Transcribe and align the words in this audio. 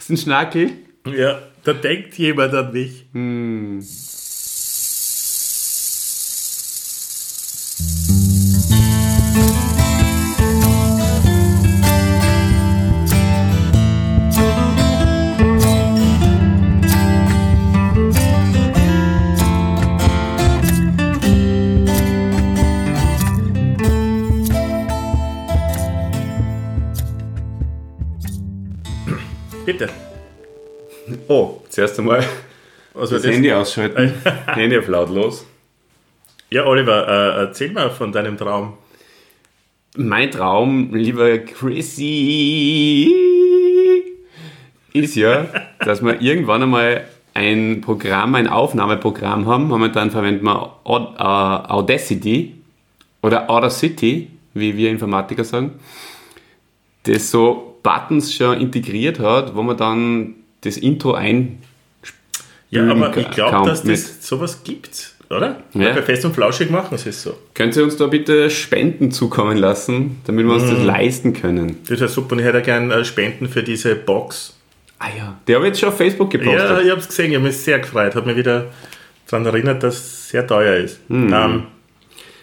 ist 0.00 0.10
ein 0.10 0.16
Schnackel? 0.16 0.70
Ja, 1.06 1.42
da 1.64 1.72
denkt 1.72 2.18
jemand 2.18 2.54
an 2.54 2.72
mich. 2.72 3.06
Hm. 3.12 3.80
Zuerst 31.80 31.98
einmal 31.98 32.24
das 32.94 33.10
das? 33.10 33.24
Handy 33.24 33.52
ausschalten. 33.52 34.12
Handy 34.46 34.78
auf 34.78 34.88
lautlos. 34.88 35.46
Ja, 36.50 36.66
Oliver, 36.66 37.08
äh, 37.08 37.40
erzähl 37.40 37.72
mal 37.72 37.90
von 37.90 38.12
deinem 38.12 38.36
Traum. 38.36 38.74
Mein 39.96 40.30
Traum, 40.30 40.94
lieber 40.94 41.38
Chrissy, 41.38 43.14
ist 44.92 45.14
ja, 45.14 45.46
dass 45.78 46.04
wir 46.04 46.20
irgendwann 46.20 46.64
einmal 46.64 47.06
ein 47.32 47.80
Programm, 47.80 48.34
ein 48.34 48.48
Aufnahmeprogramm 48.48 49.46
haben. 49.46 49.68
Momentan 49.68 50.10
verwenden 50.10 50.44
wir 50.44 50.80
äh, 50.84 51.22
Audacity 51.72 52.56
oder 53.22 53.48
Audacity, 53.48 54.28
wie 54.52 54.76
wir 54.76 54.90
Informatiker 54.90 55.44
sagen, 55.44 55.78
das 57.04 57.30
so 57.30 57.78
Buttons 57.82 58.34
schon 58.34 58.60
integriert 58.60 59.18
hat, 59.18 59.54
wo 59.54 59.62
man 59.62 59.78
dann 59.78 60.34
das 60.60 60.76
Intro 60.76 61.14
ein 61.14 61.62
Ja, 62.70 62.88
aber 62.90 63.16
ich 63.16 63.30
glaube, 63.30 63.68
dass 63.68 63.84
mit. 63.84 63.94
das 63.94 64.26
sowas 64.26 64.62
gibt, 64.62 65.12
oder? 65.28 65.62
Ja. 65.74 65.92
Bei 65.92 66.02
Fest 66.02 66.24
und 66.24 66.34
Flauschig 66.34 66.70
machen 66.70 66.96
sie 66.98 67.08
es 67.10 67.22
so. 67.22 67.36
Könnt 67.54 67.76
ihr 67.76 67.82
uns 67.84 67.96
da 67.96 68.06
bitte 68.06 68.48
Spenden 68.50 69.10
zukommen 69.10 69.56
lassen, 69.56 70.20
damit 70.24 70.46
wir 70.46 70.54
uns 70.54 70.70
das 70.70 70.82
leisten 70.82 71.32
können? 71.32 71.78
Das 71.88 71.98
wäre 72.00 72.08
super 72.08 72.32
und 72.34 72.38
ich 72.40 72.44
hätte 72.44 72.62
gerne 72.62 72.94
äh, 72.94 73.04
Spenden 73.04 73.48
für 73.48 73.62
diese 73.64 73.96
Box. 73.96 74.56
Ah 75.00 75.06
ja, 75.16 75.38
der 75.48 75.56
habe 75.56 75.66
ich 75.66 75.70
jetzt 75.70 75.80
schon 75.80 75.88
auf 75.88 75.96
Facebook 75.96 76.32
Ja, 76.34 76.38
gepostet. 76.40 76.84
ich 76.84 76.90
habe 76.90 77.00
es 77.00 77.08
gesehen, 77.08 77.30
ich 77.30 77.36
habe 77.36 77.46
mich 77.46 77.56
sehr 77.56 77.78
gefreut. 77.80 78.14
Hat 78.14 78.26
mich 78.26 78.36
wieder 78.36 78.66
daran 79.28 79.46
erinnert, 79.46 79.82
dass 79.82 79.96
es 79.96 80.28
sehr 80.28 80.46
teuer 80.46 80.76
ist. 80.76 81.00
Hm. 81.08 81.32
Ähm, 81.32 81.62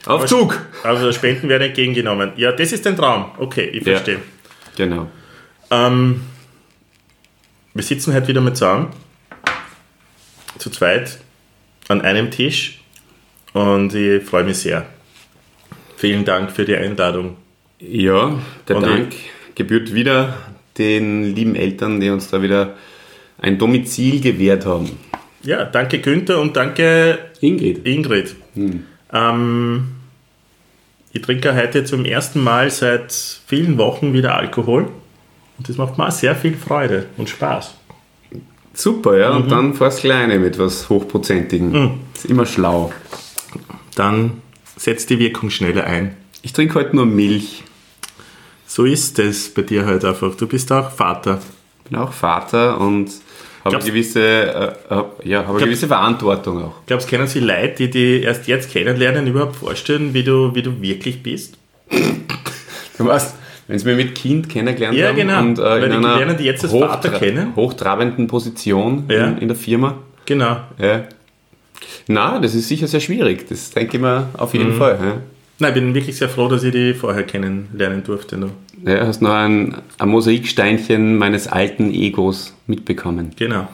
auf 0.06 0.26
Zug! 0.26 0.58
also 0.84 1.12
Spenden 1.12 1.50
werden 1.50 1.64
entgegengenommen. 1.68 2.32
Ja, 2.36 2.52
das 2.52 2.72
ist 2.74 2.86
ein 2.88 2.96
Traum. 2.98 3.26
Okay, 3.38 3.66
ich 3.66 3.86
Ja. 3.86 3.94
verstehe. 3.94 4.20
Genau. 4.76 5.08
Ähm, 5.70 6.22
wir 7.74 7.84
sitzen 7.84 8.14
heute 8.14 8.28
wieder 8.28 8.42
mit 8.42 8.58
zusammen, 8.58 8.88
zu 10.58 10.70
zweit, 10.70 11.20
an 11.88 12.02
einem 12.02 12.32
Tisch 12.32 12.80
und 13.54 13.94
ich 13.94 14.24
freue 14.24 14.44
mich 14.44 14.58
sehr. 14.58 14.86
Vielen 15.96 16.26
Dank 16.26 16.52
für 16.52 16.66
die 16.66 16.76
Einladung. 16.76 17.38
Ja, 17.80 18.40
der 18.68 18.76
Und 18.78 18.86
Dank 18.86 19.16
gebührt 19.56 19.94
wieder 19.94 20.38
den 20.78 21.36
lieben 21.36 21.56
Eltern, 21.56 22.00
die 22.00 22.10
uns 22.10 22.30
da 22.30 22.42
wieder 22.42 22.76
ein 23.40 23.58
Domizil 23.58 24.22
gewährt 24.22 24.66
haben. 24.66 24.92
Ja, 25.44 25.66
danke 25.66 26.00
Günther 26.00 26.40
und 26.40 26.56
danke 26.56 27.20
Ingrid. 27.42 27.86
Ingrid. 27.86 28.36
Ähm, 29.14 29.88
ich 31.14 31.22
trinke 31.22 31.56
heute 31.56 31.84
zum 31.84 32.06
ersten 32.06 32.44
Mal 32.44 32.70
seit 32.70 33.12
vielen 33.12 33.78
Wochen 33.78 34.14
wieder 34.14 34.36
Alkohol 34.36 34.90
und 35.58 35.70
das 35.70 35.78
macht 35.78 35.98
mir 35.98 36.08
auch 36.08 36.12
sehr 36.12 36.36
viel 36.36 36.56
Freude 36.56 37.06
und 37.18 37.30
Spaß. 37.30 37.77
Super, 38.78 39.18
ja, 39.18 39.32
und 39.32 39.52
dann 39.52 39.74
fast 39.74 40.02
Kleine 40.02 40.38
mit 40.38 40.60
was 40.60 40.88
Hochprozentigen. 40.88 42.00
Ist 42.14 42.26
immer 42.26 42.46
schlau. 42.46 42.94
Dann 43.96 44.44
setzt 44.76 45.10
die 45.10 45.18
Wirkung 45.18 45.50
schneller 45.50 45.84
ein. 45.86 46.16
Ich 46.44 46.54
trinke 46.54 46.76
heute 46.76 46.96
nur 46.96 47.08
Milch. 47.08 47.64
So 48.68 48.86
ist 48.86 49.18
es 49.18 49.52
bei 49.52 49.64
dir 49.64 49.88
heute 49.88 50.10
einfach. 50.10 50.36
Du 50.36 50.46
bist 50.46 50.72
auch 50.72 50.92
Vater. 50.92 51.42
Bin 51.90 51.98
auch 51.98 52.14
Vater 52.14 52.80
und 52.80 53.10
habe 53.66 53.80
gewisse, 53.80 54.22
äh, 54.22 54.74
hab, 54.92 55.26
ja, 55.26 55.48
habe 55.48 55.58
eine 55.58 55.66
gewisse 55.66 55.88
Verantwortung 55.88 56.64
auch. 56.64 56.76
Glaubst 56.86 57.10
können 57.10 57.26
Sie 57.26 57.40
Leute, 57.40 57.88
die 57.88 57.90
die 57.90 58.22
erst 58.22 58.48
jetzt 58.48 58.72
kennenlernen, 58.72 59.26
überhaupt 59.26 59.56
vorstellen, 59.56 60.14
wie 60.14 60.24
du, 60.24 60.54
wie 60.54 60.62
du 60.62 60.80
wirklich 60.84 61.24
bist? 61.24 61.58
Du 63.00 63.06
weißt, 63.06 63.37
wenn 63.68 63.80
sie 63.80 63.86
mich 63.86 63.98
mit 63.98 64.16
Kind 64.16 64.50
kennengelernt 64.50 64.98
Ja, 64.98 65.08
haben 65.10 65.16
genau. 65.16 65.40
und 65.42 65.60
äh, 65.60 65.62
Weil 65.64 65.84
in 65.84 65.90
die 65.92 65.98
einer 65.98 66.18
lernen 66.18 66.38
die 66.38 66.44
jetzt 66.46 66.64
als 66.64 66.74
Vater 66.74 67.10
kennen. 67.12 67.56
hochtrabenden 67.56 68.28
Position 68.28 69.04
Ja. 69.10 69.26
in, 69.28 69.38
in 69.40 69.48
der 69.48 69.58
Firma. 69.58 69.98
Genau. 70.26 70.58
Ja. 70.80 71.04
Na, 72.08 72.40
das 72.40 72.56
ist 72.56 72.68
sicher 72.68 72.88
sehr 72.88 73.00
schwierig. 73.00 73.48
Das 73.50 73.72
denke 73.72 73.98
ich 73.98 74.02
mir 74.02 74.30
auf 74.38 74.54
jeden 74.54 74.74
Mhm. 74.74 74.78
Fall. 74.78 75.00
Ja. 75.02 75.18
Nein, 75.60 75.70
ich 75.70 75.74
bin 75.74 75.94
wirklich 75.96 76.16
sehr 76.18 76.30
froh, 76.30 76.48
dass 76.48 76.64
ich 76.64 76.72
die 76.72 76.94
vorher 76.94 77.24
kennenlernen 77.24 78.04
durfte. 78.04 78.38
Noch. 78.38 78.50
Ja, 78.86 79.08
hast 79.08 79.22
noch 79.22 79.34
ein, 79.34 79.76
ein 79.98 80.10
Mosaiksteinchen 80.10 81.18
meines 81.18 81.48
alten 81.48 81.92
Egos 81.92 82.54
mitbekommen. 82.68 83.32
Genau. 83.38 83.68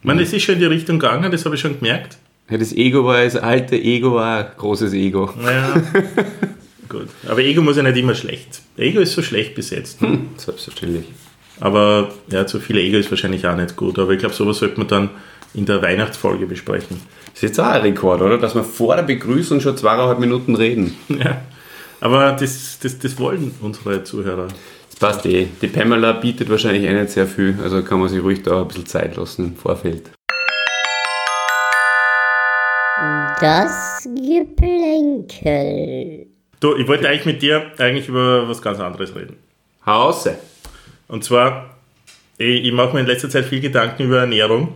Ich 0.00 0.06
meine, 0.06 0.22
das 0.22 0.32
ist 0.32 0.42
schon 0.44 0.54
in 0.54 0.60
die 0.60 0.66
Richtung 0.66 0.98
gegangen, 0.98 1.30
das 1.30 1.44
habe 1.44 1.54
ich 1.56 1.60
schon 1.60 1.78
gemerkt. 1.78 2.16
Ja, 2.50 2.56
das 2.56 2.72
Ego 2.72 3.04
war, 3.04 3.22
das 3.22 3.36
alte 3.36 3.76
Ego 3.76 4.14
war 4.14 4.38
ein 4.38 4.46
großes 4.56 4.94
Ego. 4.94 5.30
Naja, 5.40 5.74
gut. 6.90 7.08
Aber 7.26 7.40
Ego 7.40 7.62
muss 7.62 7.76
ja 7.76 7.82
nicht 7.82 7.96
immer 7.96 8.14
schlecht. 8.14 8.60
Ego 8.76 9.00
ist 9.00 9.14
so 9.14 9.22
schlecht 9.22 9.54
besetzt. 9.54 10.00
Hm, 10.00 10.30
selbstverständlich. 10.36 11.06
Aber 11.60 12.12
ja, 12.30 12.46
zu 12.46 12.60
viel 12.60 12.76
Ego 12.78 12.98
ist 12.98 13.10
wahrscheinlich 13.10 13.46
auch 13.46 13.56
nicht 13.56 13.76
gut. 13.76 13.98
Aber 13.98 14.12
ich 14.12 14.18
glaube, 14.18 14.34
sowas 14.34 14.58
sollte 14.58 14.78
man 14.78 14.88
dann 14.88 15.10
in 15.54 15.66
der 15.66 15.82
Weihnachtsfolge 15.82 16.46
besprechen. 16.46 17.00
Das 17.26 17.36
ist 17.36 17.42
jetzt 17.42 17.60
auch 17.60 17.66
ein 17.66 17.82
Rekord, 17.82 18.20
oder? 18.20 18.38
Dass 18.38 18.54
wir 18.54 18.64
vor 18.64 18.96
der 18.96 19.02
Begrüßung 19.02 19.60
schon 19.60 19.76
zweieinhalb 19.76 20.18
Minuten 20.18 20.54
reden. 20.54 20.96
Ja. 21.08 21.42
Aber 22.02 22.32
das, 22.32 22.78
das, 22.82 22.98
das 22.98 23.18
wollen 23.18 23.54
unsere 23.60 24.02
Zuhörer. 24.04 24.48
Das 24.90 24.96
passt 24.98 25.26
eh. 25.26 25.48
Die 25.60 25.66
Pamela 25.66 26.12
bietet 26.12 26.48
wahrscheinlich 26.48 26.84
eh 26.84 26.92
nicht 26.94 27.10
sehr 27.10 27.26
viel, 27.26 27.58
also 27.62 27.82
kann 27.82 28.00
man 28.00 28.08
sich 28.08 28.22
ruhig 28.22 28.42
da 28.42 28.62
ein 28.62 28.68
bisschen 28.68 28.86
Zeit 28.86 29.16
lassen 29.16 29.48
im 29.48 29.56
Vorfeld. 29.56 30.10
Das 33.38 34.08
Geplänkel. 34.14 35.50
Du, 36.60 36.76
ich 36.76 36.86
wollte 36.86 37.08
eigentlich 37.08 37.24
mit 37.24 37.42
dir 37.42 37.72
eigentlich 37.78 38.08
über 38.08 38.48
was 38.48 38.60
ganz 38.60 38.78
anderes 38.78 39.14
reden. 39.14 39.36
Hause. 39.84 40.38
Und 41.08 41.24
zwar, 41.24 41.76
ich, 42.36 42.64
ich 42.64 42.72
mache 42.72 42.92
mir 42.94 43.00
in 43.00 43.06
letzter 43.06 43.30
Zeit 43.30 43.46
viel 43.46 43.60
Gedanken 43.60 44.04
über 44.04 44.20
Ernährung 44.20 44.74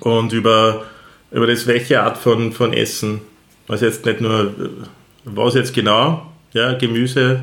und 0.00 0.32
über, 0.32 0.84
über 1.32 1.48
das, 1.48 1.66
welche 1.66 2.00
Art 2.00 2.16
von, 2.16 2.52
von 2.52 2.72
Essen. 2.72 3.20
Also 3.66 3.86
jetzt 3.86 4.06
nicht 4.06 4.20
nur, 4.20 4.54
was 5.24 5.54
jetzt 5.54 5.74
genau, 5.74 6.30
ja, 6.52 6.74
Gemüse 6.74 7.42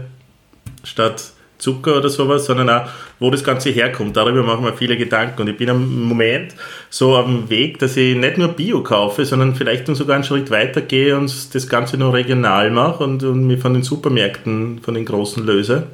statt 0.84 1.34
Zucker 1.62 1.98
oder 1.98 2.10
sowas, 2.10 2.46
sondern 2.46 2.70
auch, 2.70 2.90
wo 3.20 3.30
das 3.30 3.44
Ganze 3.44 3.70
herkommt. 3.70 4.18
Darüber 4.18 4.44
machen 4.44 4.66
wir 4.66 4.74
viele 4.74 4.98
Gedanken. 4.98 5.42
Und 5.42 5.50
ich 5.50 5.58
bin 5.58 5.70
am 5.70 6.08
Moment 6.08 6.56
so 6.90 7.16
auf 7.16 7.26
dem 7.26 7.50
Weg, 7.50 7.80
dass 7.80 7.96
ich 7.96 8.16
nicht 8.16 8.38
nur 8.38 8.50
Bio 8.50 8.82
kaufe, 8.84 9.24
sondern 9.26 9.56
vielleicht 9.56 9.88
sogar 9.88 10.16
einen 10.16 10.24
Schritt 10.24 10.52
weiter 10.52 10.82
gehe 10.82 11.16
und 11.18 11.56
das 11.56 11.68
Ganze 11.70 11.98
nur 11.98 12.14
regional 12.14 12.72
mache 12.72 13.04
und, 13.04 13.24
und 13.24 13.46
mich 13.46 13.60
von 13.62 13.74
den 13.74 13.84
Supermärkten, 13.84 14.80
von 14.84 14.94
den 14.94 15.06
großen 15.06 15.46
löse. 15.46 15.88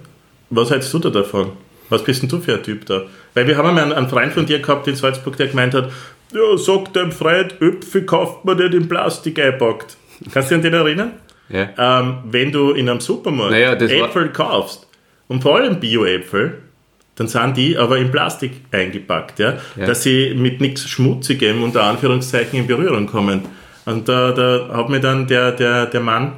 Was 0.49 0.71
hältst 0.71 0.93
du 0.93 0.99
da 0.99 1.09
davon? 1.09 1.51
Was 1.89 2.03
bist 2.03 2.21
denn 2.21 2.29
du 2.29 2.39
für 2.39 2.55
ein 2.55 2.63
Typ 2.63 2.85
da? 2.85 3.03
Weil 3.33 3.47
wir 3.47 3.57
haben 3.57 3.67
einmal 3.67 3.83
einen, 3.83 3.93
einen 3.93 4.09
Freund 4.09 4.33
von 4.33 4.45
dir 4.45 4.59
gehabt 4.59 4.87
in 4.87 4.95
Salzburg, 4.95 5.37
der 5.37 5.47
gemeint 5.47 5.73
hat, 5.73 5.91
ja, 6.33 6.57
sagt 6.57 6.95
dem 6.95 7.11
Freund, 7.11 7.61
Äpfel 7.61 8.05
kauft 8.05 8.43
man 8.43 8.57
nicht 8.57 8.73
in 8.73 8.87
Plastik 8.89 9.39
eingepackt. 9.39 9.97
Kannst 10.33 10.51
du 10.51 10.55
dich 10.55 10.65
an 10.65 10.71
den 10.71 10.73
erinnern? 10.73 11.11
Ja. 11.49 12.01
Ähm, 12.01 12.17
wenn 12.25 12.51
du 12.51 12.71
in 12.71 12.89
einem 12.89 12.99
Supermarkt 12.99 13.51
Naja, 13.51 13.73
Äpfel 13.73 14.29
kaufst, 14.29 14.86
und 15.27 15.41
vor 15.41 15.57
allem 15.57 15.79
Bio-Äpfel, 15.79 16.59
dann 17.15 17.27
sind 17.27 17.57
die 17.57 17.77
aber 17.77 17.97
in 17.97 18.11
Plastik 18.11 18.51
eingepackt, 18.71 19.39
ja? 19.39 19.57
Ja. 19.75 19.87
dass 19.87 20.03
sie 20.03 20.35
mit 20.35 20.61
nichts 20.61 20.87
Schmutzigem 20.87 21.63
unter 21.63 21.83
Anführungszeichen 21.83 22.59
in 22.59 22.67
Berührung 22.67 23.07
kommen. 23.07 23.41
Und 23.85 24.07
da, 24.07 24.31
da 24.31 24.69
hat 24.71 24.89
mir 24.89 24.99
dann 24.99 25.27
der, 25.27 25.51
der, 25.51 25.87
der 25.87 26.01
Mann, 26.01 26.33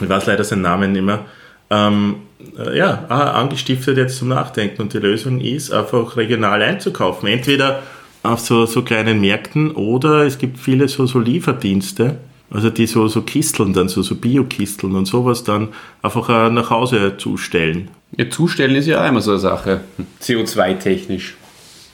ich 0.00 0.08
weiß 0.08 0.26
leider 0.26 0.44
seinen 0.44 0.62
Namen 0.62 0.92
nicht 0.92 1.04
mehr, 1.04 1.24
ähm, 1.70 2.16
äh, 2.58 2.76
ja, 2.76 3.06
auch 3.08 3.34
angestiftet 3.34 3.96
jetzt 3.96 4.18
zum 4.18 4.28
Nachdenken. 4.28 4.82
Und 4.82 4.92
die 4.92 4.98
Lösung 4.98 5.40
ist, 5.40 5.72
einfach 5.72 6.16
regional 6.16 6.60
einzukaufen. 6.62 7.28
Entweder 7.28 7.82
auf 8.22 8.40
so, 8.40 8.66
so 8.66 8.82
kleinen 8.82 9.20
Märkten 9.20 9.70
oder 9.70 10.26
es 10.26 10.36
gibt 10.36 10.58
viele 10.58 10.88
so, 10.88 11.06
so 11.06 11.18
Lieferdienste, 11.18 12.18
also 12.50 12.68
die 12.68 12.86
so, 12.86 13.08
so 13.08 13.22
Kisteln 13.22 13.72
dann, 13.72 13.88
so, 13.88 14.02
so 14.02 14.16
Bio-Kisteln 14.16 14.94
und 14.94 15.06
sowas 15.06 15.44
dann 15.44 15.68
einfach 16.02 16.28
äh, 16.28 16.50
nach 16.50 16.70
Hause 16.70 17.16
zustellen. 17.16 17.88
Ja, 18.16 18.28
zustellen 18.28 18.74
ist 18.74 18.86
ja 18.86 19.02
auch 19.02 19.08
immer 19.08 19.20
so 19.20 19.32
eine 19.32 19.40
Sache. 19.40 19.80
CO2-technisch. 20.22 21.34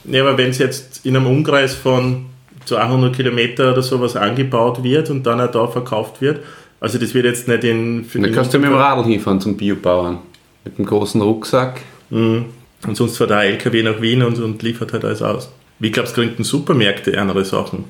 Ja, 0.04 0.22
aber 0.22 0.38
wenn 0.38 0.50
es 0.50 0.58
jetzt 0.58 1.04
in 1.04 1.16
einem 1.16 1.26
Umkreis 1.26 1.74
von 1.74 2.26
200 2.64 3.14
Kilometer 3.14 3.72
oder 3.72 3.82
sowas 3.82 4.16
angebaut 4.16 4.82
wird 4.82 5.10
und 5.10 5.24
dann 5.24 5.40
auch 5.40 5.50
da 5.50 5.66
verkauft 5.66 6.20
wird, 6.20 6.40
also 6.80 6.98
das 6.98 7.14
wird 7.14 7.24
jetzt 7.24 7.48
nicht 7.48 7.64
in... 7.64 8.06
Dann 8.12 8.32
kannst 8.32 8.54
du 8.54 8.58
mit 8.58 8.68
dem 8.68 8.76
Radl 8.76 9.04
hinfahren 9.04 9.40
zum 9.40 9.56
Biobauern. 9.56 10.18
Mit 10.64 10.78
dem 10.78 10.84
großen 10.84 11.20
Rucksack. 11.20 11.80
Und 12.10 12.46
sonst 12.92 13.16
fährt 13.16 13.30
der 13.30 13.42
LKW 13.42 13.82
nach 13.82 14.00
Wien 14.00 14.22
und, 14.22 14.38
und 14.38 14.62
liefert 14.62 14.92
halt 14.92 15.04
alles 15.04 15.22
aus. 15.22 15.50
Wie 15.78 15.90
glaubst 15.90 16.16
du, 16.16 16.22
gründen 16.22 16.44
Supermärkte 16.44 17.18
andere 17.20 17.44
Sachen? 17.44 17.84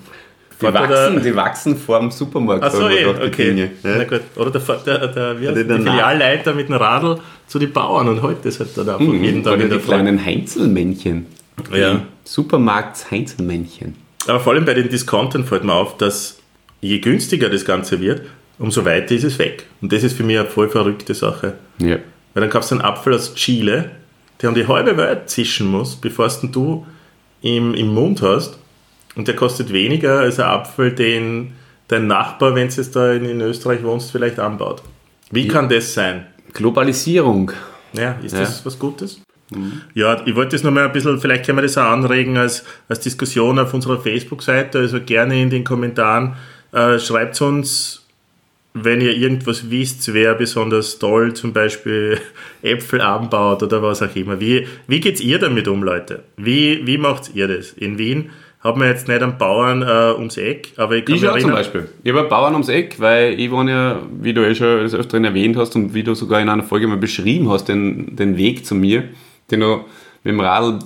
Die 0.61 0.65
da 0.65 0.73
wachsen, 0.75 1.23
die 1.23 1.37
wachsen 1.37 1.77
vor 1.77 1.99
dem 2.01 2.11
Supermarkt. 2.11 2.65
Ach 2.65 2.71
so, 2.73 2.89
eh, 2.89 3.05
okay. 3.07 3.49
Dinge, 3.55 3.71
Na 3.83 3.99
Ja. 3.99 4.05
gut. 4.05 4.23
Oder 4.37 4.51
der, 4.53 4.61
der, 4.79 5.09
der, 5.09 5.41
wie 5.41 5.47
heißt 5.49 5.57
der 5.59 5.65
der 5.65 5.77
Filialleiter 5.79 6.55
mit 6.55 6.69
dem 6.69 6.77
Radl 6.77 7.19
zu 7.47 7.59
den 7.59 7.73
Bauern 7.73 8.09
und 8.09 8.23
holt 8.23 8.39
das 8.45 8.59
halt 8.59 8.71
dann 8.77 8.89
einfach 8.89 9.01
Mhm. 9.01 9.23
jeden 9.23 9.45
Tag 9.45 9.53
Oder 9.55 9.63
in 9.65 9.69
der 9.71 9.79
die 9.79 9.85
kleinen 9.85 10.25
Heinzelmännchen. 10.25 11.27
Ja. 11.75 12.03
Supermarkts-Heinzelmännchen. 12.25 13.95
Aber 14.27 14.41
vor 14.41 14.53
allem 14.55 14.65
bei 14.65 14.75
den 14.75 14.89
Discountern 14.89 15.45
fällt 15.45 15.65
mir 15.65 15.73
auf, 15.75 15.97
dass 15.97 16.39
je 16.81 16.99
günstiger 16.99 17.49
das 17.49 17.65
Ganze 17.65 18.01
wird, 18.01 18.23
umso 18.59 18.85
weiter 18.85 19.15
ist 19.15 19.25
es 19.25 19.39
weg. 19.39 19.67
Und 19.81 19.93
das 19.93 20.03
ist 20.03 20.17
für 20.17 20.23
mich 20.25 20.39
eine 20.39 20.49
voll 20.49 20.69
verrückte 20.69 21.15
Sache. 21.15 21.55
Ja. 21.79 21.97
Weil 22.35 22.41
dann 22.43 22.51
kaufst 22.51 22.71
du 22.71 22.77
einen 22.77 22.85
Apfel 22.85 23.15
aus 23.15 23.35
Chile, 23.35 23.91
der 24.43 24.49
um 24.51 24.55
die 24.55 24.67
halbe 24.67 24.97
Welt 24.97 25.29
zischen 25.31 25.67
muss, 25.71 25.97
bevor 25.97 26.29
du 26.53 26.87
im, 27.43 27.75
im 27.75 27.89
Mund 27.95 28.23
hast. 28.23 28.59
Und 29.17 29.29
der 29.29 29.37
kostet 29.37 29.73
weniger 29.73 30.21
als 30.21 30.39
ein 30.39 30.47
Apfel, 30.47 30.93
den 30.93 31.53
dein 31.89 32.07
Nachbar, 32.07 32.55
wenn 32.55 32.69
du 32.69 32.75
jetzt 32.75 32.95
da 32.95 33.13
in, 33.13 33.25
in 33.25 33.41
Österreich 33.41 33.83
wohnst, 33.83 34.11
vielleicht 34.13 34.39
anbaut. 34.39 34.83
Wie 35.31 35.49
kann 35.49 35.69
das 35.69 35.95
sein? 35.95 36.27
Globalisierung. 36.53 37.53
Ja, 37.93 38.13
ist 38.23 38.35
Ja. 38.35 38.41
das 38.41 38.65
was 38.65 38.79
Gutes? 38.79 39.21
Ja, 39.95 40.21
ich 40.27 40.35
wollte 40.35 40.57
das 40.57 40.65
nochmal 40.65 40.87
ein 40.87 40.93
bisschen, 40.93 41.21
vielleicht 41.21 41.47
können 41.47 41.59
wir 41.59 41.63
das 41.63 41.79
auch 41.79 41.85
anregen 41.85 42.37
als, 42.37 42.65
als 42.89 43.01
Diskussion 43.01 43.59
auf 43.61 43.73
unserer 43.73 44.01
Facebook-Seite, 44.01 44.79
also 44.81 45.01
gerne 45.01 45.41
in 45.41 45.51
den 45.51 45.63
Kommentaren. 45.63 46.35
Äh, 46.73 46.99
schreibt 46.99 47.41
uns, 47.41 48.05
wenn 48.75 49.01
ihr 49.01 49.17
irgendwas 49.17 49.71
wisst, 49.71 50.13
wer 50.13 50.35
besonders 50.35 50.99
toll 50.99 51.33
zum 51.35 51.53
Beispiel 51.53 52.19
Äpfel 52.63 53.01
anbaut 53.01 53.63
oder 53.63 53.81
was 53.83 54.03
auch 54.03 54.15
immer. 54.17 54.41
Wie, 54.41 54.67
wie 54.89 55.01
geht's 55.01 55.21
ihr 55.21 55.39
damit 55.39 55.69
um, 55.69 55.83
Leute? 55.85 56.25
Wie, 56.37 56.85
wie 56.87 56.99
macht 56.99 57.35
ihr 57.35 57.47
das? 57.47 57.71
In 57.73 57.99
Wien 57.99 58.31
haben 58.67 58.81
wir 58.81 58.89
jetzt 58.89 59.09
nicht 59.09 59.23
einen 59.23 59.39
Bauern 59.39 59.83
äh, 59.83 60.13
ums 60.19 60.37
Eck, 60.37 60.73
aber 60.77 60.97
ich 60.97 61.05
kann 61.05 61.15
Ich 61.15 61.23
mich 61.23 61.31
auch 61.31 61.39
zum 61.39 61.51
Beispiel. 61.53 61.89
Ich 62.03 62.11
habe 62.11 62.21
einen 62.21 62.29
Bauern 62.29 62.53
ums 62.55 62.69
Eck, 62.69 62.97
weil 62.99 63.39
ich 63.41 63.51
wohne 63.51 63.71
ja, 63.71 64.03
wie 64.21 64.33
du 64.35 64.43
eh 64.47 64.55
schon 64.55 64.81
des 64.81 64.95
Öfteren 64.95 65.25
erwähnt 65.25 65.57
hast 65.57 65.75
und 65.77 65.95
wie 65.95 66.03
du 66.03 66.15
sogar 66.15 66.41
in 66.41 66.49
einer 66.49 66.63
Folge 66.63 66.87
mal 66.87 66.97
beschrieben 66.97 67.49
hast, 67.51 67.67
den, 67.69 68.17
den 68.17 68.37
Weg 68.37 68.67
zu 68.67 68.75
mir, 68.75 69.05
den 69.51 69.61
du 69.61 69.77
mit 70.25 70.33
dem 70.33 70.41
Radl 70.41 70.81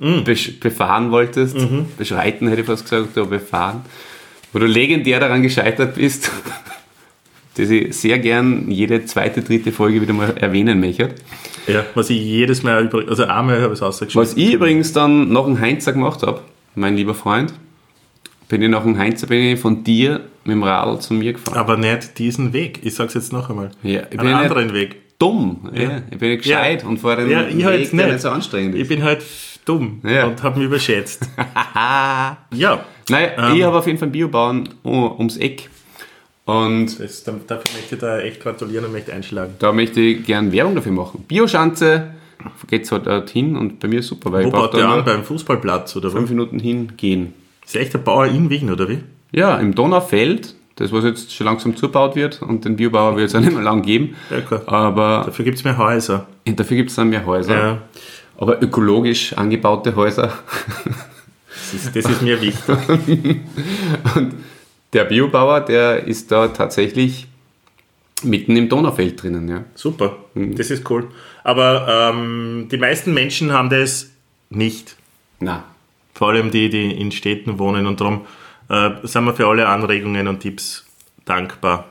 besch- 0.00 0.58
befahren 0.60 1.10
wolltest. 1.10 1.56
Mhm. 1.56 1.86
Beschreiten 1.96 2.48
hätte 2.48 2.62
ich 2.62 2.66
fast 2.66 2.84
gesagt, 2.88 3.16
aber 3.16 3.26
befahren. 3.28 3.82
Wo 4.52 4.58
du 4.58 4.66
legendär 4.66 5.20
daran 5.20 5.42
gescheitert 5.42 5.94
bist, 5.94 6.30
dass 7.56 7.70
ich 7.70 7.94
sehr 7.96 8.18
gern 8.18 8.70
jede 8.70 9.04
zweite, 9.04 9.42
dritte 9.42 9.72
Folge 9.72 10.00
wieder 10.00 10.12
mal 10.12 10.34
erwähnen 10.38 10.80
möchte. 10.80 11.10
ja, 11.66 11.84
was 11.94 12.10
ich 12.10 12.20
jedes 12.20 12.62
Mal, 12.62 12.88
also 13.08 13.24
einmal 13.24 13.56
habe 13.60 13.74
ich 13.74 13.78
es 13.78 13.82
ausgeschrieben. 13.82 14.22
Was 14.22 14.36
ich 14.36 14.52
übrigens 14.54 14.92
dann 14.92 15.32
nach 15.32 15.44
dem 15.44 15.60
Heinzer 15.60 15.92
gemacht 15.92 16.22
habe, 16.22 16.40
mein 16.74 16.96
lieber 16.96 17.14
Freund, 17.14 17.52
bin 18.48 18.62
ich 18.62 18.68
nach 18.68 18.82
dem 18.82 18.98
Heinzer 18.98 19.26
bin 19.26 19.42
ich 19.42 19.60
von 19.60 19.84
dir 19.84 20.20
mit 20.44 20.54
dem 20.54 20.62
Radl 20.62 20.98
zu 21.00 21.14
mir 21.14 21.32
gefahren. 21.34 21.56
Aber 21.58 21.76
nicht 21.76 22.18
diesen 22.18 22.52
Weg. 22.52 22.80
Ich 22.82 22.94
sage 22.94 23.08
es 23.08 23.14
jetzt 23.14 23.32
noch 23.32 23.48
einmal. 23.50 23.70
Ja, 23.82 24.02
ich 24.02 24.10
bin 24.10 24.20
Einen 24.20 24.28
ja 24.30 24.42
nicht 24.42 24.50
anderen 24.50 24.72
Weg. 24.74 25.18
dumm. 25.18 25.70
Ja. 25.74 26.02
Ich 26.10 26.18
bin 26.18 26.30
nicht 26.30 26.42
gescheit 26.42 26.84
und 26.84 26.98
fahre 26.98 27.22
den 27.22 27.30
Ja, 27.30 27.42
ich 27.46 27.56
Weg, 27.58 27.64
halt 27.64 27.80
nicht. 27.80 28.06
nicht 28.06 28.20
so 28.20 28.30
anstrengend 28.30 28.74
Ich 28.74 28.82
ist. 28.82 28.88
bin 28.88 29.02
halt 29.04 29.22
dumm 29.64 30.00
Ja. 30.04 30.26
und 30.26 30.42
habe 30.42 30.58
mich 30.58 30.66
überschätzt. 30.66 31.28
ja, 32.54 32.84
Nein, 33.08 33.30
Ähm. 33.36 33.56
ich 33.56 33.62
habe 33.64 33.76
auf 33.78 33.86
jeden 33.86 33.98
Fall 33.98 34.06
einen 34.06 34.12
Biobauern 34.12 34.68
um, 34.82 35.12
ums 35.18 35.36
Eck. 35.36 35.68
Und 36.44 36.98
das, 36.98 37.22
da- 37.24 37.32
dafür 37.46 37.72
möchte 37.76 37.94
ich 37.94 38.00
da 38.00 38.18
echt 38.20 38.40
gratulieren 38.40 38.84
und 38.86 38.92
möchte 38.92 39.12
einschlagen. 39.12 39.54
da 39.58 39.72
möchte 39.72 40.00
ich 40.00 40.24
gern 40.24 40.50
Werbung 40.52 40.74
dafür 40.74 40.92
machen. 40.92 41.24
Bioschanze 41.28 42.14
geht 42.68 42.90
halt 42.90 43.06
dorthin 43.06 43.56
und 43.56 43.80
bei 43.80 43.88
mir 43.88 44.00
ist 44.00 44.08
super, 44.08 44.32
weil 44.32 44.44
Wo 44.44 44.48
ich 44.48 44.52
baut 44.54 44.74
der 44.74 44.88
an? 44.88 45.04
Beim 45.04 45.24
Fußballplatz 45.24 45.96
oder 45.96 46.12
wo? 46.12 46.16
fünf 46.16 46.30
Minuten 46.30 46.58
hingehen. 46.58 47.34
Ist 47.64 47.76
echt 47.76 47.94
der 47.94 47.98
Bauer 47.98 48.26
in 48.26 48.50
Wien 48.50 48.70
oder 48.70 48.88
wie? 48.88 48.98
Ja, 49.32 49.56
im 49.58 49.74
Donaufeld, 49.74 50.54
das 50.76 50.92
was 50.92 51.04
jetzt 51.04 51.34
schon 51.34 51.46
langsam 51.46 51.76
zugebaut 51.76 52.16
wird 52.16 52.42
und 52.42 52.64
den 52.64 52.76
Biobauer 52.76 53.16
wird 53.16 53.28
es 53.28 53.34
auch 53.34 53.40
nicht 53.40 53.52
mehr 53.52 53.62
lang 53.62 53.82
geben. 53.82 54.16
Ja. 54.30 54.62
Aber 54.66 55.22
Dafür 55.26 55.44
gibt 55.44 55.58
es 55.58 55.64
mehr 55.64 55.78
Häuser. 55.78 56.26
dafür 56.44 56.76
gibt 56.76 56.90
es 56.90 56.96
dann 56.96 57.10
mehr 57.10 57.26
Häuser. 57.26 57.56
Ja. 57.56 57.78
Aber 58.38 58.62
ökologisch 58.62 59.34
angebaute 59.34 59.94
Häuser. 59.94 60.32
Das 61.72 61.74
ist, 61.74 61.94
das 61.94 62.04
ist 62.06 62.22
mir 62.22 62.40
wichtig. 62.40 62.76
Der 64.92 65.04
Biobauer, 65.04 65.60
der 65.60 66.04
ist 66.08 66.32
da 66.32 66.48
tatsächlich 66.48 67.28
mitten 68.24 68.56
im 68.56 68.68
Donaufeld 68.68 69.22
drinnen, 69.22 69.48
ja. 69.48 69.64
Super, 69.74 70.16
Mhm. 70.34 70.56
das 70.56 70.70
ist 70.70 70.88
cool. 70.90 71.08
Aber 71.44 72.12
ähm, 72.12 72.68
die 72.70 72.76
meisten 72.78 73.12
Menschen 73.14 73.52
haben 73.52 73.70
das 73.70 74.10
nicht. 74.50 74.96
Na, 75.40 75.64
Vor 76.14 76.28
allem 76.30 76.50
die, 76.50 76.68
die 76.68 76.90
in 76.92 77.12
Städten 77.12 77.58
wohnen. 77.58 77.86
Und 77.86 78.00
darum 78.00 78.22
äh, 78.68 78.90
sind 79.04 79.24
wir 79.24 79.34
für 79.34 79.46
alle 79.46 79.66
Anregungen 79.68 80.28
und 80.28 80.40
Tipps 80.40 80.84
dankbar, 81.24 81.86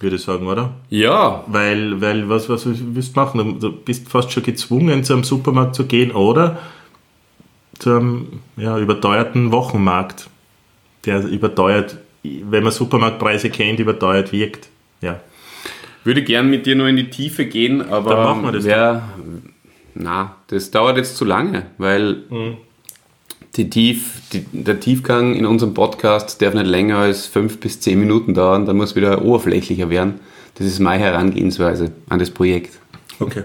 würde 0.00 0.16
ich 0.16 0.22
sagen, 0.22 0.46
oder? 0.48 0.74
ja, 0.90 1.44
Weil, 1.46 2.00
weil 2.00 2.28
was, 2.28 2.48
was 2.48 2.66
willst 2.66 3.14
du 3.16 3.20
machen? 3.20 3.60
Du 3.60 3.70
bist 3.72 4.08
fast 4.08 4.32
schon 4.32 4.42
gezwungen, 4.42 5.04
zum 5.04 5.22
Supermarkt 5.22 5.74
zu 5.76 5.86
gehen 5.86 6.10
oder 6.12 6.58
zum 7.78 8.40
ja, 8.56 8.78
überteuerten 8.78 9.52
Wochenmarkt, 9.52 10.28
der 11.04 11.24
überteuert, 11.24 11.98
wenn 12.22 12.62
man 12.62 12.72
Supermarktpreise 12.72 13.50
kennt, 13.50 13.80
überteuert 13.80 14.32
wirkt. 14.32 14.68
Ja. 15.00 15.20
Würde 16.04 16.22
gern 16.22 16.50
mit 16.50 16.66
dir 16.66 16.74
nur 16.76 16.88
in 16.88 16.96
die 16.96 17.10
Tiefe 17.10 17.46
gehen, 17.46 17.80
aber 17.90 18.10
Dann 18.14 18.24
machen 18.24 18.42
wir 18.44 18.52
das 18.52 18.64
wär, 18.64 19.02
na, 19.94 20.36
das 20.48 20.70
dauert 20.70 20.96
jetzt 20.96 21.16
zu 21.16 21.24
lange, 21.24 21.66
weil 21.78 22.22
Mhm. 22.30 22.56
die 23.56 23.68
Tief, 23.70 24.20
die, 24.32 24.44
der 24.52 24.80
Tiefgang 24.80 25.34
in 25.34 25.46
unserem 25.46 25.74
Podcast 25.74 26.40
darf 26.42 26.54
nicht 26.54 26.66
länger 26.66 26.98
als 26.98 27.26
fünf 27.26 27.60
bis 27.60 27.80
zehn 27.80 27.98
Minuten 27.98 28.34
dauern, 28.34 28.66
dann 28.66 28.76
muss 28.76 28.96
wieder 28.96 29.22
oberflächlicher 29.22 29.90
werden. 29.90 30.20
Das 30.56 30.66
ist 30.66 30.80
meine 30.80 31.02
Herangehensweise 31.02 31.92
an 32.08 32.18
das 32.18 32.30
Projekt. 32.30 32.78
Okay. 33.20 33.44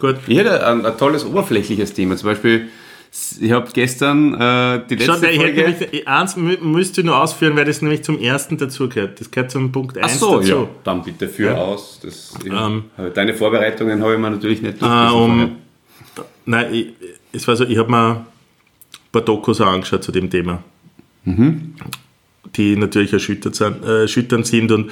Gut. 0.00 0.16
Ich 0.26 0.36
hätte 0.36 0.66
ein, 0.66 0.84
ein 0.84 0.98
tolles 0.98 1.24
oberflächliches 1.24 1.94
Thema. 1.94 2.16
Zum 2.16 2.28
Beispiel, 2.28 2.68
ich 3.40 3.52
habe 3.52 3.68
gestern 3.72 4.34
äh, 4.34 4.82
die 4.88 4.96
letzte 4.96 5.12
Schau, 5.20 5.28
ich 5.30 5.36
Folge... 5.36 5.62
nämlich, 5.62 6.08
eins 6.08 6.36
mü- 6.36 6.60
müsste 6.60 7.00
ich 7.00 7.06
nur 7.06 7.20
ausführen, 7.20 7.56
weil 7.56 7.64
das 7.64 7.80
nämlich 7.80 8.02
zum 8.02 8.18
ersten 8.18 8.56
dazugehört. 8.56 9.20
Das 9.20 9.30
gehört 9.30 9.50
zum 9.50 9.70
Punkt 9.70 9.96
1 9.96 10.06
Ach 10.06 10.10
so, 10.18 10.36
dazu. 10.40 10.50
ja. 10.50 10.66
Dann 10.82 11.02
bitte 11.02 11.28
für 11.28 11.44
Ja. 11.46 11.54
aus. 11.56 12.00
Das, 12.02 12.34
Ähm. 12.44 12.84
deine 13.14 13.34
Vorbereitungen 13.34 14.02
habe 14.02 14.14
ich 14.14 14.18
mir 14.18 14.30
natürlich 14.30 14.62
nicht 14.62 14.82
Ah, 14.82 15.10
durchgelesen 15.10 15.42
um, 15.44 15.56
nein, 16.46 16.66
ich, 16.74 16.86
es 17.32 17.46
war 17.46 17.54
so, 17.56 17.64
ich 17.64 17.78
habe 17.78 17.90
mir 17.90 18.10
ein 18.16 18.26
paar 19.12 19.22
Dokus 19.22 19.60
angeschaut 19.60 20.02
zu 20.02 20.10
dem 20.12 20.28
Thema, 20.30 20.62
die 22.56 22.76
natürlich 22.76 23.12
erschüttert 23.12 23.54
sind, 23.54 23.84
äh, 23.84 24.02
erschütternd 24.02 24.46
sind 24.46 24.70
und 24.72 24.90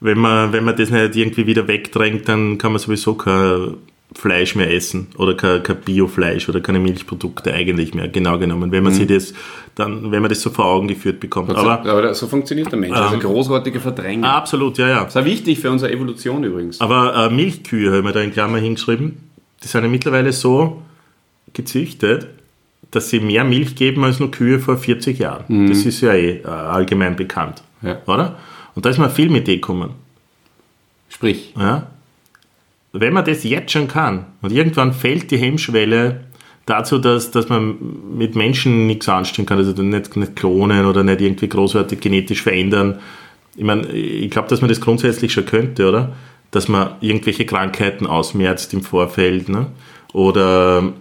wenn 0.00 0.18
man, 0.18 0.52
wenn 0.52 0.64
man 0.64 0.76
das 0.76 0.90
nicht 0.90 1.14
irgendwie 1.16 1.46
wieder 1.46 1.68
wegdrängt, 1.68 2.26
dann 2.28 2.56
kann 2.58 2.72
man 2.72 2.78
sowieso 2.80 3.14
kein 3.14 3.74
Fleisch 4.14 4.56
mehr 4.56 4.72
essen 4.74 5.06
oder 5.16 5.34
kein, 5.34 5.62
kein 5.62 5.76
Biofleisch 5.82 6.48
oder 6.48 6.60
keine 6.60 6.80
Milchprodukte 6.80 7.52
eigentlich 7.54 7.94
mehr, 7.94 8.08
genau 8.08 8.38
genommen, 8.38 8.72
wenn 8.72 8.82
man 8.82 8.92
sich 8.92 9.06
das 9.06 9.32
dann, 9.76 10.10
wenn 10.10 10.20
man 10.20 10.28
das 10.28 10.40
so 10.42 10.50
vor 10.50 10.64
Augen 10.64 10.88
geführt 10.88 11.20
bekommt. 11.20 11.50
Aber, 11.50 11.80
Aber 11.80 11.90
aber 11.90 12.14
so 12.14 12.26
funktioniert 12.26 12.72
der 12.72 12.78
Mensch. 12.78 12.96
also 12.96 13.14
Ähm. 13.14 13.20
großartige 13.20 13.78
Verdrängung. 13.80 14.24
absolut, 14.24 14.78
ja, 14.78 14.88
ja. 14.88 15.04
Das 15.04 15.14
ist 15.14 15.24
wichtig 15.24 15.60
für 15.60 15.70
unsere 15.70 15.92
Evolution 15.92 16.42
übrigens. 16.42 16.80
Aber 16.80 17.14
äh, 17.30 17.30
Milchkühe 17.32 17.88
habe 17.88 17.98
ich 17.98 18.04
mir 18.04 18.12
da 18.12 18.20
in 18.20 18.32
Klammer 18.32 18.58
hingeschrieben. 18.58 19.16
Die 19.62 19.68
sind 19.68 19.82
ja 19.84 19.88
mittlerweile 19.88 20.32
so 20.32 20.82
gezüchtet, 21.52 22.26
dass 22.90 23.10
sie 23.10 23.20
mehr 23.20 23.44
Milch 23.44 23.76
geben 23.76 24.02
als 24.02 24.18
nur 24.18 24.30
Kühe 24.32 24.58
vor 24.58 24.76
40 24.76 25.18
Jahren. 25.20 25.68
Das 25.68 25.84
ist 25.84 26.00
ja 26.00 26.12
eh 26.14 26.38
äh, 26.38 26.46
allgemein 26.48 27.14
bekannt. 27.14 27.62
Ja. 27.82 27.98
Oder? 28.06 28.36
Und 28.74 28.84
da 28.84 28.90
ist 28.90 28.98
man 28.98 29.10
viel 29.10 29.30
mit 29.30 29.46
dem 29.46 29.54
gekommen. 29.56 29.90
Sprich, 31.08 31.54
Ja? 31.56 31.86
Wenn 32.92 33.12
man 33.12 33.24
das 33.24 33.44
jetzt 33.44 33.72
schon 33.72 33.88
kann 33.88 34.26
und 34.42 34.52
irgendwann 34.52 34.92
fällt 34.92 35.30
die 35.30 35.38
Hemmschwelle 35.38 36.24
dazu, 36.66 36.98
dass, 36.98 37.30
dass 37.30 37.48
man 37.48 37.76
mit 38.16 38.34
Menschen 38.34 38.86
nichts 38.86 39.08
anstellen 39.08 39.46
kann, 39.46 39.58
also 39.58 39.80
nicht, 39.82 40.16
nicht 40.16 40.36
klonen 40.36 40.86
oder 40.86 41.02
nicht 41.02 41.20
irgendwie 41.20 41.48
großartig 41.48 42.00
genetisch 42.00 42.42
verändern. 42.42 42.98
Ich 43.56 43.64
meine, 43.64 43.88
ich 43.88 44.30
glaube, 44.30 44.48
dass 44.48 44.60
man 44.60 44.68
das 44.68 44.80
grundsätzlich 44.80 45.32
schon 45.32 45.46
könnte, 45.46 45.88
oder? 45.88 46.12
Dass 46.50 46.68
man 46.68 46.94
irgendwelche 47.00 47.46
Krankheiten 47.46 48.06
ausmerzt 48.06 48.72
im 48.74 48.82
Vorfeld, 48.82 49.48
ne? 49.48 49.66
Oder 50.12 50.92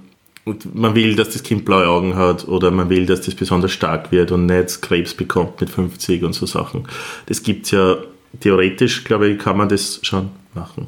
man 0.74 0.96
will, 0.96 1.16
dass 1.16 1.30
das 1.32 1.44
Kind 1.44 1.66
blaue 1.66 1.88
Augen 1.88 2.16
hat 2.16 2.48
oder 2.48 2.72
man 2.72 2.90
will, 2.90 3.06
dass 3.06 3.22
das 3.22 3.36
besonders 3.36 3.72
stark 3.72 4.12
wird 4.12 4.32
und 4.32 4.46
nicht 4.46 4.82
Krebs 4.82 5.14
bekommt 5.14 5.60
mit 5.62 5.70
50 5.70 6.24
und 6.24 6.34
so 6.34 6.46
Sachen. 6.46 6.88
Das 7.28 7.44
gibt's 7.44 7.72
ja 7.72 7.98
theoretisch, 8.40 9.04
glaube 9.04 9.30
ich, 9.30 9.40
kann 9.40 9.58
man 9.58 9.70
das 9.70 10.00
schon 10.02 10.30
machen. 10.54 10.88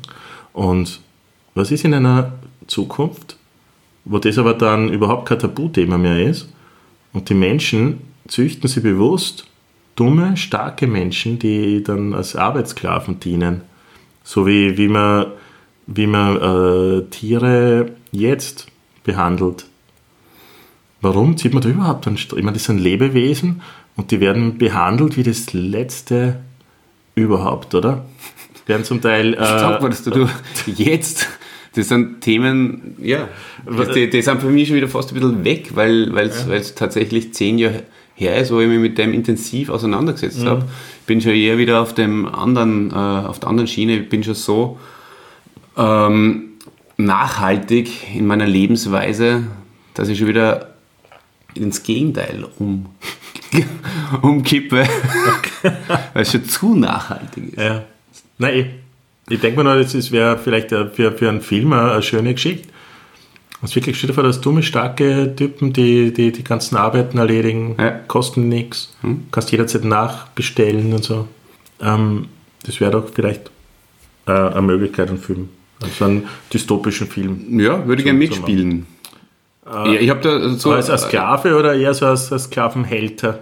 Und 0.54 1.00
was 1.54 1.72
ist 1.72 1.86
in 1.86 1.94
einer 1.94 2.34
Zukunft, 2.68 3.38
wo 4.06 4.18
das 4.20 4.38
aber 4.38 4.54
dann 4.54 4.90
überhaupt 4.90 5.28
kein 5.28 5.40
Tabuthema 5.40 5.98
mehr 5.98 6.26
ist 6.26 6.50
und 7.14 7.30
die 7.30 7.34
Menschen 7.34 8.00
züchten 8.28 8.68
sie 8.68 8.80
bewusst 8.80 9.46
dumme, 9.96 10.38
starke 10.38 10.88
Menschen, 10.88 11.38
die 11.40 11.84
dann 11.84 12.14
als 12.14 12.36
Arbeitssklaven 12.36 13.20
dienen. 13.20 13.62
So 14.24 14.48
wie, 14.48 14.78
wie 14.78 14.88
man, 14.88 15.28
wie 15.88 16.08
man 16.08 16.38
äh, 16.38 17.04
Tiere 17.10 17.92
jetzt 18.12 18.68
behandelt. 19.04 19.66
Warum 21.02 21.36
zieht 21.38 21.54
man 21.54 21.64
da 21.64 21.70
überhaupt 21.70 22.08
einen 22.08 22.18
Strich? 22.18 22.40
Ich 22.40 22.46
meine, 22.46 22.58
das 22.58 22.66
sind 22.66 22.80
Lebewesen 22.80 23.62
und 23.96 24.12
die 24.12 24.20
werden 24.20 24.58
behandelt 24.58 25.18
wie 25.18 25.24
das 25.24 25.52
letzte 25.54 26.40
überhaupt, 27.16 27.74
oder? 27.76 28.06
Werden 28.72 28.86
zum 28.86 29.02
Teil. 29.02 29.34
Äh, 29.34 29.38
Sag 29.38 29.82
mal, 29.82 29.90
dass 29.90 30.04
du, 30.04 30.12
du 30.12 30.30
jetzt, 30.66 31.28
das 31.76 31.90
sind 31.90 32.22
Themen, 32.22 32.96
ja, 33.02 33.28
die, 33.94 34.10
die 34.10 34.22
sind 34.22 34.42
für 34.42 34.48
mich 34.48 34.70
schon 34.70 34.78
wieder 34.78 34.88
fast 34.88 35.12
ein 35.12 35.16
bisschen 35.16 35.44
weg, 35.44 35.76
weil 35.76 36.18
es 36.18 36.46
ja. 36.48 36.60
tatsächlich 36.76 37.34
zehn 37.34 37.58
Jahre 37.60 37.84
her 38.16 38.38
ist, 38.38 38.52
wo 38.52 38.62
ich 38.62 38.70
mich 38.70 38.80
mit 38.80 38.98
dem 38.98 39.14
intensiv 39.14 39.70
auseinandergesetzt 39.70 40.44
mhm. 40.44 40.48
habe. 40.48 40.66
Bin 41.06 41.20
schon 41.20 41.34
eher 41.34 41.58
wieder 41.58 41.82
auf 41.82 41.94
dem 41.94 42.26
anderen, 42.28 42.92
äh, 42.92 42.94
auf 42.94 43.40
der 43.40 43.50
anderen 43.50 43.68
Schiene, 43.68 43.98
ich 43.98 44.10
bin 44.10 44.24
schon 44.24 44.36
so 44.36 44.80
ähm, 45.78 46.52
nachhaltig 46.96 48.16
in 48.16 48.26
meiner 48.26 48.48
Lebensweise, 48.48 49.44
dass 49.96 50.08
ich 50.08 50.18
schon 50.18 50.28
wieder 50.28 50.76
ins 51.56 51.84
Gegenteil 51.84 52.48
um, 52.58 52.86
umkippe, 54.22 54.88
weil 56.14 56.22
es 56.22 56.32
schon 56.32 56.46
zu 56.46 56.76
nachhaltig 56.76 57.50
ist. 57.54 57.58
Ja. 57.58 57.84
Nein, 58.42 58.58
ich, 59.28 59.34
ich 59.34 59.40
denke 59.40 59.64
mir 59.64 59.64
noch, 59.64 59.80
das 59.80 60.12
wäre 60.12 60.36
vielleicht 60.36 60.70
für, 60.70 61.12
für 61.12 61.30
einen 61.30 61.42
Film 61.42 61.74
eine 61.74 62.02
schöne 62.02 62.34
Geschichte. 62.34 62.68
Es 63.64 63.76
wirklich 63.76 64.00
steht 64.00 64.16
vor, 64.16 64.24
dass 64.24 64.42
dumme, 64.42 64.64
starke 64.64 65.36
Typen, 65.36 65.72
die 65.72 66.12
die, 66.12 66.32
die 66.32 66.44
ganzen 66.44 66.76
Arbeiten 66.76 67.20
erledigen, 67.20 67.76
ja. 67.78 67.92
kosten 67.92 68.50
nichts, 68.50 68.98
hm. 69.02 69.26
kannst 69.30 69.52
jederzeit 69.52 69.86
nachbestellen 69.86 70.92
und 70.92 71.04
so. 71.04 71.28
Ähm, 71.80 72.30
das 72.66 72.80
wäre 72.80 72.90
doch 72.90 73.10
vielleicht 73.14 73.52
äh, 74.26 74.32
eine 74.32 74.64
Möglichkeit, 74.64 75.10
einen 75.10 75.20
Film. 75.20 75.50
Also 75.80 76.06
einen 76.06 76.28
dystopischen 76.52 77.06
Film. 77.06 77.60
Ja, 77.60 77.86
würde 77.86 78.02
ich 78.02 78.06
gerne 78.06 78.18
mitspielen. 78.18 78.88
Äh, 79.68 79.94
ja, 79.94 80.00
ich 80.00 80.10
habe 80.10 80.22
da 80.22 80.50
so. 80.50 80.72
Als, 80.72 80.90
als 80.90 81.04
Sklave 81.04 81.56
oder 81.56 81.76
eher 81.76 81.94
so 81.94 82.08
als, 82.08 82.32
als 82.32 82.46
Sklavenhälter? 82.46 83.42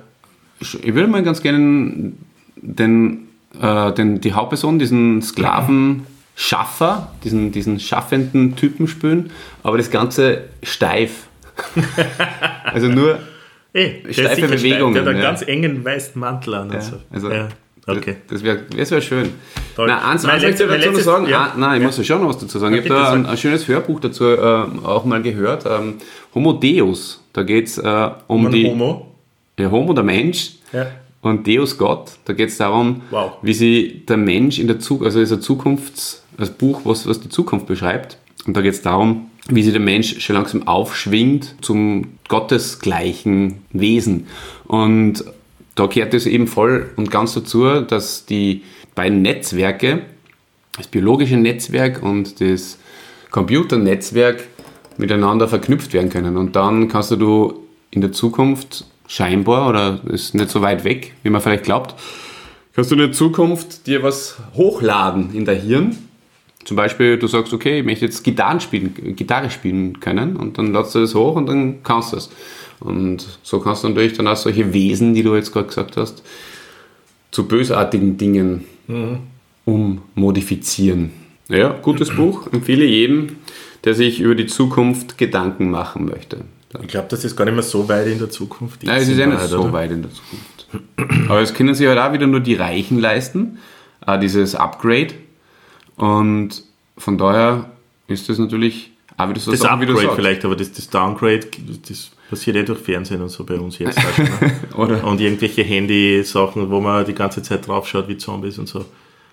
Ich 0.59 0.93
würde 0.93 1.07
mal 1.07 1.23
ganz 1.23 1.41
gerne 1.41 2.11
den, 2.57 3.28
äh, 3.61 3.91
den, 3.93 4.21
die 4.21 4.33
Hauptperson, 4.33 4.79
diesen 4.79 5.21
Sklavenschaffer, 5.21 7.11
diesen, 7.23 7.51
diesen 7.51 7.79
schaffenden 7.79 8.55
Typen 8.55 8.87
spielen, 8.87 9.31
aber 9.63 9.77
das 9.77 9.91
Ganze 9.91 10.45
steif. 10.63 11.27
also 12.63 12.87
nur 12.87 13.19
Ey, 13.73 14.03
steife 14.11 14.47
Bewegungen. 14.47 14.93
Der 14.93 15.03
hat 15.03 15.09
einen 15.09 15.17
ja. 15.19 15.23
ganz 15.23 15.41
engen 15.41 15.83
weißen 15.85 16.19
Mantel 16.19 16.53
an. 16.55 16.71
Ja, 16.71 16.81
so. 16.81 16.97
also 17.11 17.31
ja. 17.31 17.49
Okay. 17.87 18.17
Das 18.29 18.43
wäre 18.43 18.59
das 18.75 18.91
wär 18.91 19.01
schön. 19.01 19.29
Toll. 19.75 19.87
Na, 19.87 20.09
eins, 20.09 20.23
eins 20.25 20.43
möchte 20.43 20.63
ich 20.63 20.69
dazu 20.69 20.91
noch 20.91 20.99
sagen. 20.99 21.33
Ah, 21.33 21.53
nein, 21.57 21.79
ich 21.79 21.85
muss 21.85 21.97
ja 21.97 22.03
schon 22.03 22.21
noch 22.21 22.29
was 22.29 22.37
dazu 22.37 22.59
sagen. 22.59 22.75
ich 22.75 22.81
habe 22.81 22.89
da 22.89 23.13
ein, 23.13 23.25
ein, 23.25 23.37
schönes 23.37 23.67
Hörbuch 23.67 23.99
dazu 23.99 24.25
äh, 24.25 24.37
auch 24.37 25.05
mal 25.05 25.21
gehört. 25.21 25.65
Ähm, 25.65 25.95
Homo 26.35 26.53
Deus. 26.53 27.23
Da 27.33 27.43
geht 27.43 27.67
es 27.67 27.77
äh, 27.77 28.09
um 28.27 28.43
Man 28.43 28.51
die. 28.51 28.67
Homo? 28.67 29.15
Der 29.57 29.71
Homo, 29.71 29.93
der 29.93 30.03
Mensch. 30.03 30.51
Und 31.21 31.47
Deus 31.47 31.77
Gott. 31.77 32.13
Da 32.25 32.33
geht 32.33 32.49
es 32.49 32.57
darum, 32.57 33.01
wow. 33.11 33.33
wie 33.41 33.53
sie 33.53 34.05
der 34.07 34.17
Mensch 34.17 34.59
in 34.59 34.67
der 34.67 34.79
Zukunft, 34.79 35.05
also 35.05 35.19
ist 35.19 35.31
ein 35.31 35.41
Zukunfts, 35.41 36.23
das 36.37 36.51
Buch, 36.51 36.81
was, 36.85 37.07
was 37.07 37.19
die 37.19 37.29
Zukunft 37.29 37.67
beschreibt. 37.67 38.17
Und 38.45 38.55
da 38.55 38.61
geht 38.61 38.73
es 38.73 38.81
darum, 38.81 39.29
wie 39.49 39.63
sich 39.63 39.73
der 39.73 39.81
Mensch 39.81 40.21
schon 40.21 40.35
langsam 40.35 40.67
aufschwingt 40.67 41.55
zum 41.61 42.07
gottesgleichen 42.29 43.61
Wesen. 43.71 44.27
Und 44.65 45.25
da 45.75 45.87
gehört 45.87 46.13
es 46.13 46.25
eben 46.25 46.47
voll 46.47 46.89
und 46.95 47.11
ganz 47.11 47.33
dazu, 47.33 47.81
dass 47.81 48.25
die 48.25 48.63
beiden 48.95 49.21
Netzwerke, 49.21 50.03
das 50.77 50.87
biologische 50.87 51.37
Netzwerk 51.37 52.01
und 52.01 52.39
das 52.41 52.77
Computernetzwerk, 53.31 54.47
miteinander 54.97 55.47
verknüpft 55.47 55.93
werden 55.93 56.09
können. 56.09 56.37
Und 56.37 56.55
dann 56.55 56.89
kannst 56.89 57.11
du 57.11 57.63
in 57.91 58.01
der 58.01 58.11
Zukunft 58.11 58.85
scheinbar, 59.09 59.67
oder 59.67 59.99
ist 60.05 60.35
nicht 60.35 60.49
so 60.49 60.61
weit 60.61 60.85
weg, 60.85 61.13
wie 61.23 61.29
man 61.29 61.41
vielleicht 61.41 61.65
glaubt, 61.65 61.95
kannst 62.73 62.91
du 62.91 62.95
in 62.95 63.01
der 63.01 63.11
Zukunft 63.11 63.87
dir 63.87 64.03
was 64.03 64.37
hochladen 64.53 65.33
in 65.33 65.43
der 65.43 65.55
Hirn. 65.55 65.97
Zum 66.63 66.77
Beispiel, 66.77 67.17
du 67.17 67.27
sagst, 67.27 67.51
okay, 67.51 67.79
ich 67.79 67.85
möchte 67.85 68.05
jetzt 68.05 68.23
Gitarre 68.23 68.61
spielen, 68.61 69.15
Gitarre 69.15 69.49
spielen 69.49 69.99
können 69.99 70.37
und 70.37 70.57
dann 70.57 70.71
ladst 70.71 70.93
du 70.93 70.99
das 70.99 71.15
hoch 71.15 71.35
und 71.35 71.47
dann 71.47 71.83
kannst 71.83 72.13
du 72.13 72.17
es. 72.17 72.29
Und 72.79 73.39
so 73.41 73.59
kannst 73.59 73.83
du 73.83 73.89
natürlich 73.89 74.13
dann 74.13 74.27
auch 74.27 74.35
solche 74.35 74.71
Wesen, 74.71 75.13
die 75.13 75.23
du 75.23 75.35
jetzt 75.35 75.51
gerade 75.51 75.67
gesagt 75.67 75.97
hast, 75.97 76.23
zu 77.31 77.47
bösartigen 77.47 78.17
Dingen 78.17 78.65
mhm. 78.87 79.19
ummodifizieren. 79.65 81.11
Ja, 81.47 81.69
gutes 81.81 82.15
Buch, 82.15 82.47
empfehle 82.51 82.85
jedem, 82.85 83.37
der 83.83 83.95
sich 83.95 84.19
über 84.19 84.35
die 84.35 84.45
Zukunft 84.45 85.17
Gedanken 85.17 85.71
machen 85.71 86.05
möchte. 86.05 86.41
Ich 86.81 86.87
glaube, 86.87 87.07
das 87.09 87.25
ist 87.25 87.35
gar 87.35 87.45
nicht 87.45 87.55
mehr 87.55 87.63
so 87.63 87.87
weit 87.89 88.07
in 88.07 88.19
der 88.19 88.29
Zukunft. 88.29 88.83
Nein, 88.83 89.01
es 89.01 89.07
ist 89.07 89.17
ja 89.17 89.25
nicht 89.25 89.41
so 89.41 89.61
oder? 89.61 89.73
weit 89.73 89.91
in 89.91 90.03
der 90.03 90.11
Zukunft. 90.11 91.29
Aber 91.29 91.41
es 91.41 91.53
können 91.53 91.73
sich 91.73 91.87
halt 91.87 91.97
auch 91.97 92.13
wieder 92.13 92.27
nur 92.27 92.41
die 92.41 92.53
Reichen 92.53 92.99
leisten, 92.99 93.57
äh, 94.05 94.19
dieses 94.19 94.53
Upgrade. 94.53 95.15
Und 95.95 96.63
von 96.97 97.17
daher 97.17 97.71
ist 98.07 98.29
das 98.29 98.37
natürlich 98.37 98.91
auch 99.17 99.29
wieder 99.29 99.39
so 99.39 99.51
Das 99.51 99.63
Upgrade 99.63 100.11
vielleicht, 100.15 100.45
aber 100.45 100.55
das, 100.55 100.71
das 100.71 100.89
Downgrade, 100.89 101.47
das 101.87 102.11
passiert 102.29 102.55
ja 102.55 102.63
durch 102.63 102.79
Fernsehen 102.79 103.21
und 103.21 103.29
so 103.29 103.43
bei 103.43 103.55
uns 103.55 103.79
jetzt. 103.79 103.97
Auch 103.97 104.13
schon, 104.13 104.25
ne? 104.89 105.03
und 105.03 105.19
irgendwelche 105.19 105.63
Handy-Sachen, 105.63 106.69
wo 106.69 106.79
man 106.79 107.03
die 107.03 107.15
ganze 107.15 107.41
Zeit 107.41 107.67
drauf 107.67 107.87
schaut 107.87 108.07
wie 108.07 108.17
Zombies 108.17 108.59
und 108.59 108.67
so. 108.67 108.85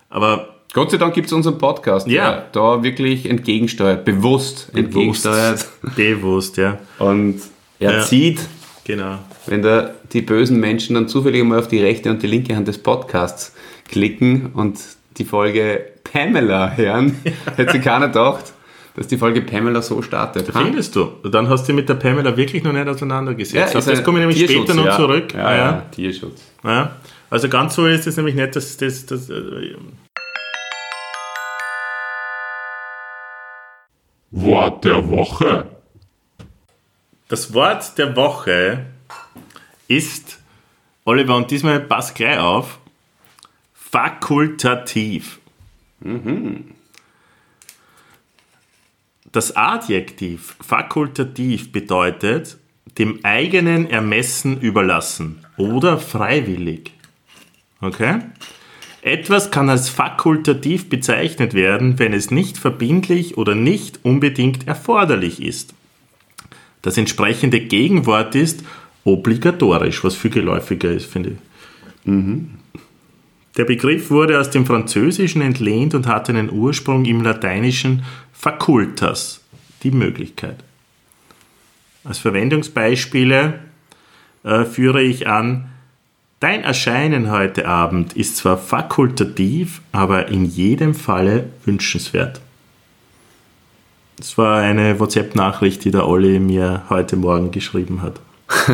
Aber 0.08 0.55
Gott 0.72 0.90
sei 0.90 0.98
Dank 0.98 1.14
gibt 1.14 1.26
es 1.28 1.32
unseren 1.32 1.58
Podcast, 1.58 2.06
ja. 2.06 2.30
der 2.30 2.46
da 2.52 2.82
wirklich 2.82 3.28
entgegensteuert, 3.28 4.04
bewusst, 4.04 4.72
bewusst 4.72 4.76
entgegensteuert. 4.76 5.66
Bewusst, 5.96 6.56
ja. 6.58 6.78
Und 6.98 7.40
er 7.78 7.92
ja. 7.92 8.02
zieht, 8.02 8.40
genau. 8.84 9.18
wenn 9.46 9.62
da 9.62 9.90
die 10.12 10.22
bösen 10.22 10.60
Menschen 10.60 10.94
dann 10.94 11.08
zufällig 11.08 11.44
mal 11.44 11.58
auf 11.58 11.68
die 11.68 11.80
rechte 11.80 12.10
und 12.10 12.22
die 12.22 12.26
linke 12.26 12.54
Hand 12.54 12.68
des 12.68 12.78
Podcasts 12.78 13.54
klicken 13.88 14.50
und 14.54 14.78
die 15.16 15.24
Folge 15.24 15.84
Pamela 16.04 16.72
hören, 16.76 17.16
ja. 17.24 17.32
hätte 17.56 17.72
sich 17.72 17.82
keiner 17.82 18.08
gedacht, 18.08 18.52
dass 18.96 19.08
die 19.08 19.18
Folge 19.18 19.42
Pamela 19.42 19.82
so 19.82 20.00
startet. 20.00 20.48
Findest 20.52 20.96
du? 20.96 21.10
Dann 21.30 21.48
hast 21.48 21.64
du 21.64 21.66
dich 21.72 21.76
mit 21.76 21.88
der 21.88 21.94
Pamela 21.94 22.36
wirklich 22.36 22.64
noch 22.64 22.72
nicht 22.72 22.88
auseinandergesetzt. 22.88 23.74
Ja, 23.74 23.80
das 23.80 24.02
komme 24.02 24.18
ich 24.18 24.26
nämlich 24.26 24.38
Tierschutz, 24.38 24.70
später 24.70 24.74
noch 24.74 24.86
ja. 24.86 24.96
zurück. 24.96 25.34
Ja, 25.34 25.44
ah, 25.44 25.56
ja. 25.56 25.82
Tierschutz. 25.90 26.42
Ja. 26.64 26.96
Also 27.28 27.48
ganz 27.48 27.74
so 27.74 27.86
ist 27.86 28.06
es 28.06 28.16
nämlich 28.16 28.34
nicht, 28.34 28.56
dass 28.56 28.76
das, 28.76 29.04
das, 29.04 29.30
Wort 34.38 34.84
der 34.84 35.08
Woche. 35.08 35.66
Das 37.28 37.54
Wort 37.54 37.96
der 37.96 38.14
Woche 38.16 38.84
ist, 39.88 40.38
Oliver, 41.06 41.36
und 41.36 41.50
diesmal 41.50 41.80
pass 41.80 42.12
gleich 42.12 42.38
auf, 42.38 42.78
fakultativ. 43.72 45.40
Mhm. 46.00 46.74
Das 49.32 49.56
Adjektiv 49.56 50.56
fakultativ 50.60 51.72
bedeutet 51.72 52.58
dem 52.98 53.24
eigenen 53.24 53.88
Ermessen 53.88 54.60
überlassen 54.60 55.46
oder 55.56 55.98
freiwillig. 55.98 56.92
Okay? 57.80 58.20
Etwas 59.06 59.52
kann 59.52 59.70
als 59.70 59.88
fakultativ 59.88 60.88
bezeichnet 60.88 61.54
werden, 61.54 62.00
wenn 62.00 62.12
es 62.12 62.32
nicht 62.32 62.58
verbindlich 62.58 63.38
oder 63.38 63.54
nicht 63.54 64.00
unbedingt 64.02 64.66
erforderlich 64.66 65.40
ist. 65.40 65.74
Das 66.82 66.98
entsprechende 66.98 67.60
Gegenwort 67.60 68.34
ist 68.34 68.64
obligatorisch, 69.04 70.02
was 70.02 70.16
viel 70.16 70.32
geläufiger 70.32 70.90
ist, 70.90 71.06
finde 71.06 71.30
ich. 71.30 71.36
Mhm. 72.04 72.50
Der 73.56 73.64
Begriff 73.64 74.10
wurde 74.10 74.40
aus 74.40 74.50
dem 74.50 74.66
Französischen 74.66 75.40
entlehnt 75.40 75.94
und 75.94 76.08
hat 76.08 76.28
einen 76.28 76.50
Ursprung 76.50 77.04
im 77.04 77.22
Lateinischen 77.22 78.02
facultas, 78.32 79.40
die 79.84 79.92
Möglichkeit. 79.92 80.64
Als 82.02 82.18
Verwendungsbeispiele 82.18 83.60
äh, 84.42 84.64
führe 84.64 85.00
ich 85.00 85.28
an, 85.28 85.68
Dein 86.38 86.64
Erscheinen 86.64 87.30
heute 87.30 87.66
Abend 87.66 88.12
ist 88.12 88.36
zwar 88.36 88.58
fakultativ, 88.58 89.80
aber 89.92 90.28
in 90.28 90.44
jedem 90.44 90.94
Falle 90.94 91.48
wünschenswert. 91.64 92.42
Das 94.18 94.36
war 94.36 94.60
eine 94.60 95.00
WhatsApp-Nachricht, 95.00 95.84
die 95.84 95.90
der 95.90 96.06
Olli 96.06 96.38
mir 96.38 96.82
heute 96.90 97.16
Morgen 97.16 97.50
geschrieben 97.50 98.02
hat. 98.02 98.20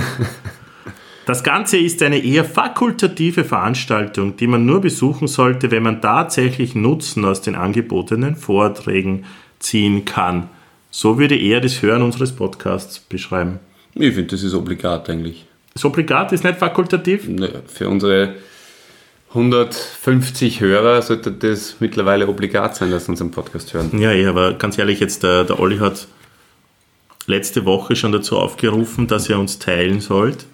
Das 1.25 1.45
Ganze 1.45 1.79
ist 1.79 2.03
eine 2.03 2.19
eher 2.19 2.45
fakultative 2.45 3.45
Veranstaltung, 3.45 4.37
die 4.37 4.49
man 4.49 4.67
nur 4.67 4.81
besuchen 4.81 5.29
sollte, 5.29 5.71
wenn 5.71 5.85
man 5.85 6.03
tatsächlich 6.03 6.75
Nutzen 6.75 7.25
aus 7.25 7.41
den 7.41 7.55
angebotenen 7.55 8.35
Vorträgen 8.35 9.25
ziehen 9.61 10.05
kann. 10.05 10.49
So 10.91 11.21
würde 11.21 11.37
er 11.37 11.61
das 11.61 11.81
Hören 11.81 12.03
unseres 12.03 12.33
Podcasts 12.33 12.99
beschreiben. 12.99 13.61
Ich 13.95 14.15
finde, 14.15 14.33
das 14.33 14.43
ist 14.43 14.53
obligat 14.53 15.09
eigentlich. 15.09 15.47
Das 15.75 15.85
Obligat 15.85 16.33
ist 16.33 16.45
nicht 16.45 16.59
fakultativ? 16.59 17.29
Für 17.67 17.89
unsere 17.89 18.35
150 19.31 20.61
Hörer 20.61 21.01
sollte 21.03 21.33
das 21.33 21.77
mittlerweile 21.81 22.29
obligat 22.29 22.77
sein, 22.77 22.91
dass 22.91 23.07
sie 23.07 23.13
unseren 23.13 23.31
Podcast 23.31 23.73
hören. 23.73 23.91
Ja, 23.99 24.13
ja, 24.13 24.29
aber 24.29 24.55
ganz 24.55 24.77
ehrlich, 24.79 25.01
jetzt 25.01 25.23
der, 25.23 25.45
der 25.45 25.59
Olli 25.59 25.79
hat 25.79 26.07
letzte 27.27 27.65
Woche 27.65 27.97
schon 27.97 28.13
dazu 28.13 28.39
aufgerufen, 28.39 29.07
dass 29.07 29.29
ihr 29.31 29.39
uns 29.39 29.59
teilen 29.59 30.01
sollt, 30.01 30.45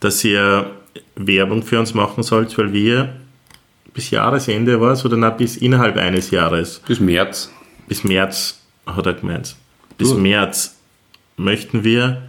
dass 0.00 0.22
ihr 0.24 0.70
Werbung 1.16 1.62
für 1.62 1.78
uns 1.80 1.94
machen 1.94 2.22
sollt, 2.22 2.56
weil 2.58 2.72
wir 2.72 3.14
bis 3.94 4.10
Jahresende 4.10 4.80
war 4.80 4.92
es 4.92 5.04
oder 5.04 5.16
na, 5.16 5.30
bis 5.30 5.56
innerhalb 5.56 5.96
eines 5.96 6.30
Jahres, 6.30 6.82
Bis 6.86 7.00
März. 7.00 7.50
bis 7.88 8.04
März, 8.04 8.60
hat 8.86 9.06
er 9.06 9.14
gemeint, 9.14 9.56
bis 9.96 10.10
Du. 10.10 10.18
März 10.18 10.76
möchten 11.36 11.82
wir 11.84 12.22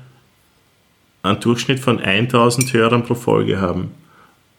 einen 1.24 1.40
Durchschnitt 1.40 1.80
von 1.80 2.00
1000 2.00 2.74
Hörern 2.74 3.04
pro 3.04 3.16
Folge 3.16 3.60
haben. 3.60 3.92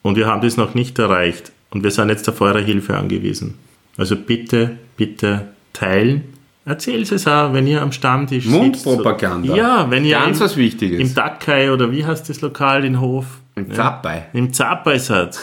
Und 0.03 0.17
wir 0.17 0.27
haben 0.27 0.43
das 0.43 0.57
noch 0.57 0.75
nicht 0.75 0.99
erreicht. 0.99 1.53
Und 1.71 1.85
wir 1.85 1.91
sind 1.91 2.09
jetzt 2.09 2.29
auf 2.29 2.41
eure 2.41 2.61
Hilfe 2.61 2.97
angewiesen. 2.97 3.59
Also 3.97 4.17
bitte, 4.17 4.79
bitte 4.97 5.49
teilen. 5.73 6.25
Erzählt 6.71 7.11
es 7.11 7.27
auch, 7.27 7.53
wenn 7.53 7.67
ihr 7.67 7.83
am 7.83 7.91
Stammtisch 7.91 8.45
sitzt. 8.45 8.57
Mundpropaganda. 8.57 9.55
Ja, 9.57 9.91
wenn 9.91 10.05
ihr 10.05 10.17
Ganz 10.19 10.39
im, 10.39 10.45
was 10.45 10.57
Wichtiges. 10.57 11.01
im 11.01 11.13
Dakai 11.15 11.73
oder 11.73 11.91
wie 11.91 12.07
heißt 12.07 12.29
das 12.29 12.41
Lokal, 12.43 12.83
den 12.83 13.01
Hof? 13.01 13.25
Im 13.57 13.75
Zappei. 13.75 14.27
Im 14.33 14.53
Zappai 14.53 14.99
seid. 14.99 15.37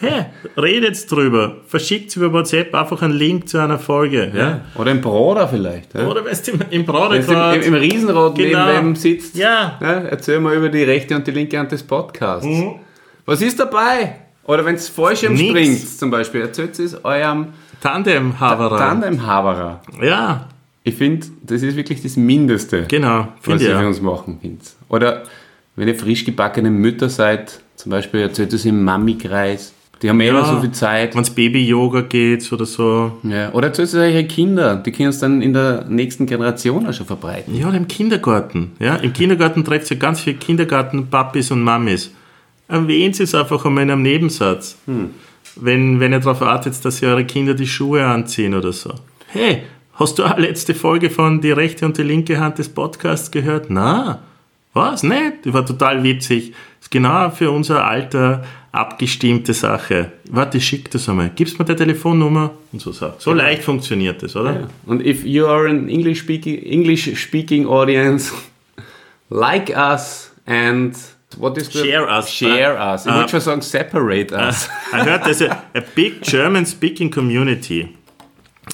Hey, 0.00 0.26
redet 0.56 1.08
drüber. 1.10 1.58
Verschickt 1.68 2.14
über 2.16 2.32
WhatsApp 2.32 2.74
einfach 2.74 3.00
einen 3.02 3.14
Link 3.14 3.48
zu 3.48 3.58
einer 3.58 3.78
Folge. 3.78 4.32
Ja. 4.36 4.60
Oder 4.74 4.90
im 4.90 5.00
Broder 5.00 5.46
vielleicht. 5.46 5.94
Ja? 5.94 6.08
Oder 6.08 6.24
weißt 6.24 6.48
du, 6.48 6.52
im, 6.70 6.84
du 6.84 6.92
Bradegrad. 6.92 7.54
im, 7.56 7.62
im, 7.62 7.68
im 7.68 7.74
Riesenrad 7.80 8.34
Genau. 8.34 8.66
neben 8.66 8.86
wem 8.88 8.96
sitzt. 8.96 9.36
Ja. 9.36 9.78
Erzähl 9.80 10.40
mal 10.40 10.54
über 10.56 10.68
die 10.70 10.82
rechte 10.82 11.14
und 11.14 11.24
die 11.26 11.30
linke 11.30 11.56
Hand 11.56 11.70
des 11.70 11.84
Podcasts. 11.84 12.44
Mhm. 12.44 12.74
Was 13.24 13.40
ist 13.40 13.60
dabei? 13.60 14.16
Oder 14.42 14.64
wenn 14.66 14.74
es 14.74 14.88
Fallschirm 14.88 15.36
springt 15.36 15.88
zum 15.88 16.10
Beispiel, 16.10 16.40
erzählt 16.42 16.76
es 16.80 17.02
eurem 17.04 17.46
Tandem-Haverer. 17.80 18.76
Tandem-Haberer. 18.76 19.80
Ja, 20.02 20.48
Ich 20.86 20.94
finde, 20.96 21.26
das 21.42 21.62
ist 21.62 21.76
wirklich 21.76 22.02
das 22.02 22.16
Mindeste, 22.16 22.84
genau. 22.86 23.28
was 23.44 23.62
ihr 23.62 23.76
für 23.78 23.86
uns 23.86 24.00
machen 24.02 24.38
könnt. 24.40 24.60
Oder 24.90 25.22
wenn 25.76 25.88
ihr 25.88 25.94
frisch 25.94 26.24
gebackene 26.24 26.70
Mütter 26.70 27.08
seid, 27.08 27.60
zum 27.76 27.90
Beispiel 27.90 28.20
erzählt 28.20 28.52
es 28.52 28.64
im 28.66 28.84
Mami-Kreis. 28.84 29.72
Die 30.02 30.10
haben 30.10 30.20
eh 30.20 30.26
Ja. 30.26 30.30
immer 30.38 30.44
so 30.44 30.60
viel 30.60 30.72
Zeit. 30.72 31.14
Wenn 31.14 31.22
es 31.22 31.30
Baby-Yoga 31.30 32.02
geht 32.02 32.52
oder 32.52 32.66
so. 32.66 33.12
Ja. 33.22 33.50
Oder 33.52 33.68
erzählt 33.68 33.88
es 33.88 33.94
eure 33.94 34.24
Kinder. 34.24 34.76
Die 34.76 34.92
können 34.92 35.08
es 35.08 35.18
dann 35.20 35.40
in 35.40 35.54
der 35.54 35.86
nächsten 35.88 36.26
Generation 36.26 36.86
auch 36.86 36.92
schon 36.92 37.06
verbreiten. 37.06 37.56
Ja, 37.56 37.68
oder 37.68 37.78
im 37.78 37.88
Kindergarten. 37.88 38.72
Ja, 38.78 38.96
Im 38.96 39.14
Kindergarten 39.14 39.64
trefft 39.64 39.90
ihr 39.90 39.96
ganz 39.96 40.20
viele 40.20 40.36
Kindergarten-Papis 40.36 41.50
und 41.52 41.62
Mamis. 41.62 42.10
Erwähnt 42.68 43.18
es 43.20 43.34
einfach 43.34 43.64
einmal 43.64 43.84
in 43.84 43.90
einem 43.90 44.02
Nebensatz. 44.02 44.76
Wenn, 45.56 46.00
wenn 46.00 46.12
ihr 46.12 46.20
darauf 46.20 46.40
wartet, 46.42 46.84
dass 46.84 47.00
ihr 47.00 47.08
eure 47.08 47.24
Kinder 47.24 47.54
die 47.54 47.66
Schuhe 47.66 48.04
anziehen 48.04 48.54
oder 48.54 48.72
so. 48.72 48.92
Hey, 49.28 49.62
hast 49.96 50.18
du 50.18 50.24
auch 50.24 50.36
letzte 50.38 50.74
Folge 50.74 51.10
von 51.10 51.40
Die 51.40 51.50
rechte 51.52 51.84
und 51.86 51.96
die 51.98 52.02
linke 52.02 52.38
Hand 52.40 52.58
des 52.58 52.68
Podcasts 52.68 53.30
gehört? 53.30 53.66
Na, 53.70 54.20
was? 54.72 55.02
Nicht? 55.02 55.44
Die 55.44 55.52
war 55.54 55.64
total 55.64 56.02
witzig. 56.02 56.52
Ist 56.80 56.90
genau 56.90 57.30
für 57.30 57.50
unser 57.50 57.84
Alter 57.86 58.44
abgestimmte 58.72 59.54
Sache. 59.54 60.10
Warte, 60.30 60.60
schick 60.60 60.90
das 60.90 61.08
einmal. 61.08 61.30
Gibst 61.34 61.58
mir 61.58 61.64
die 61.64 61.76
Telefonnummer? 61.76 62.50
Und 62.72 62.80
so 62.82 62.90
Sachen. 62.90 63.14
So 63.18 63.32
leicht 63.32 63.62
funktioniert 63.62 64.20
das, 64.22 64.34
oder? 64.34 64.68
Und 64.86 65.04
if 65.06 65.24
you 65.24 65.46
are 65.46 65.68
an 65.68 65.88
English 65.88 66.20
speaking, 66.20 66.58
English 66.58 67.08
speaking 67.16 67.66
audience, 67.66 68.32
like 69.30 69.70
us 69.76 70.32
and 70.46 70.96
what 71.36 71.56
is 71.56 71.68
the 71.70 71.78
Share 71.84 72.08
us. 72.08 72.30
Share 72.32 72.76
us. 72.76 73.06
Ich 73.06 73.12
Uh, 73.12 73.14
wollte 73.16 73.30
schon 73.30 73.40
sagen 73.40 73.60
separate 73.62 74.32
us. 74.34 74.68
I 74.92 74.96
heard 75.04 75.22
there's 75.22 75.40
a, 75.42 75.50
a 75.74 75.80
big 75.94 76.20
German 76.28 76.66
speaking 76.66 77.10
community 77.12 77.88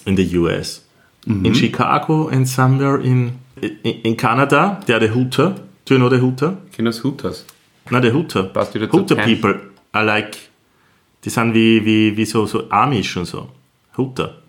in 0.06 0.16
the 0.16 0.24
US. 0.38 0.82
In 1.26 1.54
Chicago 1.54 2.28
and 2.28 2.48
somewhere 2.48 2.98
in, 3.00 3.38
in, 3.60 4.00
in 4.02 4.16
Canada. 4.16 4.80
They're 4.86 5.00
the 5.00 5.08
Hooter. 5.08 5.54
Do 5.84 5.94
you 5.94 5.98
know 5.98 6.08
the 6.08 6.18
Hooter? 6.18 6.56
Kinos 6.76 7.02
Hutas. 7.02 7.44
Na, 7.90 8.00
the 8.00 8.10
Hooter. 8.10 8.44
Passt 8.44 8.74
wieder 8.74 8.88
Hooter 8.90 9.16
people. 9.16 9.54
I 9.94 10.02
like. 10.02 10.36
Die 11.24 11.30
sind 11.30 11.52
wie, 11.52 11.84
wie, 11.84 12.16
wie 12.16 12.24
so, 12.24 12.46
so 12.46 12.70
Amish 12.70 13.16
und 13.16 13.26
so. 13.26 13.48
Hooter. 13.96 14.42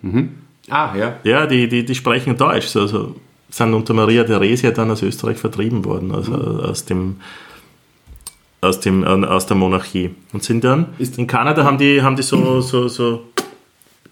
Ah, 0.70 0.94
ja. 0.96 1.18
Ja, 1.24 1.46
die, 1.46 1.68
die, 1.68 1.84
die 1.84 1.94
sprechen 1.94 2.36
Deutsch. 2.36 2.68
So, 2.68 2.86
so, 2.86 3.16
sind 3.50 3.74
unter 3.74 3.92
Maria 3.92 4.24
Theresia 4.24 4.70
dann 4.70 4.90
aus 4.90 5.02
Österreich 5.02 5.36
vertrieben 5.36 5.84
worden, 5.84 6.12
also 6.12 6.32
aus 6.32 6.86
dem 6.86 7.16
aus, 8.62 8.80
dem, 8.80 9.04
aus 9.04 9.46
der 9.46 9.56
Monarchie. 9.56 10.14
Und 10.32 10.42
sind 10.42 10.64
dann, 10.64 10.94
in 10.98 11.26
Kanada 11.26 11.64
haben 11.64 11.78
die, 11.78 12.00
haben 12.00 12.16
die 12.16 12.22
so, 12.22 12.60
so, 12.60 12.88
so 12.88 13.24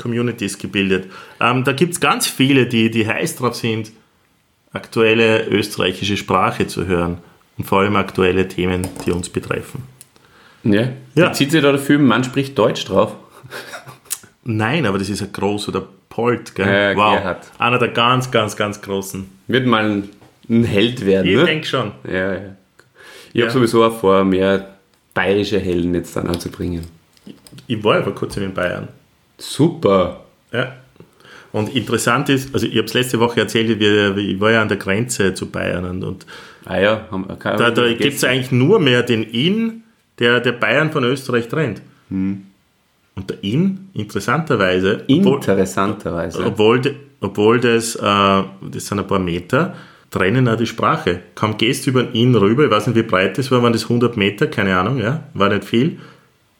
Communities 0.01 0.59
gebildet. 0.59 1.11
Ähm, 1.41 1.63
da 1.65 1.73
gibt 1.73 1.93
es 1.95 2.01
ganz 2.01 2.27
viele, 2.27 2.67
die, 2.67 2.91
die 2.91 3.07
heiß 3.07 3.37
drauf 3.37 3.55
sind, 3.55 3.93
aktuelle 4.73 5.47
österreichische 5.47 6.17
Sprache 6.17 6.67
zu 6.67 6.87
hören. 6.87 7.19
Und 7.59 7.65
vor 7.67 7.81
allem 7.81 7.97
aktuelle 7.97 8.49
Themen, 8.49 8.89
die 9.05 9.11
uns 9.13 9.29
betreffen. 9.29 9.83
Ja. 10.65 10.89
Ja. 11.15 11.33
Zieht 11.33 11.51
sich 11.51 11.63
da 11.63 11.71
der 11.73 11.81
Film, 11.81 12.07
man 12.07 12.25
spricht 12.25 12.57
Deutsch 12.59 12.85
drauf? 12.87 13.15
Nein, 14.45 14.87
aber 14.87 14.99
das 14.99 15.09
ist 15.11 15.23
ein 15.23 15.33
groß 15.33 15.69
oder 15.69 15.87
Polt, 16.09 16.55
gell? 16.55 16.67
Ja, 16.67 16.97
wow. 16.97 17.15
Gerhard. 17.19 17.47
Einer 17.59 17.79
der 17.79 17.89
ganz, 17.89 18.31
ganz, 18.31 18.57
ganz 18.57 18.81
großen. 18.81 19.31
Wird 19.47 19.67
mal 19.67 19.85
ein, 20.49 20.65
Held 20.67 21.05
werden, 21.07 21.29
Ich 21.31 21.37
ne? 21.37 21.45
denke 21.45 21.67
schon. 21.67 21.93
Ja, 22.11 22.33
ja. 22.33 22.41
Ich 23.33 23.35
Ja. 23.35 23.43
habe 23.43 23.53
sowieso 23.53 23.85
auch 23.85 24.01
vor, 24.01 24.25
mehr 24.25 24.75
bayerische 25.15 25.61
Helden 25.61 25.95
jetzt 25.95 26.17
dann 26.17 26.27
anzubringen. 26.27 26.87
Ich 27.69 27.85
war 27.85 27.99
ja 27.99 28.03
vor 28.03 28.15
kurzem 28.15 28.43
in 28.45 28.55
Bayern. 28.55 28.89
Super. 29.41 30.21
Ja. 30.53 30.73
Und 31.53 31.75
interessant 31.75 32.29
ist, 32.29 32.55
also 32.55 32.67
ich 32.67 32.77
habe 32.77 32.85
es 32.87 32.95
letzte 32.95 33.19
Woche 33.19 33.41
erzählt, 33.41 33.81
wir- 33.81 34.17
ich 34.17 34.39
war 34.41 34.53
ja 34.53 34.63
an 34.63 34.69
der 34.69 34.77
Grenze 34.77 35.35
zu 35.35 35.47
Bayern 35.51 35.85
und, 35.85 36.05
und 36.05 36.27
Ah 36.65 36.79
ja, 36.79 37.09
haben, 37.11 37.27
kann 37.39 37.57
da, 37.59 37.71
da 37.71 37.93
gibt 37.93 38.15
es 38.17 38.23
eigentlich 38.25 38.53
nur 38.53 38.79
mehr 38.79 39.03
den 39.03 39.23
Inn, 39.25 39.83
der, 40.19 40.41
der 40.41 40.53
Bayern 40.53 40.93
von 40.93 41.03
Österreich 41.05 41.49
trennt. 41.49 41.81
Hm. 42.11 42.43
Und 43.17 43.31
der 43.31 43.43
Inn, 43.43 43.89
interessanterweise, 43.95 45.05
obwohl, 45.09 45.35
Interessanterweise. 45.37 46.45
obwohl, 46.47 46.81
de- 46.81 46.95
obwohl 47.21 47.59
das, 47.59 47.97
äh, 47.97 48.01
das 48.01 48.87
sind 48.87 48.99
ein 49.01 49.07
paar 49.07 49.19
Meter, 49.19 49.75
trennen 50.11 50.47
auch 50.49 50.57
die 50.57 50.67
Sprache. 50.67 51.21
Kaum 51.35 51.57
gehst 51.57 51.87
du 51.87 51.91
über 51.91 52.05
den 52.05 52.15
Inn 52.15 52.35
rüber, 52.37 52.65
ich 52.65 52.71
weiß 52.71 52.87
nicht, 52.87 52.97
wie 52.97 53.03
breit 53.03 53.39
das 53.39 53.51
war, 53.51 53.63
waren 53.63 53.73
das 53.73 53.85
100 53.85 54.17
Meter, 54.17 54.47
keine 54.47 54.77
Ahnung, 54.79 54.99
ja, 55.01 55.25
war 55.35 55.49
nicht 55.49 55.65
viel, 55.65 55.99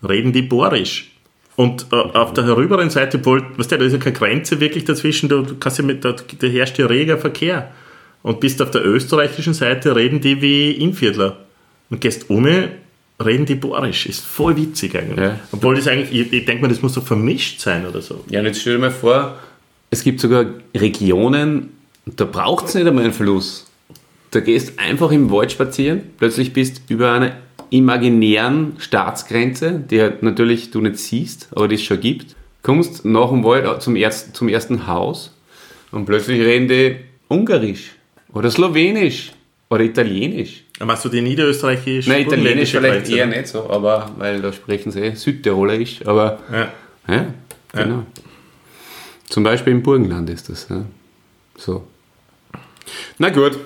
reden 0.07 0.33
die 0.33 0.43
Borisch. 0.43 1.13
Und 1.57 1.87
äh, 1.93 1.97
auf 1.97 2.33
der 2.33 2.45
herüberen 2.45 2.91
Seite, 2.91 3.19
obwohl, 3.19 3.45
weißt 3.57 3.73
du, 3.73 3.79
da 3.79 3.85
ist 3.85 3.93
ja 3.93 3.99
keine 3.99 4.17
Grenze 4.17 4.61
wirklich 4.61 4.85
dazwischen, 4.85 5.29
du, 5.29 5.43
du 5.43 5.57
kannst 5.57 5.79
ja 5.79 5.85
mit, 5.85 6.05
da, 6.05 6.13
da 6.13 6.47
herrscht 6.47 6.79
ja 6.79 6.87
reger 6.87 7.19
Verkehr. 7.19 7.71
Und 8.23 8.41
bist 8.41 8.61
auf 8.61 8.71
der 8.71 8.85
österreichischen 8.85 9.55
Seite, 9.55 9.97
reden 9.97 10.21
die 10.21 10.43
wie 10.43 10.73
Innviertler. 10.73 11.39
Und 11.89 12.01
gehst 12.01 12.29
um, 12.29 12.47
reden 13.25 13.47
die 13.47 13.55
Borisch. 13.55 14.07
Ist 14.07 14.25
voll 14.25 14.57
witzig 14.57 14.97
eigentlich. 14.97 15.19
Ja. 15.19 15.39
Obwohl 15.53 15.75
das 15.75 15.89
eigentlich, 15.89 16.13
ich, 16.13 16.33
ich 16.33 16.45
denke 16.45 16.63
mal, 16.63 16.69
das 16.69 16.83
muss 16.83 16.95
doch 16.95 17.05
vermischt 17.05 17.61
sein 17.61 17.87
oder 17.87 18.03
so. 18.03 18.25
Ja, 18.29 18.41
und 18.41 18.47
jetzt 18.47 18.61
stell 18.61 18.75
dir 18.75 18.81
mal 18.81 18.91
vor, 18.91 19.39
es 19.91 20.05
gibt 20.05 20.21
sogar 20.21 20.47
Regionen, 20.75 21.71
da 22.07 22.25
braucht 22.25 22.67
es 22.67 22.75
nicht 22.75 22.87
einmal 22.87 23.05
einen 23.05 23.13
Fluss. 23.13 23.67
Da 24.31 24.41
gehst 24.41 24.79
einfach 24.79 25.11
im 25.11 25.31
Wald 25.31 25.53
spazieren, 25.53 26.03
plötzlich 26.19 26.53
bist 26.53 26.83
über 26.89 27.13
einer 27.13 27.37
imaginären 27.71 28.75
Staatsgrenze, 28.79 29.81
die 29.91 30.01
halt 30.01 30.23
natürlich 30.23 30.71
du 30.71 30.81
nicht 30.81 30.99
siehst, 30.99 31.49
aber 31.53 31.69
die 31.69 31.77
es 31.77 31.83
schon 31.83 32.01
gibt, 32.01 32.35
kommst 32.63 33.05
nach 33.05 33.31
dem 33.31 33.45
Wald 33.45 33.83
zum, 33.83 33.97
erst, 33.97 34.37
zum 34.37 34.49
ersten 34.49 34.87
Haus 34.87 35.35
und 35.93 36.05
plötzlich 36.05 36.41
reden 36.41 36.69
die 36.69 36.97
Ungarisch 37.29 37.93
oder 38.33 38.51
Slowenisch 38.51 39.33
oder 39.71 39.85
Italienisch. 39.85 40.65
Machst 40.81 41.05
du 41.05 41.09
die 41.09 41.21
niederösterreichische 41.21 42.11
Nein, 42.11 42.23
Italienisch 42.23 42.71
vielleicht 42.71 43.07
Grenze, 43.07 43.17
eher 43.17 43.27
nicht 43.27 43.49
so, 43.49 43.71
aber 43.71 44.11
weil 44.19 44.41
da 44.41 44.53
sprechen 44.53 44.91
sie 44.91 45.01
eh 45.01 45.15
Südtirolerisch, 45.15 46.07
aber 46.07 46.41
Ja. 46.51 46.73
ja, 47.09 47.27
genau. 47.73 48.05
Zum 49.29 49.45
Beispiel 49.45 49.73
im 49.75 49.83
Burgenland 49.83 50.29
ist 50.29 50.49
das. 50.49 50.67
Ja. 50.69 50.85
So. 51.57 51.87
Na 53.19 53.31
gut. 53.31 53.59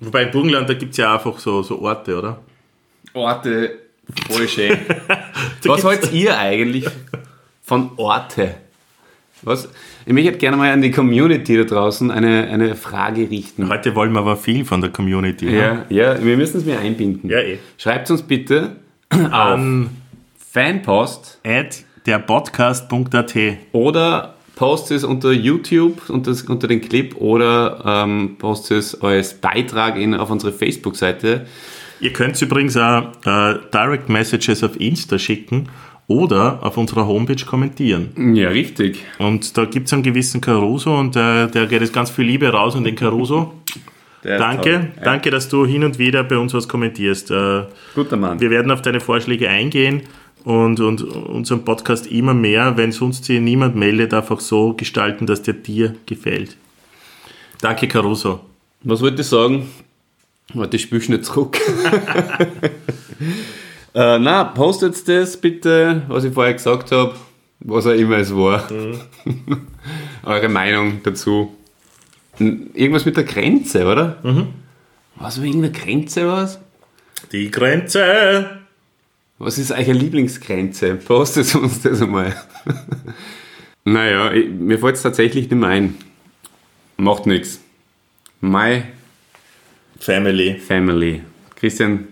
Wobei 0.00 0.22
im 0.22 0.30
Burgenland, 0.30 0.70
da 0.70 0.74
gibt 0.74 0.92
es 0.92 0.96
ja 0.96 1.14
einfach 1.14 1.38
so, 1.38 1.62
so 1.62 1.82
Orte, 1.82 2.16
oder? 2.16 2.40
Orte, 3.12 3.78
voll 4.28 4.48
schön. 4.48 4.76
Was 5.64 5.84
haltet 5.84 6.12
ihr 6.12 6.38
eigentlich 6.38 6.86
von 7.62 7.90
Orte? 7.96 8.54
Was, 9.42 9.68
ich 10.04 10.12
möchte 10.12 10.32
gerne 10.32 10.56
mal 10.56 10.70
an 10.70 10.82
die 10.82 10.90
Community 10.90 11.56
da 11.56 11.64
draußen 11.64 12.10
eine, 12.10 12.48
eine 12.48 12.76
Frage 12.76 13.30
richten. 13.30 13.68
Heute 13.68 13.94
wollen 13.94 14.12
wir 14.12 14.20
aber 14.20 14.36
viel 14.36 14.64
von 14.64 14.80
der 14.80 14.90
Community. 14.90 15.46
ne? 15.46 15.86
Ja, 15.88 16.14
ja, 16.14 16.24
wir 16.24 16.36
müssen 16.36 16.58
es 16.58 16.64
mir 16.64 16.78
einbinden. 16.78 17.30
Ja, 17.30 17.38
eh. 17.38 17.58
Schreibt 17.78 18.10
uns 18.10 18.22
bitte 18.22 18.76
auf 19.08 19.32
An 19.32 19.90
Fanpost 20.52 21.38
at 21.44 21.84
derpodcast.at. 22.06 23.34
oder 23.72 24.34
postet 24.56 24.98
es 24.98 25.04
unter 25.04 25.32
YouTube 25.32 26.10
unter, 26.10 26.34
unter 26.48 26.68
den 26.68 26.82
Clip 26.82 27.16
oder 27.16 28.04
ähm, 28.04 28.36
postet 28.38 28.78
es 28.78 29.00
als 29.00 29.34
Beitrag 29.34 29.96
in, 29.96 30.14
auf 30.14 30.28
unsere 30.30 30.52
Facebook-Seite. 30.52 31.46
Ihr 32.00 32.12
könnt 32.12 32.40
übrigens 32.40 32.76
auch 32.76 33.12
äh, 33.24 33.58
Direct 33.72 34.08
Messages 34.08 34.64
auf 34.64 34.80
Insta 34.80 35.18
schicken 35.18 35.68
oder 36.06 36.58
auf 36.62 36.76
unserer 36.76 37.06
Homepage 37.06 37.44
kommentieren. 37.44 38.34
Ja, 38.34 38.48
richtig. 38.48 39.04
Und 39.18 39.56
da 39.56 39.64
gibt 39.64 39.86
es 39.86 39.92
einen 39.92 40.02
gewissen 40.02 40.40
Caruso 40.40 40.98
und 40.98 41.14
äh, 41.14 41.46
der 41.46 41.66
geht 41.66 41.82
jetzt 41.82 41.92
ganz 41.92 42.10
viel 42.10 42.24
Liebe 42.24 42.48
raus 42.48 42.74
und 42.74 42.84
den 42.84 42.96
Caruso. 42.96 43.54
Der 44.24 44.38
danke, 44.38 44.92
danke, 45.02 45.30
dass 45.30 45.48
du 45.48 45.64
hin 45.64 45.84
und 45.84 45.98
wieder 45.98 46.24
bei 46.24 46.36
uns 46.36 46.52
was 46.52 46.68
kommentierst. 46.68 47.30
Äh, 47.30 47.62
Guter 47.94 48.16
Mann. 48.16 48.40
Wir 48.40 48.50
werden 48.50 48.70
auf 48.70 48.82
deine 48.82 49.00
Vorschläge 49.00 49.48
eingehen 49.48 50.02
und, 50.44 50.80
und 50.80 51.02
unseren 51.02 51.64
Podcast 51.64 52.06
immer 52.06 52.34
mehr, 52.34 52.76
wenn 52.76 52.92
sonst 52.92 53.24
sich 53.24 53.40
niemand 53.40 53.76
meldet, 53.76 54.12
einfach 54.12 54.40
so 54.40 54.74
gestalten, 54.74 55.26
dass 55.26 55.42
der 55.42 55.54
dir 55.54 55.94
gefällt. 56.06 56.56
Danke, 57.60 57.88
Caruso. 57.88 58.40
Was 58.82 59.00
wollte 59.00 59.22
ich 59.22 59.28
sagen? 59.28 59.68
Warte, 60.54 60.76
ich 60.76 60.82
spüle 60.82 61.00
schnell 61.00 61.20
zurück. 61.20 61.58
äh, 63.94 64.18
na, 64.18 64.44
postet 64.44 65.08
das 65.08 65.36
bitte, 65.36 66.02
was 66.08 66.24
ich 66.24 66.34
vorher 66.34 66.54
gesagt 66.54 66.90
habe, 66.92 67.14
was 67.60 67.86
auch 67.86 67.92
immer 67.92 68.18
es 68.18 68.34
war. 68.34 68.68
Eure 70.24 70.48
Meinung 70.48 71.00
dazu. 71.02 71.56
Irgendwas 72.38 73.04
mit 73.04 73.16
der 73.16 73.24
Grenze, 73.24 73.86
oder? 73.86 74.18
Was 75.16 75.38
war 75.38 75.44
irgendeine 75.44 75.72
Grenze 75.72 76.26
was? 76.26 76.58
Die 77.32 77.50
Grenze. 77.50 78.60
Was 79.38 79.58
ist 79.58 79.72
eure 79.72 79.92
Lieblingsgrenze? 79.92 80.96
Postet 80.96 81.54
uns 81.54 81.82
das 81.82 82.02
einmal. 82.02 82.34
naja, 83.84 84.32
ich, 84.32 84.50
mir 84.50 84.78
fällt 84.78 84.96
es 84.96 85.02
tatsächlich 85.02 85.48
nicht 85.48 85.58
mehr 85.58 85.70
ein. 85.70 85.96
Macht 86.96 87.26
nichts. 87.26 87.60
My 88.40 88.82
Family. 90.00 90.56
Family. 90.58 91.22
Christian, 91.56 92.08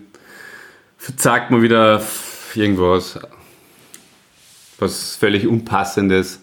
verzagt 0.97 1.51
mal 1.51 1.61
wieder 1.61 2.01
irgendwas. 2.55 3.19
Was 4.77 5.15
völlig 5.17 5.45
Unpassendes. 5.47 6.41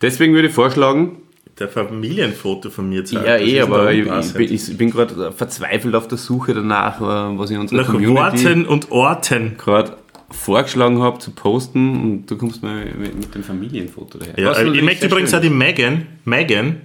Deswegen 0.00 0.34
würde 0.34 0.48
ich 0.48 0.54
vorschlagen, 0.54 1.16
Der 1.58 1.68
Familienfoto 1.68 2.70
von 2.70 2.88
mir 2.88 3.04
zeigt. 3.04 3.26
ja 3.26 3.38
eh, 3.38 3.60
aber 3.60 3.92
ich, 3.92 4.06
ich 4.06 4.32
bin, 4.34 4.52
ich 4.52 4.76
bin 4.76 4.90
gerade 4.90 5.32
verzweifelt 5.32 5.94
auf 5.94 6.06
der 6.06 6.18
Suche 6.18 6.52
danach, 6.54 7.00
äh, 7.00 7.38
was 7.38 7.50
ich 7.50 7.58
unserer 7.58 7.80
Nach 7.80 7.86
Community 7.86 8.44
Worten 8.44 8.66
und 8.66 8.90
Orten. 8.92 9.56
gerade 9.56 9.96
vorgeschlagen 10.30 11.00
habe 11.00 11.18
zu 11.18 11.30
posten 11.30 12.02
und 12.02 12.26
du 12.30 12.36
kommst 12.36 12.62
mal 12.62 12.84
mit, 12.84 13.16
mit 13.16 13.34
dem 13.34 13.42
Familienfoto 13.42 14.18
daher. 14.18 14.38
Ja, 14.38 14.50
Was 14.50 14.60
ich 14.60 14.82
möchte 14.82 15.06
übrigens 15.06 15.30
schön 15.30 15.38
auch 15.38 15.42
die 15.42 15.50
Megan, 15.50 16.06
Megan 16.24 16.80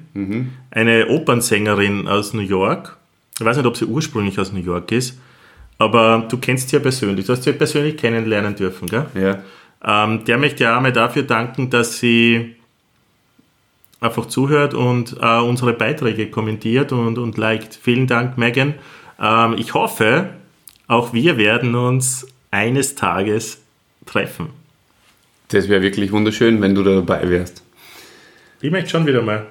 eine 0.72 1.08
Opernsängerin 1.10 2.08
aus 2.08 2.34
New 2.34 2.42
York. 2.42 2.98
Ich 3.42 3.46
weiß 3.46 3.58
nicht, 3.58 3.66
ob 3.66 3.76
sie 3.76 3.86
ursprünglich 3.86 4.38
aus 4.40 4.54
New 4.54 4.62
York 4.62 4.92
ist, 4.92 5.20
aber 5.80 6.28
du 6.30 6.38
kennst 6.38 6.70
sie 6.70 6.76
ja 6.76 6.82
persönlich. 6.82 7.26
Du 7.26 7.34
hast 7.34 7.42
sie 7.42 7.50
ja 7.50 7.56
persönlich 7.56 7.98
kennenlernen 7.98 8.56
dürfen, 8.56 8.88
gell? 8.88 9.08
Ja. 9.16 9.42
Ähm, 9.84 10.24
der 10.26 10.38
möchte 10.38 10.64
ja 10.64 10.78
einmal 10.78 10.94
dafür 10.94 11.24
danken, 11.24 11.72
dass 11.72 11.98
sie 11.98 12.56
einfach 14.00 14.28
zuhört 14.28 14.76
und 14.76 15.18
äh, 15.20 15.40
unsere 15.40 15.74
Beiträge 15.74 16.30
kommentiert 16.30 16.92
und, 16.92 17.18
und 17.18 17.38
liked. 17.38 17.80
Vielen 17.82 18.06
Dank, 18.06 18.38
Megan. 18.38 18.76
Ähm, 19.20 19.56
ich 19.58 19.74
hoffe, 19.74 20.30
auch 20.88 21.12
wir 21.12 21.38
werden 21.38 21.74
uns 21.74 22.28
eines 22.52 22.94
Tages 22.94 23.60
treffen. 24.06 24.50
Das 25.48 25.68
wäre 25.68 25.82
wirklich 25.82 26.12
wunderschön, 26.12 26.62
wenn 26.62 26.76
du 26.76 26.84
da 26.84 26.94
dabei 26.94 27.28
wärst. 27.28 27.64
Ich 28.62 28.70
möchte 28.70 28.92
schon 28.92 29.08
wieder 29.08 29.24
mal. 29.24 29.48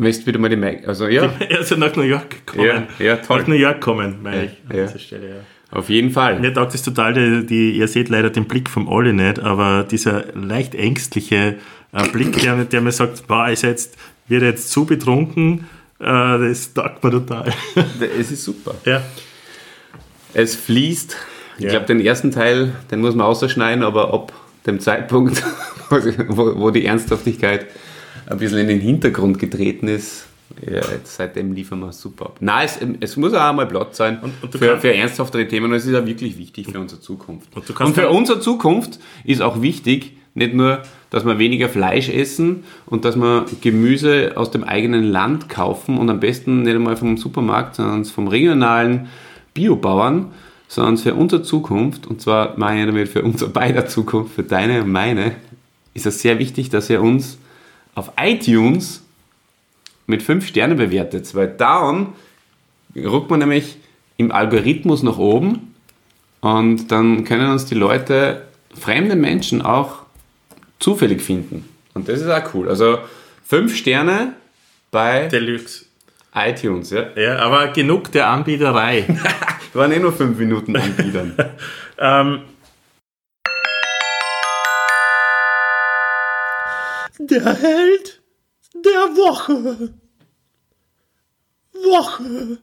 Möchtest 0.00 0.26
wieder 0.28 0.38
mal 0.38 0.48
die 0.48 0.56
Mag 0.56 0.86
Also 0.86 1.08
ja, 1.08 1.28
Also 1.58 1.74
nach 1.76 1.94
New 1.96 2.02
York 2.02 2.46
kommen. 2.46 2.64
Ja, 2.64 2.86
ja, 3.04 3.16
toll. 3.16 3.40
Nach 3.40 3.46
New 3.48 3.54
York 3.56 3.80
kommen, 3.80 4.16
meine 4.22 4.36
Ja, 4.36 4.42
ich. 4.44 4.50
An 4.70 4.76
ja. 4.76 4.86
dieser 4.86 4.98
Stelle, 5.00 5.28
ja. 5.28 5.76
auf 5.76 5.88
jeden 5.90 6.10
Fall. 6.12 6.38
Mir 6.38 6.54
taugt 6.54 6.74
es 6.74 6.82
total, 6.82 7.14
die, 7.14 7.44
die, 7.46 7.72
ihr 7.72 7.88
seht 7.88 8.08
leider 8.08 8.30
den 8.30 8.44
Blick 8.44 8.68
vom 8.70 8.86
Olli 8.86 9.12
nicht, 9.12 9.40
aber 9.40 9.82
dieser 9.82 10.24
leicht 10.34 10.76
ängstliche 10.76 11.56
äh, 11.92 12.08
Blick, 12.12 12.40
der, 12.40 12.64
der 12.64 12.80
mir 12.80 12.92
sagt, 12.92 13.26
boah, 13.26 13.48
ist 13.48 13.62
jetzt, 13.62 13.96
wird 14.28 14.42
er 14.42 14.50
jetzt 14.50 14.70
zu 14.70 14.84
betrunken, 14.84 15.66
äh, 15.98 16.04
das 16.04 16.72
taugt 16.74 17.02
mir 17.02 17.10
total. 17.10 17.52
Es 18.20 18.30
ist 18.30 18.44
super. 18.44 18.76
ja. 18.84 19.02
Es 20.32 20.54
fließt. 20.54 21.16
Ich 21.58 21.64
Ja. 21.64 21.70
glaube, 21.70 21.86
den 21.86 21.98
ersten 22.00 22.30
Teil, 22.30 22.72
den 22.92 23.00
muss 23.00 23.16
man 23.16 23.26
ausschneiden, 23.26 23.82
aber 23.82 24.14
ab 24.14 24.32
dem 24.64 24.78
Zeitpunkt, 24.78 25.42
wo, 26.28 26.54
wo 26.60 26.70
die 26.70 26.84
Ernsthaftigkeit 26.86 27.66
ein 28.28 28.38
bisschen 28.38 28.58
in 28.58 28.68
den 28.68 28.80
Hintergrund 28.80 29.38
getreten 29.38 29.88
ist, 29.88 30.26
ja, 30.64 30.80
jetzt 30.92 31.16
seitdem 31.16 31.52
liefern 31.52 31.80
wir 31.80 31.92
super 31.92 32.26
ab. 32.26 32.36
Nein, 32.40 32.66
es, 32.66 32.78
es 33.00 33.16
muss 33.16 33.34
auch 33.34 33.48
einmal 33.48 33.66
Platz 33.66 33.96
sein 33.96 34.18
und 34.20 34.32
du 34.42 34.58
für, 34.58 34.78
für 34.78 34.94
ernsthaftere 34.94 35.46
Themen 35.46 35.66
und 35.66 35.74
es 35.74 35.86
ist 35.86 35.94
auch 35.94 36.06
wirklich 36.06 36.38
wichtig 36.38 36.70
für 36.70 36.80
unsere 36.80 37.00
Zukunft. 37.00 37.54
Und 37.54 37.74
kannst 37.74 37.94
für 37.94 38.08
unsere 38.08 38.40
Zukunft 38.40 38.98
ist 39.24 39.42
auch 39.42 39.62
wichtig, 39.62 40.12
nicht 40.34 40.54
nur, 40.54 40.82
dass 41.10 41.24
wir 41.24 41.38
weniger 41.38 41.68
Fleisch 41.68 42.08
essen 42.08 42.64
und 42.86 43.04
dass 43.04 43.16
wir 43.16 43.46
Gemüse 43.60 44.32
aus 44.36 44.50
dem 44.50 44.64
eigenen 44.64 45.04
Land 45.04 45.48
kaufen 45.48 45.98
und 45.98 46.08
am 46.10 46.20
besten 46.20 46.62
nicht 46.62 46.74
einmal 46.74 46.96
vom 46.96 47.16
Supermarkt, 47.16 47.76
sondern 47.76 48.04
vom 48.04 48.28
regionalen 48.28 49.08
Biobauern, 49.54 50.32
sondern 50.66 50.96
für 50.96 51.14
unsere 51.14 51.42
Zukunft, 51.42 52.06
und 52.06 52.20
zwar 52.20 52.58
meine 52.58 52.80
ich 52.80 52.86
damit 52.86 53.08
für 53.08 53.22
unsere 53.22 53.50
beider 53.50 53.86
Zukunft, 53.86 54.34
für 54.34 54.42
deine 54.42 54.82
und 54.82 54.92
meine, 54.92 55.32
ist 55.94 56.06
es 56.06 56.20
sehr 56.20 56.38
wichtig, 56.38 56.70
dass 56.70 56.90
ihr 56.90 57.02
uns 57.02 57.38
auf 57.94 58.12
iTunes 58.18 59.02
mit 60.06 60.22
5 60.22 60.46
Sterne 60.46 60.74
bewertet, 60.74 61.34
weil 61.34 61.48
dann 61.48 62.14
ruckt 62.96 63.30
man 63.30 63.40
nämlich 63.40 63.76
im 64.16 64.32
Algorithmus 64.32 65.02
nach 65.02 65.18
oben 65.18 65.74
und 66.40 66.90
dann 66.90 67.24
können 67.24 67.50
uns 67.50 67.66
die 67.66 67.74
Leute, 67.74 68.42
fremde 68.74 69.16
Menschen 69.16 69.62
auch 69.62 70.02
zufällig 70.78 71.22
finden. 71.22 71.68
Und 71.94 72.08
das 72.08 72.20
ist 72.20 72.28
auch 72.28 72.54
cool. 72.54 72.68
Also 72.68 72.98
5 73.44 73.76
Sterne 73.76 74.34
bei 74.90 75.26
Deluxe. 75.26 75.86
iTunes, 76.34 76.90
ja. 76.90 77.06
Ja, 77.16 77.38
aber 77.40 77.68
genug 77.68 78.12
der 78.12 78.28
Anbieterei. 78.28 79.06
Waren 79.74 79.92
eh 79.92 79.98
nur 79.98 80.12
5 80.12 80.38
Minuten 80.38 80.76
anbiedern. 80.76 81.34
ähm, 81.98 82.40
der 87.18 87.54
Held 87.54 88.20
der 88.74 89.16
Woche. 89.16 89.92
Woche. 91.72 92.58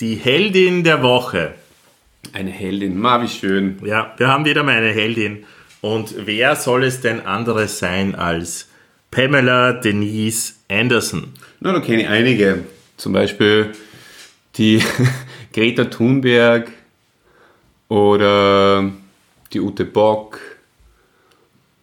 Die 0.00 0.14
Heldin 0.14 0.84
der 0.84 1.02
Woche. 1.02 1.54
Eine 2.32 2.50
Heldin, 2.50 2.98
ma 2.98 3.22
wie 3.22 3.28
schön. 3.28 3.78
Ja, 3.84 4.14
wir 4.16 4.28
haben 4.28 4.44
wieder 4.44 4.62
mal 4.62 4.76
eine 4.76 4.92
Heldin. 4.92 5.44
Und 5.80 6.14
wer 6.26 6.56
soll 6.56 6.84
es 6.84 7.00
denn 7.00 7.20
anderes 7.20 7.78
sein 7.78 8.14
als 8.14 8.68
Pamela 9.10 9.72
Denise 9.72 10.54
Anderson? 10.68 11.32
Na, 11.60 11.72
da 11.72 11.80
kenne 11.80 12.02
ich 12.02 12.08
einige. 12.08 12.64
Zum 12.96 13.12
Beispiel 13.12 13.72
die 14.56 14.82
Greta 15.52 15.84
Thunberg 15.86 16.70
oder 17.88 18.90
die 19.52 19.60
Ute 19.60 19.84
Bock 19.84 20.38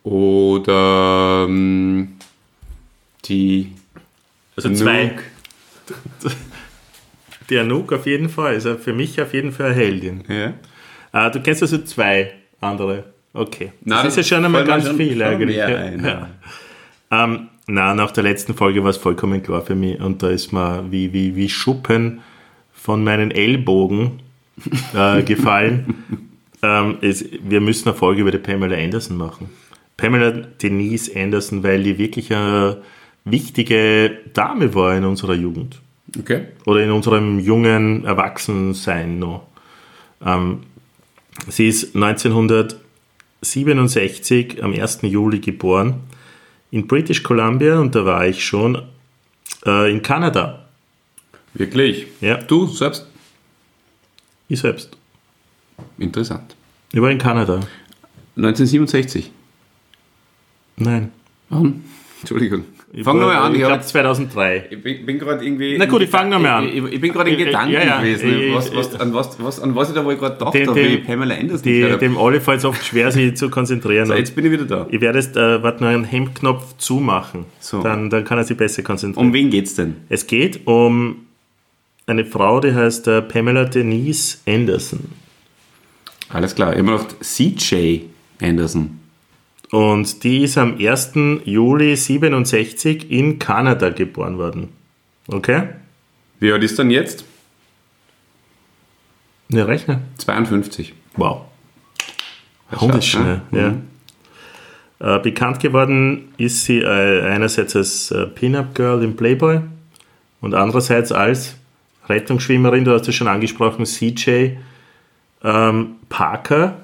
oder 0.09 1.45
ähm, 1.47 2.09
die 3.25 3.73
Also 4.55 4.73
zwei. 4.73 5.11
Die 7.49 7.57
Anouk 7.57 7.93
auf 7.93 8.05
jeden 8.05 8.29
Fall. 8.29 8.53
Ist 8.55 8.67
für 8.83 8.93
mich 8.93 9.19
auf 9.21 9.33
jeden 9.33 9.51
Fall 9.51 9.67
eine 9.67 9.75
Heldin. 9.75 10.23
Ja. 10.27 10.53
Ah, 11.11 11.29
du 11.31 11.41
kennst 11.41 11.63
also 11.63 11.79
zwei 11.79 12.31
andere. 12.61 13.05
Okay. 13.33 13.71
Das 13.81 14.03
Na, 14.03 14.07
ist 14.07 14.17
ja 14.17 14.23
schon 14.23 14.45
einmal 14.45 14.65
ganz 14.65 14.85
schon- 14.85 14.97
viel 14.97 15.13
schon 15.13 15.21
eigentlich. 15.23 15.57
Ja. 15.57 16.27
Ähm, 17.11 17.47
na, 17.65 17.93
nach 17.95 18.11
der 18.11 18.23
letzten 18.23 18.53
Folge 18.53 18.83
war 18.83 18.91
es 18.91 18.97
vollkommen 18.97 19.41
klar 19.41 19.61
für 19.63 19.73
mich 19.75 19.99
und 19.99 20.21
da 20.21 20.29
ist 20.29 20.51
mir 20.53 20.85
wie, 20.91 21.11
wie, 21.13 21.35
wie 21.35 21.49
Schuppen 21.49 22.21
von 22.73 23.03
meinen 23.03 23.31
Ellbogen 23.31 24.19
äh, 24.95 25.23
gefallen. 25.33 25.95
ähm, 26.61 26.97
es, 27.01 27.25
wir 27.43 27.61
müssen 27.61 27.89
eine 27.89 27.97
Folge 27.97 28.21
über 28.21 28.29
die 28.31 28.37
Pamela 28.37 28.77
Anderson 28.77 29.17
machen. 29.17 29.49
Pamela 29.99 30.31
Denise 30.31 31.11
Anderson, 31.13 31.61
weil 31.61 31.83
die 31.83 31.97
wirklich 31.97 32.33
eine 32.33 32.77
wichtige 33.25 34.17
Dame 34.33 34.73
war 34.73 34.95
in 34.95 35.03
unserer 35.03 35.33
Jugend 35.35 35.81
Okay. 36.17 36.45
oder 36.65 36.81
in 36.83 36.89
unserem 36.91 37.37
jungen 37.39 38.05
Erwachsensein 38.05 39.19
noch. 39.19 39.45
Ähm, 40.25 40.61
sie 41.49 41.67
ist 41.67 41.93
1967 41.95 44.63
am 44.63 44.71
1. 44.73 44.99
Juli 45.03 45.39
geboren 45.39 45.95
in 46.71 46.87
British 46.87 47.21
Columbia 47.21 47.77
und 47.79 47.93
da 47.93 48.05
war 48.05 48.25
ich 48.25 48.43
schon 48.45 48.81
äh, 49.65 49.91
in 49.91 50.01
Kanada. 50.01 50.65
Wirklich? 51.53 52.07
Ja. 52.21 52.37
Du 52.37 52.65
selbst? 52.67 53.05
Ich 54.47 54.61
selbst. 54.61 54.95
Interessant. 55.97 56.55
Ich 56.93 57.01
war 57.01 57.11
in 57.11 57.17
Kanada. 57.17 57.55
1967. 58.37 59.31
Nein. 60.79 61.11
Warum? 61.49 61.83
Entschuldigung. 62.21 62.63
Ich 62.91 63.03
Fang 63.03 63.19
war- 63.19 63.27
noch 63.27 63.33
mal 63.33 63.45
an, 63.45 63.51
Ich 63.51 63.59
ich 63.59 63.65
glaube 63.65 63.75
jetzt- 63.81 63.89
2003. 63.89 64.65
Ich 64.71 64.81
bin, 64.81 65.05
bin 65.05 65.19
gerade 65.19 65.45
irgendwie. 65.45 65.77
Na 65.77 65.85
gut, 65.85 66.01
ich 66.01 66.09
fang 66.09 66.27
noch 66.29 66.39
mal 66.39 66.57
an. 66.57 66.65
Ich, 66.69 66.75
ich, 66.75 66.83
ich 66.93 67.01
bin 67.01 67.13
gerade 67.13 67.29
in 67.29 67.37
Gedanken 67.37 67.71
ja, 67.73 67.83
ja, 67.85 67.99
gewesen, 67.99 68.29
äh, 68.33 68.53
was, 68.55 68.75
was, 68.75 68.99
an, 68.99 69.13
was, 69.13 69.41
was, 69.43 69.59
an 69.59 69.75
was 69.75 69.89
ich 69.89 69.95
da 69.95 70.03
wohl 70.03 70.15
gerade 70.17 70.37
gedacht 70.37 70.53
Den- 70.55 70.67
habe, 70.69 70.79
wie 70.83 70.87
ich 70.95 71.05
Pamela 71.05 71.35
Anderson 71.35 71.63
Die, 71.71 71.79
gehört 71.81 72.01
dem 72.01 72.17
Olli 72.17 72.39
fällt 72.39 72.59
es 72.59 72.65
oft 72.65 72.83
schwer, 72.83 73.11
sich 73.11 73.35
zu 73.37 73.49
konzentrieren. 73.51 74.07
So, 74.07 74.15
jetzt 74.15 74.35
bin 74.35 74.43
ich 74.45 74.51
wieder 74.51 74.65
da. 74.65 74.87
ich 74.89 75.01
werde 75.01 75.19
jetzt, 75.19 75.37
äh, 75.37 75.61
warte, 75.61 75.83
noch 75.83 75.91
einen 75.91 76.03
Hemdknopf 76.03 76.77
zumachen. 76.77 77.45
So. 77.59 77.83
Dann, 77.83 78.09
dann 78.09 78.25
kann 78.25 78.39
er 78.39 78.43
sich 78.43 78.57
besser 78.57 78.81
konzentrieren. 78.81 79.27
Um 79.27 79.33
wen 79.33 79.51
geht's 79.51 79.75
denn? 79.75 79.97
Es 80.09 80.25
geht 80.25 80.65
um 80.65 81.17
eine 82.07 82.25
Frau, 82.25 82.59
die 82.59 82.73
heißt 82.73 83.07
äh, 83.07 83.21
Pamela 83.21 83.65
Denise 83.65 84.39
Anderson. 84.47 85.11
Alles 86.29 86.55
klar, 86.55 86.73
immer 86.75 86.93
noch 86.93 87.05
CJ 87.21 88.01
Anderson. 88.41 88.98
Und 89.71 90.23
die 90.23 90.43
ist 90.43 90.57
am 90.57 90.77
1. 90.77 91.11
Juli 91.45 91.95
67 91.95 93.11
in 93.11 93.37
Kanada 93.37 93.89
geboren 93.89 94.37
worden. 94.37 94.69
Okay? 95.27 95.69
Wie 96.39 96.51
alt 96.51 96.63
ist 96.63 96.79
dann 96.79 96.89
jetzt? 96.89 97.23
Ne, 99.49 99.67
rechne. 99.67 100.01
52. 100.17 100.93
Wow. 101.15 101.41
Hund 102.71 102.95
ist 102.95 103.07
Stark, 103.07 103.23
schnell, 103.23 103.41
ne? 103.51 103.81
ja. 104.99 105.15
Äh, 105.15 105.19
bekannt 105.19 105.59
geworden 105.59 106.33
ist 106.37 106.65
sie 106.65 106.79
äh, 106.79 107.21
einerseits 107.21 107.75
als 107.75 108.11
äh, 108.11 108.25
Pin-Up-Girl 108.27 109.03
im 109.03 109.15
Playboy 109.15 109.61
und 110.41 110.53
andererseits 110.53 111.11
als 111.11 111.55
Rettungsschwimmerin, 112.07 112.83
du 112.83 112.91
hast 112.91 113.07
es 113.07 113.15
schon 113.15 113.27
angesprochen, 113.27 113.85
CJ 113.85 114.57
ähm, 115.43 115.95
Parker 116.09 116.77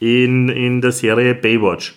in, 0.00 0.48
in 0.48 0.80
der 0.80 0.92
Serie 0.92 1.34
Baywatch. 1.34 1.94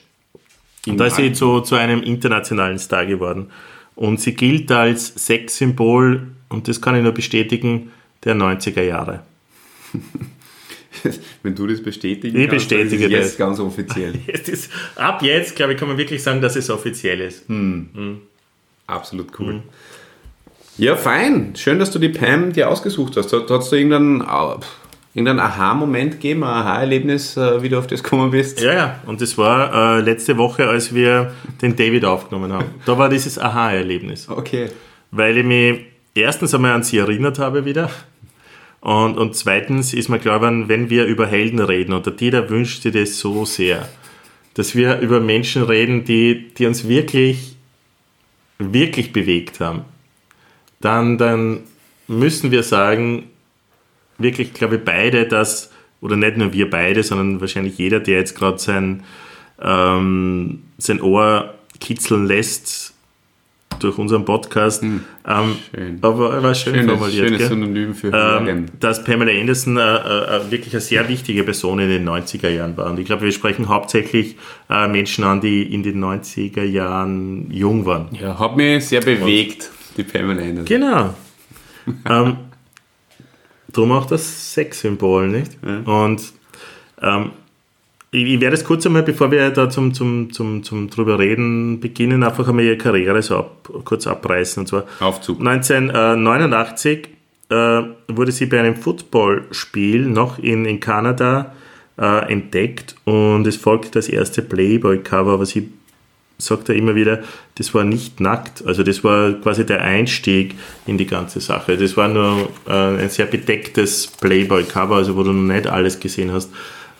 Und 0.87 0.97
da 0.97 1.07
ist 1.07 1.17
sie 1.17 1.33
zu, 1.33 1.61
zu 1.61 1.75
einem 1.75 2.01
internationalen 2.01 2.79
Star 2.79 3.05
geworden. 3.05 3.47
Und 3.95 4.21
sie 4.21 4.33
gilt 4.33 4.71
als 4.71 5.13
Sexsymbol, 5.25 6.27
und 6.47 6.67
das 6.67 6.81
kann 6.81 6.95
ich 6.95 7.03
nur 7.03 7.11
bestätigen, 7.11 7.91
der 8.23 8.35
90er 8.35 8.81
Jahre. 8.81 9.23
Wenn 11.43 11.55
du 11.55 11.67
das 11.67 11.81
bestätigen 11.81 12.39
Ich 12.39 12.49
kannst, 12.49 12.69
bestätige 12.69 13.05
ist 13.05 13.11
es 13.11 13.17
das. 13.17 13.25
jetzt 13.27 13.37
ganz 13.37 13.59
offiziell. 13.59 14.13
Es 14.27 14.49
ist, 14.49 14.71
ab 14.95 15.21
jetzt, 15.21 15.55
glaube 15.55 15.73
ich, 15.73 15.79
kann 15.79 15.87
man 15.87 15.97
wirklich 15.97 16.21
sagen, 16.23 16.41
dass 16.41 16.55
es 16.55 16.69
offiziell 16.69 17.21
ist. 17.21 17.45
Absolut 18.87 19.39
cool. 19.39 19.61
Ja, 20.77 20.95
fein. 20.95 21.53
Schön, 21.55 21.77
dass 21.77 21.91
du 21.91 21.99
die 21.99 22.09
Pam 22.09 22.53
dir 22.53 22.69
ausgesucht 22.69 23.17
hast. 23.17 23.33
Hat 23.33 23.49
es 23.49 23.69
da 23.69 23.75
irgendeinen, 23.75 24.21
äh, 24.21 24.65
irgendeinen 25.13 25.39
Aha-Moment 25.39 26.13
gegeben, 26.13 26.43
ein 26.43 26.49
Aha-Erlebnis, 26.49 27.35
äh, 27.35 27.61
wie 27.61 27.69
du 27.69 27.79
auf 27.79 27.87
das 27.87 28.03
gekommen 28.03 28.31
bist? 28.31 28.61
Ja, 28.61 28.73
ja. 28.73 28.99
Und 29.05 29.21
das 29.21 29.37
war 29.37 29.97
äh, 29.97 30.01
letzte 30.01 30.37
Woche, 30.37 30.67
als 30.67 30.93
wir 30.93 31.33
den 31.61 31.75
David 31.75 32.05
aufgenommen 32.05 32.53
haben. 32.53 32.65
Da 32.85 32.97
war 32.97 33.09
dieses 33.09 33.39
Aha-Erlebnis. 33.39 34.29
Okay. 34.29 34.69
Weil 35.11 35.37
ich 35.37 35.45
mich 35.45 35.79
erstens 36.13 36.53
einmal 36.53 36.73
an 36.73 36.83
sie 36.83 36.99
erinnert 36.99 37.39
habe 37.39 37.65
wieder. 37.65 37.89
Und, 38.81 39.17
und 39.17 39.35
zweitens 39.35 39.93
ist 39.93 40.09
mir 40.09 40.19
klar 40.19 40.39
geworden, 40.39 40.69
wenn 40.69 40.89
wir 40.89 41.05
über 41.05 41.27
Helden 41.27 41.59
reden, 41.59 41.93
und 41.93 42.05
der 42.05 42.13
Dieter 42.13 42.49
wünscht 42.49 42.83
sich 42.83 42.93
das 42.93 43.19
so 43.19 43.43
sehr, 43.45 43.89
dass 44.53 44.75
wir 44.75 44.99
über 44.99 45.19
Menschen 45.19 45.63
reden, 45.63 46.05
die, 46.05 46.53
die 46.53 46.65
uns 46.65 46.87
wirklich, 46.87 47.55
wirklich 48.57 49.11
bewegt 49.11 49.59
haben, 49.59 49.81
dann, 50.79 51.17
dann 51.17 51.61
müssen 52.07 52.51
wir 52.51 52.63
sagen, 52.63 53.29
wirklich, 54.19 54.53
glaube 54.53 54.75
ich, 54.77 54.83
beide, 54.83 55.25
dass, 55.25 55.71
oder 56.01 56.15
nicht 56.15 56.37
nur 56.37 56.53
wir 56.53 56.69
beide, 56.69 57.03
sondern 57.03 57.41
wahrscheinlich 57.41 57.77
jeder, 57.77 57.99
der 57.99 58.19
jetzt 58.19 58.37
gerade 58.37 58.59
sein, 58.59 59.03
ähm, 59.61 60.63
sein 60.77 61.01
Ohr 61.01 61.55
kitzeln 61.79 62.25
lässt 62.25 62.93
durch 63.79 63.97
unseren 63.97 64.25
Podcast. 64.25 64.83
Ähm, 64.83 65.01
Schön. 65.73 65.99
Aber 66.01 66.43
war 66.43 66.55
schön 66.55 66.75
Schönes, 66.75 66.91
formuliert. 66.91 67.27
schönes? 67.29 67.47
Synonym 67.47 67.95
für 67.95 68.11
ähm, 68.13 68.65
dass 68.79 69.03
Pamela 69.03 69.31
Anderson 69.31 69.77
äh, 69.77 69.81
äh, 69.81 70.51
wirklich 70.51 70.73
eine 70.73 70.81
sehr 70.81 71.07
wichtige 71.07 71.43
Person 71.43 71.79
in 71.79 71.89
den 71.89 72.07
90er 72.07 72.49
Jahren 72.49 72.75
war. 72.77 72.89
Und 72.89 72.99
ich 72.99 73.05
glaube, 73.05 73.23
wir 73.23 73.31
sprechen 73.31 73.69
hauptsächlich 73.69 74.35
äh, 74.69 74.87
Menschen 74.87 75.23
an, 75.23 75.41
die 75.41 75.73
in 75.73 75.83
den 75.83 76.03
90er 76.03 76.63
Jahren 76.63 77.49
jung 77.51 77.85
waren. 77.85 78.09
Ja, 78.19 78.37
hat 78.37 78.57
mich 78.57 78.85
sehr 78.87 79.01
bewegt, 79.01 79.69
die 79.97 80.03
Pamela 80.03 80.41
Anderson. 80.41 80.65
Genau. 80.65 81.13
ähm, 82.09 82.37
drum 83.71 83.91
auch 83.91 84.05
das 84.05 84.53
Sexsymbol, 84.53 85.27
nicht? 85.27 85.57
Und 85.85 86.33
ähm, 87.01 87.31
ich, 88.11 88.25
ich 88.25 88.41
werde 88.41 88.55
es 88.55 88.63
kurz 88.63 88.85
einmal, 88.85 89.03
bevor 89.03 89.31
wir 89.31 89.49
da 89.51 89.69
zum, 89.69 89.93
zum, 89.93 90.31
zum, 90.33 90.63
zum 90.63 90.89
drüber 90.89 91.19
reden 91.19 91.79
beginnen, 91.79 92.23
einfach 92.23 92.47
einmal 92.47 92.65
ihre 92.65 92.77
Karriere 92.77 93.21
so 93.21 93.37
ab, 93.37 93.69
kurz 93.85 94.07
abreißen. 94.07 94.61
Und 94.61 94.67
zwar 94.67 94.85
Aufzug. 94.99 95.39
1989 95.39 97.09
äh, 97.49 97.81
wurde 98.07 98.31
sie 98.31 98.47
bei 98.47 98.59
einem 98.59 98.75
Footballspiel 98.75 100.05
noch 100.05 100.39
in, 100.39 100.65
in 100.65 100.79
Kanada 100.79 101.53
äh, 101.99 102.31
entdeckt 102.31 102.95
und 103.05 103.45
es 103.45 103.57
folgte 103.57 103.91
das 103.91 104.07
erste 104.07 104.41
Playboy-Cover, 104.41 105.33
aber 105.33 105.45
sie 105.45 105.69
sagt 106.39 106.69
er 106.69 106.75
immer 106.75 106.95
wieder, 106.95 107.21
das 107.55 107.73
war 107.73 107.83
nicht 107.83 108.19
nackt, 108.19 108.65
also 108.65 108.81
das 108.81 109.03
war 109.03 109.33
quasi 109.33 109.65
der 109.65 109.81
Einstieg 109.81 110.55
in 110.87 110.97
die 110.97 111.05
ganze 111.05 111.41
Sache. 111.41 111.77
Das 111.77 111.97
war 111.97 112.07
nur 112.07 112.49
äh, 112.67 112.71
ein 112.71 113.09
sehr 113.09 113.25
bedecktes 113.25 114.07
Playboy-Cover, 114.07 114.95
also 114.95 115.15
wo 115.15 115.23
du 115.23 115.33
noch 115.33 115.53
nicht 115.53 115.67
alles 115.67 115.99
gesehen 115.99 116.31
hast. 116.31 116.49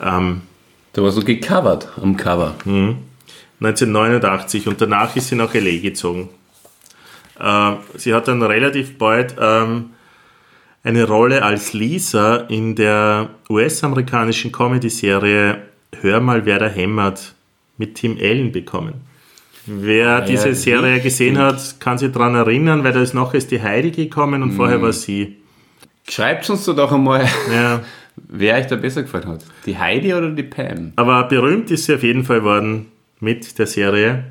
Ähm, 0.02 0.42
Da 0.94 1.02
war 1.02 1.12
so 1.12 1.22
gecovert 1.22 1.88
am 2.02 2.18
Cover. 2.18 2.56
1989 2.66 4.68
und 4.68 4.82
danach 4.82 5.16
ist 5.16 5.30
sie 5.30 5.36
nach 5.36 5.54
LA 5.54 5.80
gezogen. 5.82 6.30
Äh, 7.40 7.72
sie 7.96 8.14
hat 8.14 8.28
dann 8.28 8.44
relativ 8.44 8.98
bald 8.98 9.36
ähm, 9.40 9.92
eine 10.84 11.06
Rolle 11.06 11.44
als 11.44 11.74
Lisa 11.74 12.38
in 12.38 12.76
der 12.76 13.30
US-amerikanischen 13.50 14.52
Comedy-Serie 14.52 15.60
Hör 16.02 16.20
mal, 16.20 16.46
wer 16.46 16.60
da 16.60 16.68
hämmert 16.68 17.34
mit 17.78 17.96
Tim 17.96 18.18
Allen 18.22 18.52
bekommen. 18.52 19.09
Wer 19.72 20.22
diese 20.22 20.56
Serie 20.56 20.96
richtig. 20.96 21.04
gesehen 21.04 21.38
hat, 21.38 21.80
kann 21.80 21.98
sich 21.98 22.12
daran 22.12 22.36
erinnern, 22.36 22.84
weil 22.84 22.92
da 22.94 23.02
ist 23.02 23.14
noch 23.14 23.34
ist 23.34 23.52
die 23.52 23.62
Heidi 23.62 23.92
gekommen 23.92 24.42
und 24.44 24.52
vorher 24.54 24.82
war 24.82 24.92
sie. 24.94 25.38
Schreibt 26.08 26.50
uns 26.50 26.66
doch 26.66 26.92
einmal, 26.92 27.28
Ja. 27.54 27.82
wer 28.28 28.58
euch 28.58 28.68
da 28.68 28.76
besser 28.76 29.04
gefallen 29.04 29.28
hat. 29.28 29.46
Die 29.66 29.78
Heidi 29.78 30.14
oder 30.14 30.30
die 30.32 30.44
Pam? 30.44 30.94
Aber 30.96 31.24
berühmt 31.26 31.70
ist 31.72 31.86
sie 31.86 31.94
auf 31.96 32.04
jeden 32.04 32.24
Fall 32.26 32.44
worden 32.44 32.88
mit 33.20 33.58
der 33.60 33.68
Serie. 33.68 34.24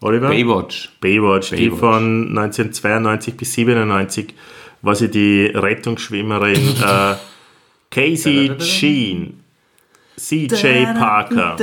Oliver? 0.00 0.28
Baywatch. 0.28 0.90
Baywatch, 1.00 1.50
die 1.50 1.68
Baywatch. 1.68 1.80
von 1.80 2.28
1992 2.36 3.36
bis 3.36 3.52
97 3.54 4.34
war 4.82 4.94
sie 4.94 5.08
die 5.08 5.46
Rettungsschwimmerin 5.46 6.56
äh, 6.84 7.14
Casey 7.90 8.52
Sheen, 8.58 9.40
CJ 10.16 10.84
Parker. 10.98 11.56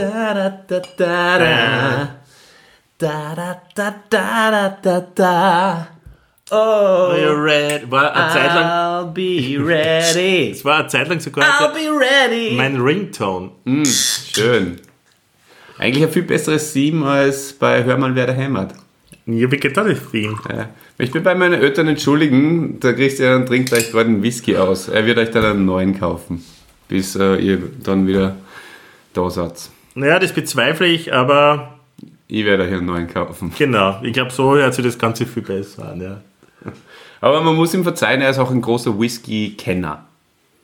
Oh, 6.52 7.16
you're 7.16 7.42
red. 7.42 7.90
War 7.90 8.14
eine 8.14 8.34
Zeit 8.34 8.54
lang, 8.54 8.66
I'll 8.66 9.14
be 9.14 9.58
ready. 9.58 10.50
es 10.52 10.66
war 10.66 10.80
eine 10.80 10.88
Zeit 10.88 11.08
lang 11.08 11.20
sogar 11.22 11.46
I'll 11.46 11.74
be 11.74 11.90
ready. 11.90 12.56
mein 12.56 12.82
Ringtone. 12.82 13.52
Schön. 13.86 14.82
Eigentlich 15.78 16.04
ein 16.04 16.12
viel 16.12 16.24
besseres 16.24 16.74
Theme 16.74 17.06
als 17.06 17.54
bei 17.54 17.84
Hör 17.86 17.98
mal, 17.98 18.14
wer 18.16 18.28
da 18.28 18.34
hämmert. 18.34 18.74
Ich 19.26 19.44
habe 19.44 19.58
gedacht, 19.58 19.88
das 19.88 20.12
Theme. 20.12 20.36
Ja. 20.50 20.70
Ich 20.98 21.14
will 21.14 21.22
bei 21.22 21.36
meinen 21.36 21.62
Eltern 21.62 21.88
entschuldigen, 21.88 22.82
der 22.82 22.96
Christian 22.96 23.46
trinkt 23.46 23.72
euch 23.72 23.92
gerade 23.92 24.10
einen 24.10 24.24
Whisky 24.24 24.58
aus. 24.58 24.90
Er 24.90 25.06
wird 25.06 25.20
euch 25.20 25.32
dann 25.32 25.46
einen 25.46 25.66
neuen 25.66 25.98
kaufen, 25.98 26.44
bis 26.90 27.16
äh, 27.16 27.36
ihr 27.36 27.62
dann 27.82 28.08
wieder 28.08 28.36
da 29.14 29.30
seid. 29.30 29.70
Naja, 29.96 30.20
das 30.20 30.34
bezweifle 30.34 30.88
ich, 30.88 31.14
aber 31.14 31.79
Ich 32.32 32.46
werde 32.46 32.64
euch 32.64 32.72
einen 32.74 32.86
neuen 32.86 33.08
kaufen. 33.08 33.52
genau. 33.58 34.00
Ich 34.04 34.14
glaube, 34.14 34.32
so 34.32 34.56
hört 34.56 34.74
sich 34.74 34.86
das 34.86 34.98
Ganze 34.98 35.26
viel 35.26 35.44
besser 35.44 35.90
an. 35.92 36.00
Ja. 36.02 36.22
Aber 37.22 37.42
man 37.42 37.56
muss 37.56 37.74
ihm 37.74 37.84
verzeihen, 37.84 38.22
er 38.22 38.30
ist 38.30 38.38
auch 38.40 38.52
ein 38.52 38.62
großer 38.62 38.98
Whisky-Kenner. 39.00 40.06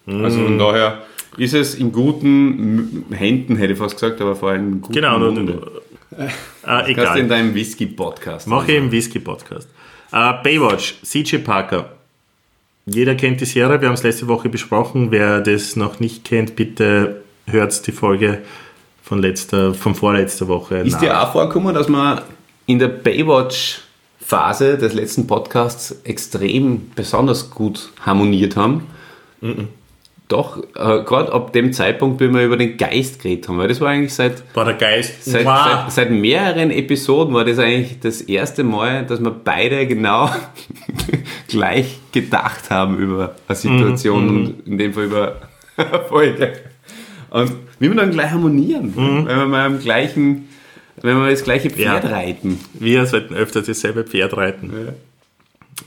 Also 0.08 0.44
von 0.44 0.58
daher 0.60 1.02
ist 1.38 1.54
es 1.56 1.74
in 1.76 1.92
guten 1.92 3.06
Händen, 3.12 3.56
hätte 3.58 3.74
ich 3.74 3.80
fast 3.80 3.96
gesagt, 3.96 4.22
aber 4.22 4.36
vor 4.36 4.52
allem 4.52 4.74
in 4.74 4.82
guten 4.82 4.94
Genau, 4.94 5.16
und, 5.16 5.34
Munde. 5.36 5.72
äh, 6.18 6.28
Kannst 6.64 6.88
du 6.88 6.92
egal. 6.92 7.20
in 7.20 7.28
deinem 7.30 7.56
Whisky-Podcast. 7.56 8.48
Mache 8.48 8.72
ich 8.72 8.78
im 8.78 8.92
Whisky-Podcast. 8.92 9.68
Äh, 10.12 10.34
Baywatch, 10.44 10.96
CJ 11.04 11.38
Parker. 11.40 11.90
Jeder 12.86 13.16
kennt 13.16 13.42
die 13.42 13.46
Serie, 13.46 13.82
wir 13.82 13.88
haben 13.88 13.96
es 13.96 14.04
letzte 14.04 14.28
Woche 14.28 14.48
besprochen. 14.48 15.10
Wer 15.10 15.42
das 15.42 15.76
noch 15.76 16.00
nicht 16.00 16.24
kennt, 16.24 16.56
bitte 16.56 17.24
hört 17.48 17.86
die 17.88 17.92
Folge 17.92 18.44
von, 19.06 19.20
letzter, 19.20 19.74
von 19.74 19.94
vorletzter 19.94 20.48
Woche 20.48 20.78
Ist 20.80 21.00
dir 21.00 21.22
auch 21.22 21.32
vorgekommen, 21.32 21.76
dass 21.76 21.88
wir 21.88 22.24
in 22.66 22.80
der 22.80 22.88
Baywatch-Phase 22.88 24.78
des 24.78 24.94
letzten 24.94 25.28
Podcasts 25.28 25.96
extrem 26.04 26.90
besonders 26.96 27.52
gut 27.52 27.92
harmoniert 28.06 28.56
haben? 28.56 28.88
doch, 30.28 30.58
äh, 30.58 31.04
gerade 31.04 31.32
ab 31.32 31.54
dem 31.54 31.72
Zeitpunkt, 31.72 32.20
wie 32.20 32.34
wir 32.34 32.46
über 32.46 32.58
den 32.58 32.78
Geist 32.78 33.22
geredet 33.22 33.48
haben, 33.48 33.60
weil 33.60 33.68
das 33.68 33.80
war 33.80 33.90
eigentlich 33.90 34.14
seit, 34.14 34.42
War 34.56 34.66
der 34.66 34.74
Geist. 34.74 35.24
seit, 35.24 35.46
Wow. 35.46 35.60
seit, 35.66 35.92
seit 35.92 36.10
mehreren 36.12 36.72
Episoden 36.72 37.32
war 37.36 37.46
das 37.46 37.60
eigentlich 37.60 38.00
das 38.00 38.22
erste 38.22 38.64
Mal, 38.64 39.06
dass 39.06 39.20
wir 39.24 39.30
beide 39.30 39.86
genau 39.86 40.32
gleich 41.48 42.00
gedacht 42.12 42.72
haben 42.72 42.98
über 42.98 43.36
eine 43.48 43.56
Situation 43.56 44.30
und 44.30 44.68
in 44.68 44.80
dem 44.80 44.94
Fall 44.96 45.04
über 45.06 45.36
eine 45.78 46.00
Folge. 46.10 46.54
Und 47.30 47.52
wie 47.80 47.90
wir 47.90 47.96
dann 47.96 48.12
gleich 48.12 48.32
harmonieren, 48.32 48.94
wenn 48.96 49.26
wir 49.28 49.46
mal 49.48 49.66
am 49.66 49.80
gleichen, 49.80 50.48
wenn 51.02 51.18
wir 51.18 51.30
das 51.30 51.44
gleiche 51.44 51.70
Pferd 51.70 52.04
Ja. 52.04 52.10
reiten. 52.10 52.60
Wir 52.74 53.06
sollten 53.06 53.34
öfter 53.34 53.62
dasselbe 53.62 54.04
Pferd 54.04 54.36
reiten. 54.38 54.72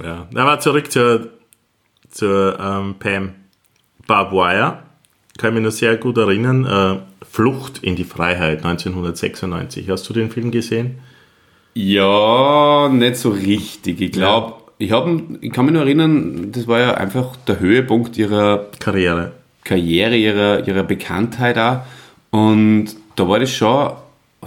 Ja. 0.03 0.27
Aber 0.35 0.61
zurück 0.61 0.91
zur, 0.93 1.29
zur 2.11 2.59
ähm, 2.61 2.95
Pam. 2.99 3.31
Barb 4.07 4.33
Wire, 4.33 4.79
kann 5.37 5.53
mich 5.55 5.63
noch 5.63 5.71
sehr 5.71 5.97
gut 5.97 6.17
erinnern. 6.17 6.65
Äh, 6.65 7.25
Flucht 7.31 7.79
in 7.83 7.95
die 7.95 8.05
Freiheit 8.05 8.65
1996. 8.65 9.91
Hast 9.91 10.09
du 10.09 10.15
den 10.15 10.31
Film 10.31 10.51
gesehen? 10.51 10.99
Ja, 11.75 12.89
nicht 12.89 13.17
so 13.17 13.31
richtig. 13.31 14.01
Ich 14.01 14.13
glaube, 14.13 14.55
ich, 14.79 14.91
hab, 14.93 15.07
ich 15.41 15.53
kann 15.53 15.67
mich 15.67 15.75
nur 15.75 15.83
erinnern, 15.83 16.51
das 16.53 16.67
war 16.67 16.81
ja 16.81 16.95
einfach 16.95 17.37
der 17.47 17.61
Höhepunkt 17.61 18.17
ihrer 18.17 18.67
Karriere. 18.81 19.33
Karriere, 19.69 20.17
ihrer, 20.17 20.67
ihrer 20.67 20.83
Bekanntheit 20.83 21.59
auch. 21.59 21.81
Und 22.31 22.87
da 23.17 23.29
war 23.29 23.39
das 23.39 23.53
schon 23.53 23.93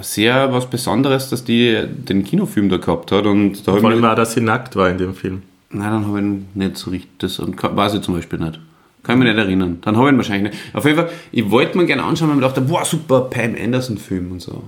sehr 0.02 0.52
was 0.52 0.70
Besonderes, 0.70 1.30
dass 1.30 1.44
die 1.44 1.78
den 1.88 2.24
Kinofilm 2.24 2.70
da 2.70 2.78
gehabt 2.78 3.12
hat. 3.12 3.26
Und 3.26 3.68
da 3.68 3.76
Vor 3.76 3.90
allem 3.90 4.04
auch, 4.04 4.16
dass 4.16 4.34
sie 4.34 4.42
nackt 4.42 4.76
war 4.76 4.90
in 4.90 4.98
dem 4.98 5.14
Film. 5.14 5.44
nein, 5.70 5.92
dann 5.92 6.08
habe 6.08 6.20
ich 6.20 6.56
nicht 6.56 6.78
so 6.78 6.90
richtig, 6.90 7.12
das 7.20 7.40
weiß 7.40 7.94
ich 7.96 8.02
zum 8.02 8.16
Beispiel 8.16 8.40
nicht. 8.40 8.60
Kann 9.04 9.18
ich 9.18 9.24
mich 9.24 9.34
nicht 9.36 9.44
erinnern. 9.44 9.80
Dann 9.82 9.98
habe 9.98 10.08
ich 10.08 10.14
ihn 10.14 10.18
wahrscheinlich 10.18 10.52
nicht. 10.54 10.76
Auf 10.76 10.86
jeden 10.86 10.98
Fall, 10.98 11.10
ich 11.32 11.50
wollte 11.50 11.78
mir 11.78 11.86
gerne 11.86 12.04
anschauen, 12.04 12.30
weil 12.30 12.38
ich 12.38 12.44
dachte, 12.44 12.62
boah, 12.62 12.86
super, 12.86 13.22
Pam 13.22 13.56
Anderson-Film 13.60 14.32
und 14.32 14.42
so. 14.42 14.64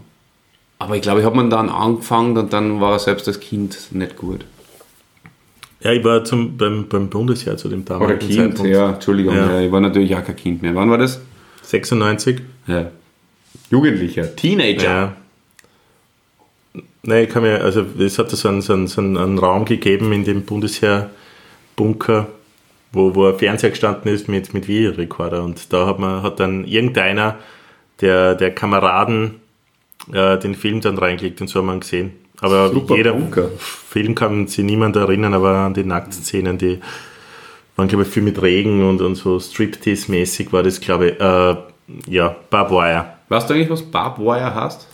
Aber 0.79 0.95
ich 0.95 1.01
glaube, 1.01 1.19
ich 1.19 1.25
habe 1.25 1.41
mir 1.41 1.49
dann 1.49 1.69
angefangen 1.69 2.37
und 2.37 2.51
dann 2.51 2.81
war 2.81 2.93
er 2.93 2.99
selbst 2.99 3.27
als 3.27 3.39
Kind 3.39 3.77
nicht 3.91 4.17
gut. 4.17 4.45
Ja, 5.83 5.91
ich 5.91 6.03
war 6.03 6.23
zum, 6.23 6.55
beim, 6.57 6.87
beim 6.87 7.09
Bundesheer 7.09 7.57
zu 7.57 7.67
dem 7.67 7.81
Oder 7.81 7.99
damaligen 7.99 8.19
Kind, 8.19 8.37
Zeitpunkt. 8.57 8.71
ja, 8.71 8.93
Entschuldigung, 8.93 9.35
Ja. 9.35 9.59
ja. 9.59 9.61
ich 9.65 9.71
war 9.71 9.81
natürlich 9.81 10.15
auch 10.15 10.23
kein 10.23 10.35
Kind 10.35 10.61
mehr. 10.61 10.73
Wann 10.75 10.89
war 10.89 10.97
das? 10.97 11.21
96. 11.63 12.41
Ja. 12.67 12.89
Jugendlicher, 13.69 14.35
Teenager. 14.35 14.83
Ja. 14.83 15.15
Nein, 17.03 17.25
ich 17.25 17.29
kann 17.29 17.43
mir, 17.43 17.61
also 17.61 17.85
es 17.99 18.17
hat 18.17 18.29
so 18.29 18.47
einen, 18.47 18.61
so, 18.61 18.73
einen, 18.73 18.87
so 18.87 19.01
einen 19.01 19.37
Raum 19.37 19.65
gegeben 19.65 20.13
in 20.13 20.23
dem 20.23 20.43
Bundesheer-Bunker, 20.43 22.27
wo, 22.93 23.13
wo 23.13 23.27
ein 23.27 23.37
Fernseher 23.37 23.71
gestanden 23.71 24.13
ist 24.13 24.29
mit, 24.29 24.53
mit 24.53 24.67
Videorekorder 24.69 25.43
und 25.43 25.73
da 25.73 25.85
hat 25.85 25.99
man 25.99 26.23
hat 26.23 26.39
dann 26.39 26.63
irgendeiner 26.65 27.37
der, 27.99 28.35
der 28.35 28.51
Kameraden 28.55 29.35
äh, 30.13 30.37
den 30.39 30.55
Film 30.55 30.79
dann 30.81 30.97
reingelegt 30.97 31.41
und 31.41 31.47
so 31.47 31.59
haben 31.59 31.67
wir 31.67 31.73
ihn 31.73 31.79
gesehen. 31.81 32.11
Aber 32.41 32.69
Super 32.69 32.95
jeder 32.95 33.13
Bunker. 33.13 33.49
Film 33.57 34.15
kann 34.15 34.47
sich 34.47 34.65
niemand 34.65 34.95
erinnern, 34.95 35.33
aber 35.33 35.57
an 35.57 35.73
die 35.73 35.83
Nacktszenen, 35.83 36.57
die 36.57 36.81
waren, 37.75 37.87
glaube 37.87 38.03
ich, 38.03 38.09
viel 38.09 38.23
mit 38.23 38.41
Regen 38.41 38.87
und, 38.87 39.01
und 39.01 39.15
so 39.15 39.37
Striptease-mäßig 39.37 40.51
war 40.51 40.63
das, 40.63 40.79
glaube 40.79 41.09
ich, 41.09 41.19
äh, 41.19 41.55
ja, 42.11 42.35
Barb 42.49 42.71
Wire. 42.71 43.05
Weißt 43.29 43.49
du 43.49 43.53
eigentlich, 43.53 43.69
was 43.69 43.81
Barb 43.81 44.19
Wire 44.19 44.53
heißt? 44.53 44.87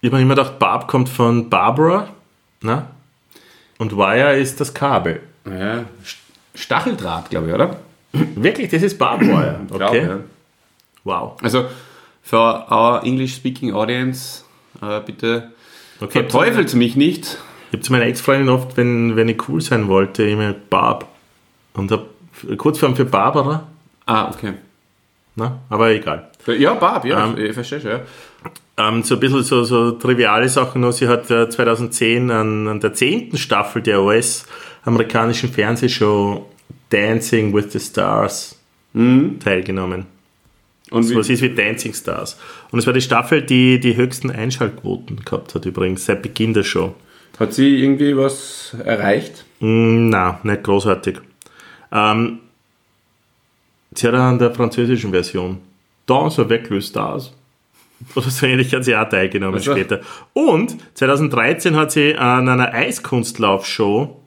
Ich 0.00 0.08
habe 0.08 0.16
mir 0.16 0.22
immer 0.22 0.34
gedacht, 0.34 0.58
Barb 0.58 0.86
kommt 0.88 1.08
von 1.08 1.48
Barbara, 1.48 2.08
ne? 2.60 2.86
Und 3.78 3.96
Wire 3.96 4.36
ist 4.36 4.60
das 4.60 4.74
Kabel. 4.74 5.20
Ja, 5.44 5.84
Stacheldraht, 6.54 7.30
glaube 7.30 7.48
ich, 7.48 7.54
oder? 7.54 7.76
Wirklich, 8.12 8.70
das 8.70 8.82
ist 8.82 8.98
Barb 8.98 9.20
Wire. 9.22 9.60
Okay. 9.70 9.76
Glaub, 9.78 9.94
ja. 9.94 10.18
Wow. 11.04 11.36
Also, 11.42 11.66
für 12.22 12.36
our 12.70 13.02
English-speaking 13.04 13.72
audience, 13.72 14.42
äh, 14.82 15.00
bitte 15.00 15.52
Okay, 16.00 16.12
verteufelt 16.20 16.74
mich 16.74 16.96
nicht. 16.96 17.38
Ich 17.68 17.72
habe 17.74 17.80
zu 17.82 17.92
meiner 17.92 18.06
Ex-Freundin 18.06 18.48
oft, 18.48 18.76
wenn, 18.76 19.16
wenn 19.16 19.28
ich 19.28 19.48
cool 19.48 19.60
sein 19.60 19.88
wollte, 19.88 20.22
immer 20.24 20.52
Barb. 20.52 21.06
Und 21.74 21.90
habe 21.90 22.06
Kurzform 22.56 22.96
für 22.96 23.04
Barbara, 23.04 23.66
Ah, 24.06 24.30
okay. 24.30 24.54
ne? 25.36 25.58
aber 25.68 25.90
egal. 25.90 26.30
Ja, 26.46 26.74
Barb, 26.74 27.04
ja, 27.04 27.26
Ähm, 27.26 27.36
ich 27.36 27.52
verstehe 27.52 27.80
schon, 27.80 27.90
ja. 27.90 28.00
Ähm, 28.78 29.02
so 29.02 29.14
ein 29.14 29.20
bisschen 29.20 29.42
so, 29.42 29.64
so 29.64 29.90
triviale 29.92 30.48
Sachen 30.48 30.80
noch. 30.80 30.92
Sie 30.92 31.08
hat 31.08 31.30
äh, 31.30 31.48
2010 31.50 32.30
an, 32.30 32.68
an 32.68 32.80
der 32.80 32.94
zehnten 32.94 33.36
Staffel 33.36 33.82
der 33.82 34.00
US-amerikanischen 34.02 35.50
Fernsehshow 35.52 36.46
Dancing 36.90 37.52
with 37.52 37.72
the 37.72 37.80
Stars 37.80 38.54
teilgenommen. 38.94 40.06
Und 40.90 41.02
So 41.02 41.16
was 41.16 41.28
ist 41.28 41.42
wie 41.42 41.50
Dancing 41.54 41.92
Stars. 41.92 42.38
Und 42.70 42.78
es 42.78 42.86
war 42.86 42.92
die 42.94 43.00
Staffel, 43.02 43.42
die 43.42 43.78
die 43.78 43.96
höchsten 43.96 44.30
Einschaltquoten 44.30 45.24
gehabt 45.24 45.54
hat 45.54 45.66
übrigens, 45.66 46.04
seit 46.06 46.22
Beginn 46.22 46.54
der 46.54 46.64
Show. 46.64 46.94
hat 47.38 47.52
sie 47.52 47.76
irgendwie 47.82 48.16
was 48.16 48.74
erreicht? 48.84 49.44
Mm, 49.60 50.08
na, 50.08 50.40
nicht 50.42 50.62
großartig. 50.64 51.18
Ähm, 51.92 52.40
sie 53.94 54.06
hat 54.08 54.14
an 54.14 54.38
der 54.38 54.52
französischen 54.54 55.10
Version 55.10 55.58
Danse 56.06 56.42
avec 56.42 56.70
les 56.70 56.86
Stars 56.88 57.32
oder 58.14 58.30
so 58.30 58.46
ähnlich 58.46 58.72
hat 58.74 58.84
sie 58.84 58.94
auch 58.96 59.08
teilgenommen 59.08 59.56
Also. 59.56 59.72
später. 59.72 60.00
Und 60.32 60.76
2013 60.94 61.76
hat 61.76 61.90
sie 61.92 62.14
an 62.16 62.48
einer 62.48 62.72
Eiskunstlaufshow 62.72 64.20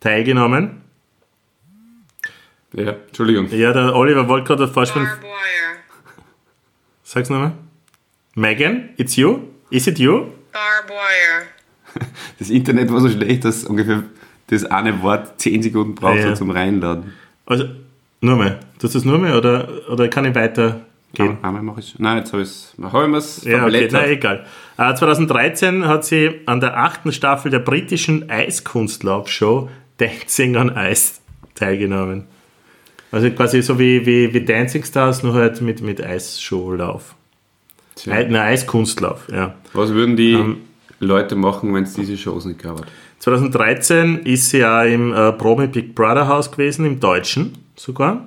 teilgenommen. 0.00 0.82
Ja, 2.74 2.92
Entschuldigung. 3.08 3.48
Ja, 3.50 3.72
der 3.72 3.94
Oliver 3.96 4.28
wollte 4.28 4.46
gerade 4.46 4.74
wire. 4.76 5.08
Sag's 7.12 7.28
nochmal. 7.28 7.54
Megan, 8.36 8.90
it's 8.96 9.16
you? 9.16 9.48
Is 9.68 9.88
it 9.88 9.98
you? 9.98 10.26
Barb 10.52 10.88
wire. 10.88 11.48
Das 12.38 12.50
Internet 12.50 12.92
war 12.92 13.00
so 13.00 13.10
schlecht, 13.10 13.44
dass 13.44 13.64
ungefähr 13.64 14.04
das 14.46 14.64
eine 14.64 15.02
Wort 15.02 15.40
10 15.40 15.60
Sekunden 15.64 15.96
braucht 15.96 16.18
Ja, 16.18 16.28
ja. 16.28 16.34
zum 16.36 16.52
Reinladen. 16.52 17.12
Also, 17.46 17.64
nur 18.20 18.36
mal. 18.36 18.60
Tust 18.78 18.94
du 18.94 18.98
das 18.98 19.04
nur 19.04 19.18
mal 19.18 19.36
oder, 19.36 19.68
oder 19.90 20.06
kann 20.06 20.24
ich 20.24 20.36
weitergehen? 20.36 21.38
Einmal 21.42 21.62
mache 21.64 21.80
ich 21.80 21.98
Nein, 21.98 22.18
jetzt 22.18 22.32
habe 22.32 22.44
ich 22.44 22.48
es. 22.48 22.74
Habe 22.80 23.02
ich 23.06 23.10
mir's 23.10 23.42
Ja, 23.44 23.66
okay, 23.66 23.88
na 23.90 24.06
egal. 24.06 24.46
Äh, 24.78 24.94
2013 24.94 25.88
hat 25.88 26.04
sie 26.04 26.42
an 26.46 26.60
der 26.60 26.76
achten 26.78 27.10
Staffel 27.10 27.50
der 27.50 27.58
britischen 27.58 28.30
Eiskunstlaufshow 28.30 29.68
Dancing 29.98 30.54
on 30.56 30.76
Ice 30.76 31.14
teilgenommen. 31.56 32.28
Also 33.12 33.30
quasi 33.30 33.60
so 33.62 33.78
wie, 33.78 34.04
wie, 34.06 34.32
wie 34.32 34.44
Dancing 34.44 34.84
Stars, 34.84 35.22
nur 35.22 35.34
halt 35.34 35.60
mit, 35.60 35.80
mit 35.82 36.02
Eisshowlauf. 36.04 37.14
Tja. 37.96 38.12
Ei- 38.14 38.26
Na, 38.30 38.42
Eiskunstlauf, 38.44 39.26
ja. 39.32 39.54
Was 39.72 39.90
würden 39.92 40.16
die 40.16 40.32
Ähm, 40.32 40.58
Leute 41.00 41.34
machen, 41.34 41.74
wenn 41.74 41.84
es 41.84 41.94
diese 41.94 42.16
Shows 42.16 42.44
nicht 42.44 42.62
gab? 42.62 42.86
2013 43.18 44.20
ist 44.24 44.50
sie 44.50 44.58
ja 44.58 44.82
im 44.84 45.12
äh, 45.12 45.32
Promi 45.32 45.66
Big 45.66 45.94
Brother 45.94 46.26
Haus 46.28 46.50
gewesen, 46.50 46.86
im 46.86 47.00
Deutschen 47.00 47.58
sogar. 47.76 48.26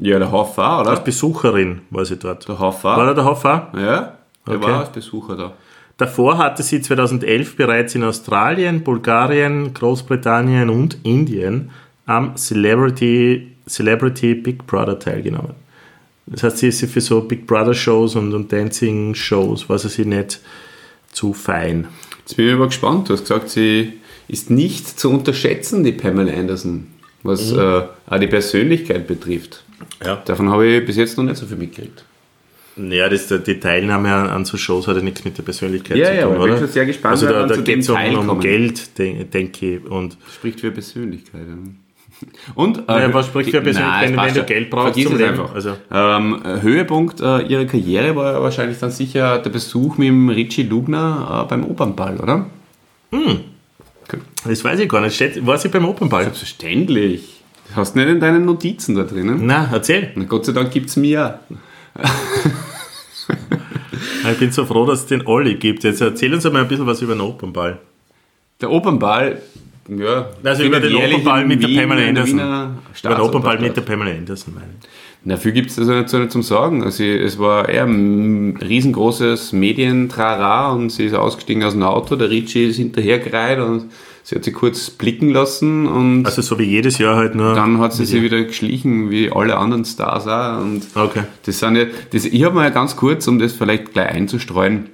Ja, 0.00 0.18
der 0.18 0.30
Hoffa, 0.30 0.80
oder? 0.80 0.90
Als 0.90 1.02
Besucherin 1.04 1.80
war 1.90 2.04
sie 2.04 2.16
dort. 2.16 2.46
Der 2.48 2.58
Hoffa. 2.58 2.96
War 2.96 3.06
da 3.06 3.14
der 3.14 3.24
Hoffa? 3.24 3.72
Ja, 3.74 4.14
der 4.46 4.54
Okay. 4.56 4.62
war 4.62 4.80
als 4.80 4.90
Besucher 4.92 5.36
da. 5.36 5.52
Davor 5.96 6.38
hatte 6.38 6.62
sie 6.62 6.80
2011 6.80 7.56
bereits 7.56 7.94
in 7.96 8.04
Australien, 8.04 8.84
Bulgarien, 8.84 9.74
Großbritannien 9.74 10.70
und 10.70 10.98
Indien 11.02 11.70
am 12.06 12.36
Celebrity, 12.36 13.52
Celebrity 13.68 14.34
Big 14.34 14.66
Brother 14.66 14.98
teilgenommen. 14.98 15.52
Das 16.26 16.42
heißt, 16.42 16.58
sie 16.58 16.68
ist 16.68 16.84
für 16.84 17.00
so 17.00 17.20
Big 17.22 17.46
Brother 17.46 17.74
Shows 17.74 18.14
und, 18.16 18.34
und 18.34 18.52
Dancing 18.52 19.14
Shows, 19.14 19.68
war 19.68 19.78
sie 19.78 20.04
nicht 20.04 20.40
zu 21.12 21.32
fein. 21.32 21.88
Jetzt 22.20 22.36
bin 22.36 22.48
ich 22.48 22.52
aber 22.54 22.66
gespannt. 22.66 23.08
Du 23.08 23.14
hast 23.14 23.22
gesagt, 23.22 23.48
sie 23.48 23.94
ist 24.28 24.50
nicht 24.50 25.00
zu 25.00 25.10
unterschätzen, 25.10 25.84
die 25.84 25.92
Pamela 25.92 26.32
Anderson, 26.34 26.86
was 27.22 27.52
Mhm. 27.52 27.58
äh, 27.58 27.82
auch 28.08 28.18
die 28.20 28.26
Persönlichkeit 28.26 29.06
betrifft. 29.06 29.64
Ja. 30.04 30.16
Davon 30.24 30.50
habe 30.50 30.66
ich 30.66 30.84
bis 30.84 30.96
jetzt 30.96 31.16
noch 31.16 31.24
nicht 31.24 31.36
so 31.36 31.46
viel 31.46 31.56
mitgekriegt. 31.56 32.04
Ja, 32.76 33.08
das, 33.08 33.26
die 33.26 33.58
Teilnahme 33.58 34.12
an, 34.14 34.28
an 34.28 34.44
so 34.44 34.56
Shows 34.56 34.86
hat 34.86 34.96
ja 34.96 35.02
nichts 35.02 35.24
mit 35.24 35.36
der 35.36 35.42
Persönlichkeit 35.42 35.96
Ja, 35.96 36.06
zu 36.06 36.14
ja, 36.14 36.22
tun, 36.26 36.34
aber 36.34 36.34
ich 36.34 36.40
bin 36.44 36.50
oder? 36.52 36.58
schon 36.60 36.68
sehr 36.72 36.86
gespannt, 36.86 37.12
Also 37.12 37.26
da, 37.26 37.46
da 37.46 37.56
geht 37.56 37.78
es 37.80 37.88
um, 37.88 37.96
Teil 37.96 38.16
um. 38.16 38.38
Geld, 38.40 38.96
denke 38.98 39.24
denk 39.24 39.62
ich. 39.62 39.84
Und 39.86 40.16
Spricht 40.32 40.60
für 40.60 40.70
Persönlichkeit. 40.70 41.40
ja. 41.48 41.54
Und, 42.54 42.78
äh, 42.88 43.00
Ja, 43.02 43.14
was 43.14 43.26
spricht 43.26 43.50
für 43.50 43.60
Persönlichkeit, 43.60 44.00
Nein, 44.00 44.10
wenn 44.10 44.16
passt 44.16 44.36
du. 44.36 44.44
Geld 44.44 44.70
brauchst 44.70 44.84
Vergiss 44.94 45.04
zum 45.04 45.12
es 45.14 45.18
Leben? 45.20 45.32
Einfach. 45.40 45.54
Also- 45.54 45.76
Ähm, 45.92 46.42
Höhepunkt 46.62 47.20
äh, 47.20 47.42
ihrer 47.42 47.64
Karriere 47.64 48.16
war 48.16 48.32
ja 48.32 48.42
wahrscheinlich 48.42 48.78
dann 48.78 48.90
sicher 48.90 49.38
der 49.38 49.50
Besuch 49.50 49.98
mit 49.98 50.08
dem 50.08 50.28
Richie 50.28 50.64
Lugner 50.64 51.42
äh, 51.44 51.48
beim 51.48 51.64
Opernball, 51.64 52.16
oder? 52.18 52.46
das 54.44 54.64
weiß 54.64 54.80
ich 54.80 54.88
gar 54.88 55.00
nicht. 55.00 55.14
Steht, 55.14 55.44
war 55.46 55.58
sie 55.58 55.68
beim 55.68 55.84
Opernball? 55.84 56.24
Selbstverständlich. 56.24 57.42
Hast 57.74 57.94
du 57.94 57.98
nicht 58.00 58.08
in 58.08 58.20
deinen 58.20 58.44
Notizen 58.46 58.94
da 58.96 59.02
drinnen? 59.04 59.40
Na, 59.44 59.68
erzähl. 59.72 60.10
Na, 60.14 60.24
Gott 60.24 60.46
sei 60.46 60.52
Dank 60.52 60.70
gibt 60.70 60.88
es 60.88 60.96
mir. 60.96 61.38
Ich 64.30 64.38
bin 64.38 64.52
so 64.52 64.64
froh, 64.66 64.84
dass 64.86 65.00
es 65.00 65.06
den 65.06 65.26
Olli 65.26 65.54
gibt. 65.54 65.84
Jetzt 65.84 66.00
erzähl 66.00 66.32
uns 66.34 66.44
einmal 66.44 66.62
ein 66.62 66.68
bisschen 66.68 66.86
was 66.86 67.00
über 67.02 67.14
den 67.14 67.20
Opernball. 67.22 67.78
Der 68.60 68.70
Opernball 68.70 69.40
ja, 69.88 70.26
Also 70.44 70.62
über 70.64 70.80
den 70.80 70.94
Opernball 70.94 71.46
mit 71.46 71.62
der 71.62 71.68
Pamela 71.68 72.08
Anderson. 72.08 72.38
Über 72.38 73.14
den 73.14 73.20
Opernball 73.20 73.58
mit 73.60 73.76
der. 73.76 73.82
Pamela 73.82 74.10
Anderson, 74.10 74.54
meine 74.54 74.66
ich. 74.80 74.88
Na, 75.24 75.36
viel 75.36 75.52
gibt 75.52 75.70
es 75.70 75.78
also 75.78 75.92
nicht 75.94 76.08
so 76.08 76.24
zum 76.26 76.42
Sagen. 76.42 76.84
Also, 76.84 77.02
es 77.02 77.38
war 77.38 77.68
eher 77.68 77.84
ein 77.84 78.56
riesengroßes 78.56 79.52
Medientrara 79.52 80.70
und 80.72 80.90
sie 80.90 81.06
ist 81.06 81.14
ausgestiegen 81.14 81.64
aus 81.64 81.72
dem 81.72 81.82
Auto. 81.82 82.14
Der 82.16 82.30
Ricci 82.30 82.66
ist 82.66 82.76
hinterhergereiht 82.76 83.58
und 83.58 83.90
sie 84.22 84.36
hat 84.36 84.44
sie 84.44 84.52
kurz 84.52 84.90
blicken 84.90 85.30
lassen 85.30 85.86
und 85.88 86.24
Also 86.24 86.40
so 86.40 86.58
wie 86.58 86.64
jedes 86.64 86.98
Jahr 86.98 87.16
halt 87.16 87.34
nur. 87.34 87.54
dann 87.54 87.78
hat 87.80 87.94
sie 87.94 88.06
sich 88.06 88.22
wieder 88.22 88.42
geschlichen, 88.44 89.10
wie 89.10 89.30
alle 89.32 89.56
anderen 89.58 89.84
Stars 89.84 90.26
auch. 90.28 90.60
Und 90.62 90.82
Okay. 90.94 91.24
das 91.44 91.58
sind 91.58 91.76
ja, 91.76 91.86
das, 92.12 92.24
ich 92.24 92.44
habe 92.44 92.54
mal 92.54 92.70
ganz 92.70 92.94
kurz, 92.94 93.26
um 93.26 93.38
das 93.40 93.52
vielleicht 93.52 93.92
gleich 93.92 94.10
einzustreuen, 94.10 94.86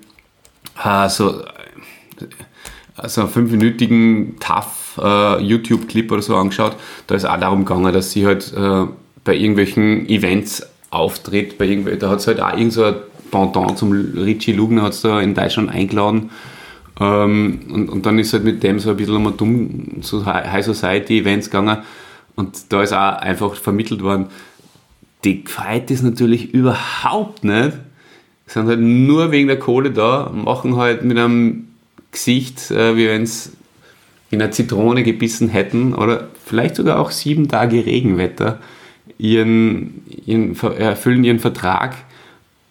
äh, 0.83 1.09
so, 1.11 1.43
äh, 1.43 3.09
so 3.09 3.21
einen 3.21 3.31
fünfminütigen 3.31 4.37
tough 4.41 4.84
äh, 4.99 5.43
YouTube-Clip 5.43 6.11
oder 6.11 6.23
so 6.23 6.37
angeschaut. 6.37 6.77
Da 7.07 7.15
ist 7.15 7.25
auch 7.25 7.39
darum 7.39 7.65
gegangen, 7.65 7.93
dass 7.93 8.13
sie 8.13 8.27
halt 8.27 8.53
äh, 8.57 8.87
bei 9.25 9.35
irgendwelchen 9.35 10.09
Events 10.09 10.67
auftritt. 10.91 11.59
Bei 11.59 11.67
irgendwel, 11.67 11.97
da 11.97 12.11
hat 12.11 12.21
es 12.21 12.27
halt 12.27 12.41
auch 12.41 12.57
irgend 12.57 12.73
so 12.73 12.95
Pendant 13.31 13.77
zum 13.77 13.91
Richie 13.93 14.53
Lugner 14.53 14.83
hat's 14.83 15.03
da 15.03 15.21
in 15.21 15.35
Deutschland 15.35 15.71
eingeladen. 15.71 16.31
Ähm, 17.01 17.61
und, 17.69 17.89
und 17.89 18.07
dann 18.07 18.19
ist 18.19 18.33
halt 18.33 18.45
mit 18.45 18.63
dem 18.63 18.79
so 18.79 18.91
ein 18.91 18.97
bisschen 18.97 19.17
einmal 19.17 19.33
dumm 19.33 20.03
zu 20.03 20.25
High 20.25 20.65
Society 20.65 21.19
Events 21.19 21.51
gegangen. 21.51 21.79
Und 22.37 22.73
da 22.73 22.83
ist 22.83 22.93
auch 22.93 23.17
einfach 23.17 23.55
vermittelt 23.57 24.03
worden, 24.03 24.27
die 25.25 25.45
gefreut 25.45 25.91
ist 25.91 26.03
natürlich 26.03 26.53
überhaupt 26.53 27.45
nicht. 27.45 27.73
Sind 28.47 28.69
halt 28.69 28.81
nur 28.81 29.31
wegen 29.31 29.49
der 29.49 29.59
Kohle 29.59 29.91
da, 29.91 30.31
machen 30.33 30.77
halt 30.77 31.03
mit 31.03 31.19
einem 31.19 31.69
Gesicht, 32.13 32.71
äh, 32.71 32.97
wie 32.97 33.09
wenn 33.09 33.23
es 33.23 33.53
in 34.35 34.43
eine 34.43 34.51
Zitrone 34.51 35.03
gebissen 35.03 35.49
hätten 35.49 35.95
oder 35.95 36.29
vielleicht 36.45 36.77
sogar 36.77 36.99
auch 37.01 37.11
sieben 37.11 37.49
Tage 37.49 37.85
Regenwetter, 37.87 38.61
ihren, 39.19 40.03
ihren, 40.27 40.57
erfüllen 40.79 41.25
ihren 41.25 41.39
Vertrag 41.39 41.97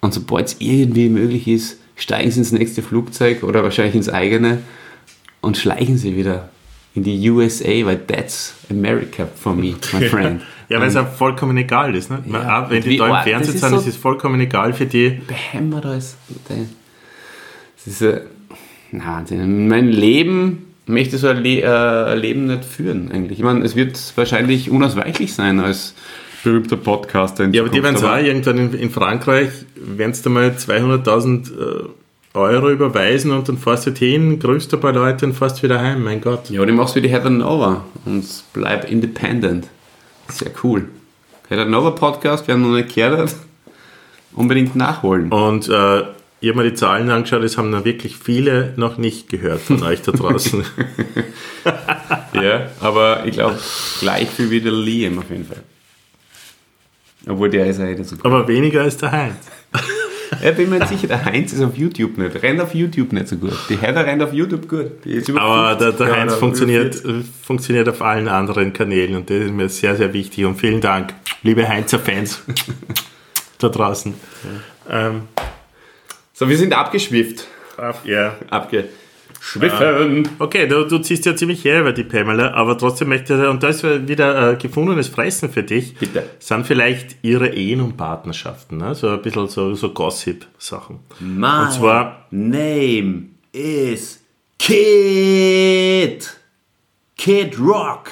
und 0.00 0.12
sobald 0.14 0.46
es 0.46 0.56
irgendwie 0.60 1.08
möglich 1.08 1.48
ist, 1.48 1.78
steigen 1.96 2.30
sie 2.30 2.40
ins 2.40 2.52
nächste 2.52 2.82
Flugzeug 2.82 3.42
oder 3.42 3.62
wahrscheinlich 3.62 3.94
ins 3.94 4.08
eigene 4.08 4.58
und 5.40 5.56
schleichen 5.56 5.96
sie 5.98 6.16
wieder 6.16 6.50
in 6.94 7.02
die 7.02 7.28
USA, 7.30 7.84
weil 7.84 7.98
that's 8.06 8.54
America 8.70 9.26
for 9.34 9.54
me, 9.54 9.74
my 9.92 10.08
friend. 10.08 10.42
Ja, 10.70 10.80
weil 10.80 10.88
es 10.88 10.96
auch 10.96 11.06
vollkommen 11.08 11.58
egal 11.58 11.94
ist. 11.94 12.10
Ne? 12.10 12.24
Ja, 12.26 12.64
auch 12.64 12.70
wenn 12.70 12.82
die 12.82 12.96
da 12.96 13.18
im 13.18 13.22
Fernsehen 13.22 13.58
sind, 13.58 13.68
so- 13.70 13.76
ist 13.76 13.86
es 13.86 13.96
vollkommen 13.96 14.40
egal 14.40 14.72
für 14.72 14.86
die. 14.86 15.20
behämmert 15.26 15.84
alles. 15.84 16.16
Das 16.48 17.86
ist 17.86 18.00
äh, 18.00 18.22
na, 18.90 19.04
Wahnsinn. 19.16 19.68
Mein 19.68 19.88
Leben 19.88 20.73
möchte 20.86 21.18
so 21.18 21.28
ein, 21.28 21.42
Le 21.42 21.62
äh, 21.62 22.14
Leben 22.14 22.46
nicht 22.46 22.64
führen 22.64 23.10
eigentlich. 23.12 23.38
Ich 23.38 23.44
meine, 23.44 23.64
es 23.64 23.76
wird 23.76 23.98
wahrscheinlich 24.16 24.70
unausweichlich 24.70 25.34
sein 25.34 25.60
als 25.60 25.94
berühmter 26.42 26.76
Podcaster. 26.76 27.44
In 27.44 27.52
Ja, 27.52 27.62
aber 27.62 27.70
die 27.70 27.82
werden 27.82 27.96
auch 27.96 28.16
irgendwann 28.18 28.58
in, 28.58 28.74
in 28.74 28.90
Frankreich, 28.90 29.50
werden 29.74 30.14
du 30.22 30.30
mal 30.30 30.50
200.000 30.50 31.50
äh, 31.50 31.88
Euro 32.34 32.70
überweisen 32.70 33.30
und 33.30 33.48
dann 33.48 33.58
fährst 33.58 33.86
du 33.86 33.92
hin, 33.92 34.38
grüßt 34.38 34.74
ein 34.74 34.80
paar 34.80 34.92
Leute 34.92 35.26
und 35.26 35.34
fährst 35.34 35.62
wieder 35.62 35.80
heim, 35.80 36.02
mein 36.02 36.20
Gott. 36.20 36.50
Ja, 36.50 36.62
und 36.62 36.68
ich 36.68 36.74
mach's 36.74 36.94
wie 36.96 37.00
die 37.00 37.08
Heather 37.08 37.30
Nova 37.30 37.84
und 38.04 38.24
bleib 38.52 38.90
independent. 38.90 39.68
Sehr 40.28 40.50
cool. 40.62 40.88
Heather 41.48 41.66
Nova 41.66 41.90
Podcast, 41.90 42.48
wer 42.48 42.56
noch 42.56 42.70
nicht 42.70 42.94
gehört 42.94 43.18
hat, 43.18 43.36
unbedingt 44.32 44.74
nachholen. 44.74 45.30
Und 45.30 45.68
äh, 45.68 46.02
ich 46.44 46.50
habe 46.50 46.62
mir 46.62 46.70
die 46.70 46.76
Zahlen 46.76 47.08
angeschaut, 47.10 47.42
es 47.42 47.56
haben 47.56 47.70
noch 47.70 47.84
wirklich 47.84 48.16
viele 48.16 48.74
noch 48.76 48.98
nicht 48.98 49.30
gehört 49.30 49.60
von 49.60 49.82
euch 49.82 50.02
da 50.02 50.12
draußen. 50.12 50.64
Ja, 52.34 52.68
aber 52.80 53.24
ich 53.24 53.32
glaube, 53.32 53.58
gleich 54.00 54.28
viel 54.28 54.50
wie 54.50 54.60
der 54.60 54.72
Liam 54.72 55.18
auf 55.18 55.30
jeden 55.30 55.46
Fall. 55.46 55.62
Obwohl 57.26 57.48
der 57.48 57.68
ist 57.68 57.78
ja 57.78 57.86
nicht 57.86 58.04
so 58.04 58.16
gut. 58.16 58.26
Aber 58.26 58.46
weniger 58.48 58.82
als 58.82 58.96
der 58.98 59.12
Heinz. 59.12 59.36
Ich 60.42 60.54
bin 60.56 60.68
mir 60.68 60.80
nicht 60.80 60.88
sicher, 60.88 61.06
der 61.06 61.24
Heinz 61.24 61.52
ist 61.52 61.62
auf 61.62 61.76
YouTube 61.76 62.18
nicht. 62.18 62.42
Rennt 62.42 62.60
auf 62.60 62.74
YouTube 62.74 63.12
nicht 63.12 63.28
so 63.28 63.36
gut. 63.36 63.56
Die 63.68 63.78
Heather 63.78 64.04
rennt 64.04 64.22
auf 64.22 64.32
YouTube 64.32 64.68
gut. 64.68 64.90
Aber 65.36 65.76
der, 65.76 65.92
50 65.92 65.96
der 65.96 66.16
Heinz 66.16 66.34
funktioniert, 66.34 67.02
funktioniert 67.42 67.88
auf 67.88 68.02
allen 68.02 68.28
anderen 68.28 68.72
Kanälen 68.72 69.16
und 69.16 69.30
das 69.30 69.38
ist 69.38 69.52
mir 69.52 69.68
sehr, 69.68 69.96
sehr 69.96 70.12
wichtig. 70.12 70.44
Und 70.44 70.56
vielen 70.56 70.80
Dank, 70.80 71.14
liebe 71.42 71.66
Heinzer-Fans 71.66 72.42
da 73.58 73.68
draußen. 73.68 74.12
Ähm, 74.90 75.22
So, 76.36 76.48
wir 76.48 76.56
sind 76.58 76.72
abgeschwifft. 76.72 77.46
auf- 77.76 78.04
ja. 78.04 78.34
Abgeschwiffen. 78.50 80.28
Okay, 80.40 80.66
du, 80.66 80.84
du 80.84 80.98
ziehst 80.98 81.24
ja 81.26 81.36
ziemlich 81.36 81.64
her 81.64 81.80
über 81.82 81.92
die 81.92 82.02
Pamela, 82.04 82.52
aber 82.54 82.76
trotzdem 82.76 83.08
möchte 83.08 83.34
ich, 83.34 83.48
und 83.48 83.62
da 83.62 83.68
ist 83.68 83.84
wieder 83.84 84.52
äh, 84.52 84.56
gefundenes 84.56 85.06
Fressen 85.08 85.48
für 85.50 85.62
dich, 85.62 85.94
Bitte. 85.94 86.28
sind 86.40 86.66
vielleicht 86.66 87.16
ihre 87.22 87.48
Ehen 87.54 87.80
und 87.80 87.96
Partnerschaften, 87.96 88.78
ne? 88.78 88.94
so 88.96 89.08
ein 89.10 89.22
bisschen 89.22 89.46
so, 89.48 89.74
so 89.74 89.90
Gossip-Sachen. 89.92 90.98
Und 91.20 91.72
zwar- 91.72 92.26
name 92.32 93.26
is 93.52 94.20
Kid. 94.58 96.36
Kid 97.16 97.58
Rock. 97.60 98.10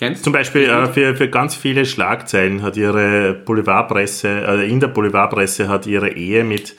Kennst? 0.00 0.24
Zum 0.24 0.32
Beispiel 0.32 0.62
äh, 0.62 0.86
für, 0.86 1.14
für 1.14 1.28
ganz 1.28 1.54
viele 1.54 1.84
Schlagzeilen 1.84 2.62
hat 2.62 2.78
ihre 2.78 3.34
Boulevardpresse, 3.34 4.28
äh, 4.28 4.70
in 4.70 4.80
der 4.80 4.88
Boulevardpresse 4.88 5.68
hat 5.68 5.86
ihre 5.86 6.08
Ehe 6.08 6.42
mit 6.42 6.74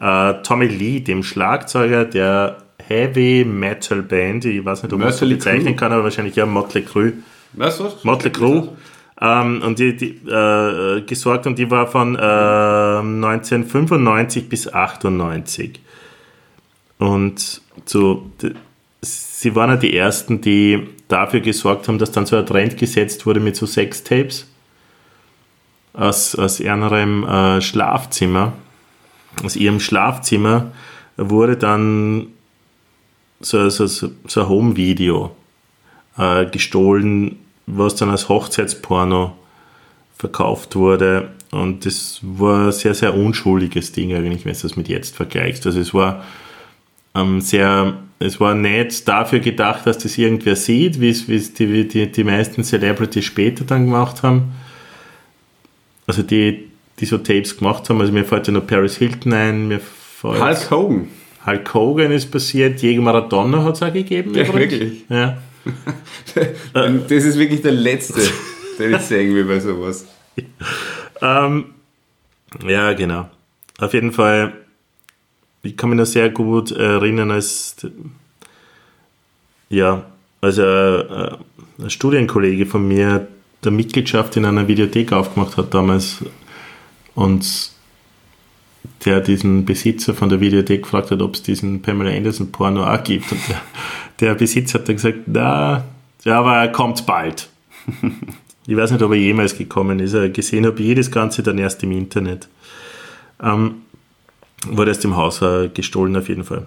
äh, 0.00 0.34
Tommy 0.42 0.66
Lee, 0.66 0.98
dem 0.98 1.22
Schlagzeuger 1.22 2.04
der 2.04 2.56
Heavy 2.88 3.44
Metal 3.44 4.02
Band, 4.02 4.46
ich 4.46 4.64
weiß 4.64 4.82
nicht, 4.82 4.92
ob 4.92 4.98
man 4.98 5.10
es 5.10 5.20
bezeichnen 5.20 5.66
Crüe. 5.66 5.76
kann, 5.76 5.92
aber 5.92 6.02
wahrscheinlich 6.02 6.34
ja 6.34 6.44
Motley 6.44 6.82
Crue. 6.82 7.12
Was? 7.52 8.02
Motley 8.02 8.32
Crue. 8.32 8.70
Ähm, 9.20 9.62
und 9.62 9.78
die, 9.78 9.96
die 9.96 10.16
äh, 10.28 11.02
gesorgt 11.02 11.46
und 11.46 11.60
die 11.60 11.70
war 11.70 11.86
von 11.86 12.16
äh, 12.16 12.18
1995 12.18 14.48
bis 14.48 14.74
98. 14.74 15.78
Und 16.98 17.60
so, 17.84 18.28
sie 19.06 19.54
waren 19.54 19.70
ja 19.70 19.76
die 19.76 19.96
ersten, 19.96 20.40
die 20.40 20.88
dafür 21.08 21.40
gesorgt 21.40 21.88
haben, 21.88 21.98
dass 21.98 22.12
dann 22.12 22.26
so 22.26 22.36
ein 22.36 22.46
Trend 22.46 22.76
gesetzt 22.76 23.26
wurde 23.26 23.40
mit 23.40 23.56
so 23.56 23.66
Sextapes 23.66 24.46
aus, 25.92 26.34
aus 26.34 26.60
ihrem 26.60 27.24
äh, 27.24 27.60
Schlafzimmer. 27.60 28.52
Aus 29.44 29.56
ihrem 29.56 29.80
Schlafzimmer 29.80 30.72
wurde 31.16 31.56
dann 31.56 32.28
so, 33.40 33.68
so, 33.68 33.86
so, 33.86 34.10
ein 34.40 34.48
Home-Video 34.48 35.34
äh, 36.16 36.46
gestohlen, 36.46 37.36
was 37.66 37.96
dann 37.96 38.10
als 38.10 38.28
Hochzeitsporno 38.28 39.36
verkauft 40.16 40.76
wurde. 40.76 41.30
Und 41.50 41.84
das 41.84 42.20
war 42.22 42.66
ein 42.66 42.72
sehr, 42.72 42.94
sehr 42.94 43.14
unschuldiges 43.14 43.92
Ding 43.92 44.14
eigentlich, 44.14 44.44
wenn 44.44 44.54
du 44.54 44.60
das 44.60 44.76
mit 44.76 44.88
jetzt 44.88 45.14
vergleichst. 45.14 45.66
Also 45.66 45.80
es 45.80 45.92
war 45.92 46.24
ähm, 47.16 47.40
sehr, 47.40 47.96
es 48.18 48.40
war 48.40 48.54
nicht 48.54 49.06
dafür 49.08 49.40
gedacht, 49.40 49.86
dass 49.86 49.98
das 49.98 50.18
irgendwer 50.18 50.56
sieht, 50.56 51.00
wie 51.00 51.10
es 51.10 51.54
die, 51.54 51.88
die, 51.88 52.10
die 52.10 52.24
meisten 52.24 52.64
Celebrities 52.64 53.24
später 53.24 53.64
dann 53.64 53.86
gemacht 53.86 54.22
haben. 54.22 54.52
Also 56.06 56.22
die, 56.22 56.70
die 56.98 57.06
so 57.06 57.18
Tapes 57.18 57.56
gemacht 57.56 57.88
haben, 57.88 58.00
also 58.00 58.12
mir 58.12 58.24
fällt 58.24 58.46
ja 58.46 58.52
noch 58.52 58.66
Paris 58.66 58.96
Hilton 58.96 59.32
ein, 59.32 59.68
mir 59.68 59.80
fällt 59.80 60.40
Hulk 60.40 60.70
Hogan. 60.70 61.08
Hulk 61.46 61.74
Hogan 61.74 62.12
ist 62.12 62.30
passiert, 62.30 62.80
Diego 62.80 63.02
Maradona 63.02 63.62
hat 63.62 63.76
es 63.76 63.82
auch 63.82 63.92
gegeben. 63.92 64.34
Ja, 64.34 64.44
übrigens. 64.44 64.72
wirklich? 64.72 65.04
Ja. 65.08 65.38
Und 66.86 67.10
das 67.10 67.24
ist 67.24 67.38
wirklich 67.38 67.62
der 67.62 67.72
letzte, 67.72 68.20
den 68.78 68.94
ich 68.94 69.00
sagen 69.02 69.34
will 69.34 69.44
bei 69.44 69.60
sowas. 69.60 70.06
Ähm, 71.22 71.64
ja, 72.66 72.92
genau. 72.92 73.30
Auf 73.78 73.94
jeden 73.94 74.12
Fall, 74.12 74.52
ich 75.66 75.76
kann 75.76 75.90
mich 75.90 75.98
noch 75.98 76.06
sehr 76.06 76.30
gut 76.30 76.70
erinnern, 76.70 77.30
als 77.30 77.76
ja, 79.68 80.04
also 80.40 80.62
äh, 80.62 81.36
ein 81.78 81.90
Studienkollege 81.90 82.66
von 82.66 82.86
mir 82.86 83.26
der 83.64 83.72
Mitgliedschaft 83.72 84.36
in 84.36 84.44
einer 84.44 84.68
Videothek 84.68 85.12
aufgemacht 85.12 85.56
hat 85.56 85.74
damals 85.74 86.24
und 87.14 87.70
der 89.04 89.20
diesen 89.20 89.64
Besitzer 89.64 90.14
von 90.14 90.28
der 90.28 90.40
Videothek 90.40 90.84
gefragt 90.84 91.10
hat, 91.10 91.20
ob 91.20 91.34
es 91.34 91.42
diesen 91.42 91.82
Pamela 91.82 92.16
Anderson 92.16 92.52
Porno 92.52 92.84
auch 92.84 93.02
gibt. 93.02 93.30
Und 93.32 93.40
der, 93.48 93.60
der 94.20 94.34
Besitzer 94.34 94.78
hat 94.78 94.88
dann 94.88 94.96
gesagt, 94.96 95.18
na, 95.26 95.84
ja, 96.24 96.38
aber 96.38 96.56
er 96.56 96.68
kommt 96.68 97.06
bald. 97.06 97.48
Ich 98.68 98.76
weiß 98.76 98.90
nicht, 98.90 99.02
ob 99.02 99.12
er 99.12 99.16
jemals 99.16 99.56
gekommen 99.56 100.00
ist. 100.00 100.12
Er 100.12 100.28
gesehen 100.28 100.66
habe 100.66 100.82
jedes 100.82 101.12
Ganze 101.12 101.44
dann 101.44 101.56
erst 101.56 101.84
im 101.84 101.92
Internet. 101.92 102.48
Ähm, 103.40 103.76
wurde 104.70 104.90
erst 104.90 105.04
im 105.04 105.16
Haus 105.16 105.42
äh, 105.42 105.68
gestohlen 105.68 106.16
auf 106.16 106.28
jeden 106.28 106.44
Fall. 106.44 106.66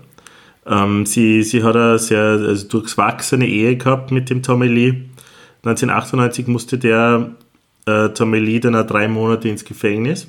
Ähm, 0.65 1.05
sie, 1.05 1.43
sie 1.43 1.63
hat 1.63 1.75
eine 1.75 1.99
sehr 1.99 2.21
also 2.21 2.67
durchwachsene 2.67 3.47
Ehe 3.47 3.77
gehabt 3.77 4.11
mit 4.11 4.29
dem 4.29 4.43
Tommy 4.43 4.67
Lee. 4.67 5.05
1998 5.63 6.47
musste 6.47 6.77
der 6.77 7.31
äh, 7.85 8.09
Tommy 8.09 8.39
Lee 8.39 8.59
dann 8.59 8.75
auch 8.75 8.85
drei 8.85 9.07
Monate 9.07 9.49
ins 9.49 9.65
Gefängnis, 9.65 10.27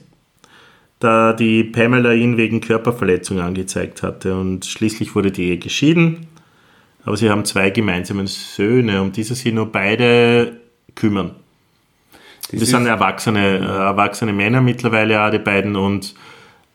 da 0.98 1.32
die 1.32 1.64
Pamela 1.64 2.12
ihn 2.12 2.36
wegen 2.36 2.60
Körperverletzung 2.60 3.40
angezeigt 3.40 4.02
hatte. 4.02 4.34
Und 4.34 4.64
schließlich 4.64 5.14
wurde 5.14 5.30
die 5.30 5.48
Ehe 5.48 5.58
geschieden. 5.58 6.26
aber 7.04 7.16
sie 7.16 7.30
haben 7.30 7.44
zwei 7.44 7.70
gemeinsame 7.70 8.26
Söhne, 8.26 9.02
um 9.02 9.12
die 9.12 9.22
sie 9.22 9.34
sich 9.34 9.52
nur 9.52 9.70
beide 9.70 10.60
kümmern. 10.94 11.32
Das, 12.52 12.70
sind 12.70 12.86
erwachsene, 12.86 13.58
äh, 13.58 13.62
erwachsene 13.62 14.32
Männer 14.32 14.60
mittlerweile 14.60 15.24
auch, 15.24 15.30
die 15.30 15.38
beiden. 15.38 15.76
Und 15.76 16.14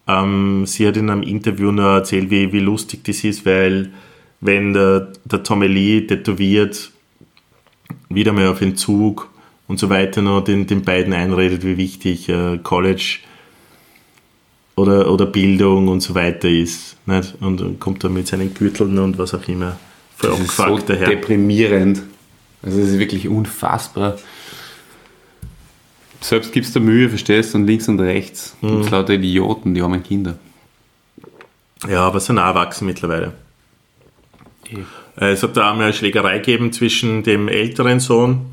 ähm, 0.08 0.66
sie 0.66 0.88
hat 0.88 0.98
in 0.98 1.10
einem 1.10 1.24
Interview 1.24 1.72
nur 1.72 1.92
erzählt, 1.92 2.30
wie, 2.30 2.52
wie 2.52 2.60
lustig 2.60 3.04
das 3.04 3.24
ist, 3.24 3.46
weil 3.46 3.92
wenn 4.42 4.74
der, 4.74 5.12
der 5.26 5.44
Tommy 5.44 5.68
Lee 5.68 6.02
tätowiert, 6.02 6.92
wieder 8.10 8.34
mal 8.34 8.48
auf 8.48 8.60
den 8.60 8.76
Zug 8.76 9.30
und 9.68 9.80
so 9.80 9.90
weiter 9.90 10.22
noch 10.22 10.44
den, 10.44 10.68
den 10.68 10.84
beiden 10.84 11.14
einredet, 11.14 11.64
wie 11.64 11.78
wichtig 11.78 12.30
äh, 12.30 12.60
College 12.62 13.20
oder, 14.76 15.12
oder 15.12 15.26
Bildung 15.26 15.88
und 15.88 16.02
so 16.02 16.14
weiter 16.16 16.50
ist. 16.50 16.98
Nicht? 17.08 17.36
Und, 17.40 17.62
und 17.62 17.80
kommt 17.80 18.04
dann 18.04 18.14
mit 18.14 18.28
seinen 18.28 18.54
Gürteln 18.54 19.00
und 19.00 19.18
was 19.18 19.34
auch 19.34 19.48
immer 19.48 19.78
voll 20.16 20.30
Das 20.32 20.40
ist 20.40 20.56
so 20.56 20.78
daher. 20.80 21.10
deprimierend. 21.10 22.04
Also 22.62 22.80
es 22.80 22.90
ist 22.90 23.00
wirklich 23.00 23.28
unfassbar. 23.28 24.18
Selbst 26.26 26.52
gibst 26.54 26.76
du 26.76 26.80
Mühe, 26.80 27.08
verstehst 27.08 27.54
du, 27.54 27.60
und 27.60 27.68
links 27.68 27.88
und 27.88 28.00
rechts 28.00 28.56
Mhm. 28.62 28.68
gibt 28.70 28.86
es 28.86 28.90
lauter 28.92 29.14
Idioten, 29.14 29.76
die 29.76 29.82
armen 29.82 30.02
Kinder. 30.02 30.38
Ja, 31.88 32.00
aber 32.08 32.20
sind 32.20 32.40
auch 32.40 32.48
erwachsen 32.48 32.88
mittlerweile. 32.88 33.34
Äh, 35.20 35.32
Es 35.34 35.44
hat 35.44 35.56
da 35.56 35.70
einmal 35.70 35.86
eine 35.86 35.94
Schlägerei 35.94 36.40
gegeben 36.40 36.74
zwischen 36.74 37.22
dem 37.22 37.48
älteren 37.48 38.00
Sohn 38.00 38.48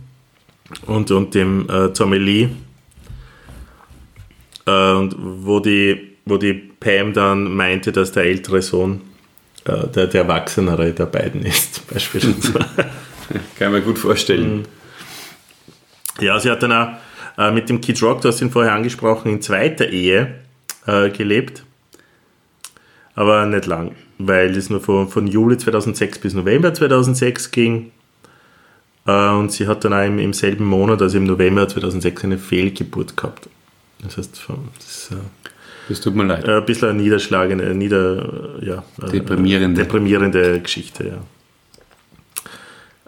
und, 0.86 1.10
und 1.10 1.34
dem 1.34 1.66
äh, 1.70 1.88
Tommy 1.94 2.18
Lee. 2.18 2.48
Äh, 4.66 4.92
und 4.92 5.16
wo 5.18 5.58
die, 5.60 6.16
wo 6.26 6.36
die 6.36 6.52
Pam 6.52 7.14
dann 7.14 7.54
meinte, 7.56 7.90
dass 7.90 8.12
der 8.12 8.24
ältere 8.24 8.60
Sohn 8.60 9.00
äh, 9.64 9.86
der, 9.88 10.08
der 10.08 10.22
Erwachsenere 10.24 10.92
der 10.92 11.06
beiden 11.06 11.46
ist, 11.46 11.74
zum 11.76 11.84
Beispiel. 11.90 12.20
Kann 13.58 13.68
ich 13.68 13.80
mir 13.80 13.80
gut 13.80 13.98
vorstellen. 13.98 14.66
Ja, 16.20 16.38
sie 16.38 16.50
hat 16.50 16.62
dann 16.62 16.72
auch 16.72 16.88
äh, 17.48 17.50
mit 17.52 17.68
dem 17.68 17.80
Kid 17.80 18.02
Rock, 18.02 18.20
du 18.20 18.28
hast 18.28 18.40
ihn 18.40 18.50
vorher 18.50 18.72
angesprochen, 18.74 19.30
in 19.30 19.42
zweiter 19.42 19.88
Ehe 19.88 20.34
äh, 20.86 21.10
gelebt. 21.10 21.64
Aber 23.14 23.44
nicht 23.46 23.66
lang, 23.66 23.92
weil 24.18 24.52
das 24.52 24.70
nur 24.70 24.80
von, 24.80 25.08
von 25.08 25.26
Juli 25.26 25.58
2006 25.58 26.18
bis 26.18 26.34
November 26.34 26.72
2006 26.72 27.50
ging. 27.50 27.90
Äh, 29.06 29.28
und 29.30 29.52
sie 29.52 29.66
hat 29.66 29.84
dann 29.84 29.92
auch 29.92 30.04
im, 30.06 30.18
im 30.18 30.32
selben 30.32 30.64
Monat, 30.64 31.02
also 31.02 31.18
im 31.18 31.24
November 31.24 31.68
2006, 31.68 32.24
eine 32.24 32.38
Fehlgeburt 32.38 33.16
gehabt. 33.16 33.48
Das 34.02 34.16
heißt, 34.16 34.40
das 34.78 34.86
ist 34.86 35.10
äh, 35.12 35.16
Das 35.88 36.00
tut 36.00 36.14
mir 36.14 36.24
leid. 36.24 36.48
ein 36.48 36.64
bisschen 36.64 36.88
eine 36.88 37.02
niederschlagende, 37.02 37.74
nieder, 37.74 38.58
ja, 38.62 38.82
äh, 39.02 39.10
Deprimierende. 39.10 39.82
deprimierende 39.82 40.60
Geschichte, 40.60 41.06
ja. 41.06 41.18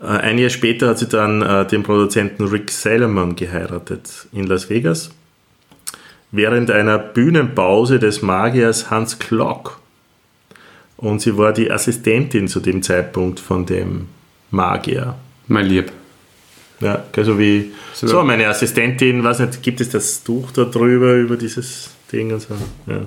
Äh, 0.05 0.09
Ein 0.09 0.39
Jahr 0.39 0.51
später 0.51 0.89
hat 0.89 0.99
sie 0.99 1.09
dann 1.09 1.43
äh, 1.43 1.67
den 1.67 1.83
Produzenten 1.83 2.45
Rick 2.45 2.71
Salomon 2.71 3.37
geheiratet 3.37 4.27
in 4.33 4.47
Las 4.47 4.71
Vegas. 4.71 5.11
Während 6.31 6.71
einer 6.71 6.99
Bühnenpause 6.99 7.99
des 7.99 8.23
Magiers 8.23 8.91
Hans 8.91 9.19
Klock. 9.19 9.81
Und 10.97 11.21
sie 11.21 11.37
war 11.37 11.53
die 11.53 11.71
Assistentin 11.71 12.49
zu 12.49 12.61
dem 12.61 12.83
Zeitpunkt 12.83 13.41
von 13.41 13.67
dem 13.67 14.09
Magier. 14.51 15.15
Mein 15.47 15.67
Lieb. 15.67 15.93
Ja, 16.81 17.05
also 17.17 17.39
wie, 17.39 17.73
So. 17.93 18.07
so 18.09 18.23
meine 18.25 18.49
Assistentin, 18.49 19.23
weiß 19.23 19.41
nicht, 19.41 19.63
gibt 19.63 19.81
es 19.81 19.91
das 19.91 20.25
Tuch 20.25 20.51
da 20.51 20.65
drüber, 20.65 21.15
über 21.15 21.37
dieses 21.37 21.91
Ding 22.13 22.33
und 22.33 22.41
so. 22.41 22.55
Ja. 22.87 23.07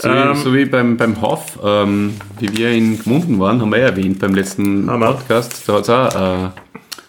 So, 0.00 0.08
Ähm, 0.08 0.30
wie, 0.36 0.36
so 0.42 0.54
wie 0.54 0.64
beim, 0.64 0.96
beim 0.96 1.20
Hoff, 1.20 1.58
ähm, 1.62 2.14
wie 2.38 2.56
wir 2.56 2.70
in 2.70 2.98
Gmunden 3.02 3.38
waren, 3.40 3.60
haben 3.60 3.70
wir 3.70 3.78
ja 3.78 3.86
erwähnt 3.86 4.20
beim 4.20 4.34
letzten 4.34 4.86
wir. 4.86 4.98
Podcast, 4.98 5.68
da 5.68 5.72
hat 5.74 5.82
es 5.82 5.90
auch 5.90 6.44
äh, 6.46 6.50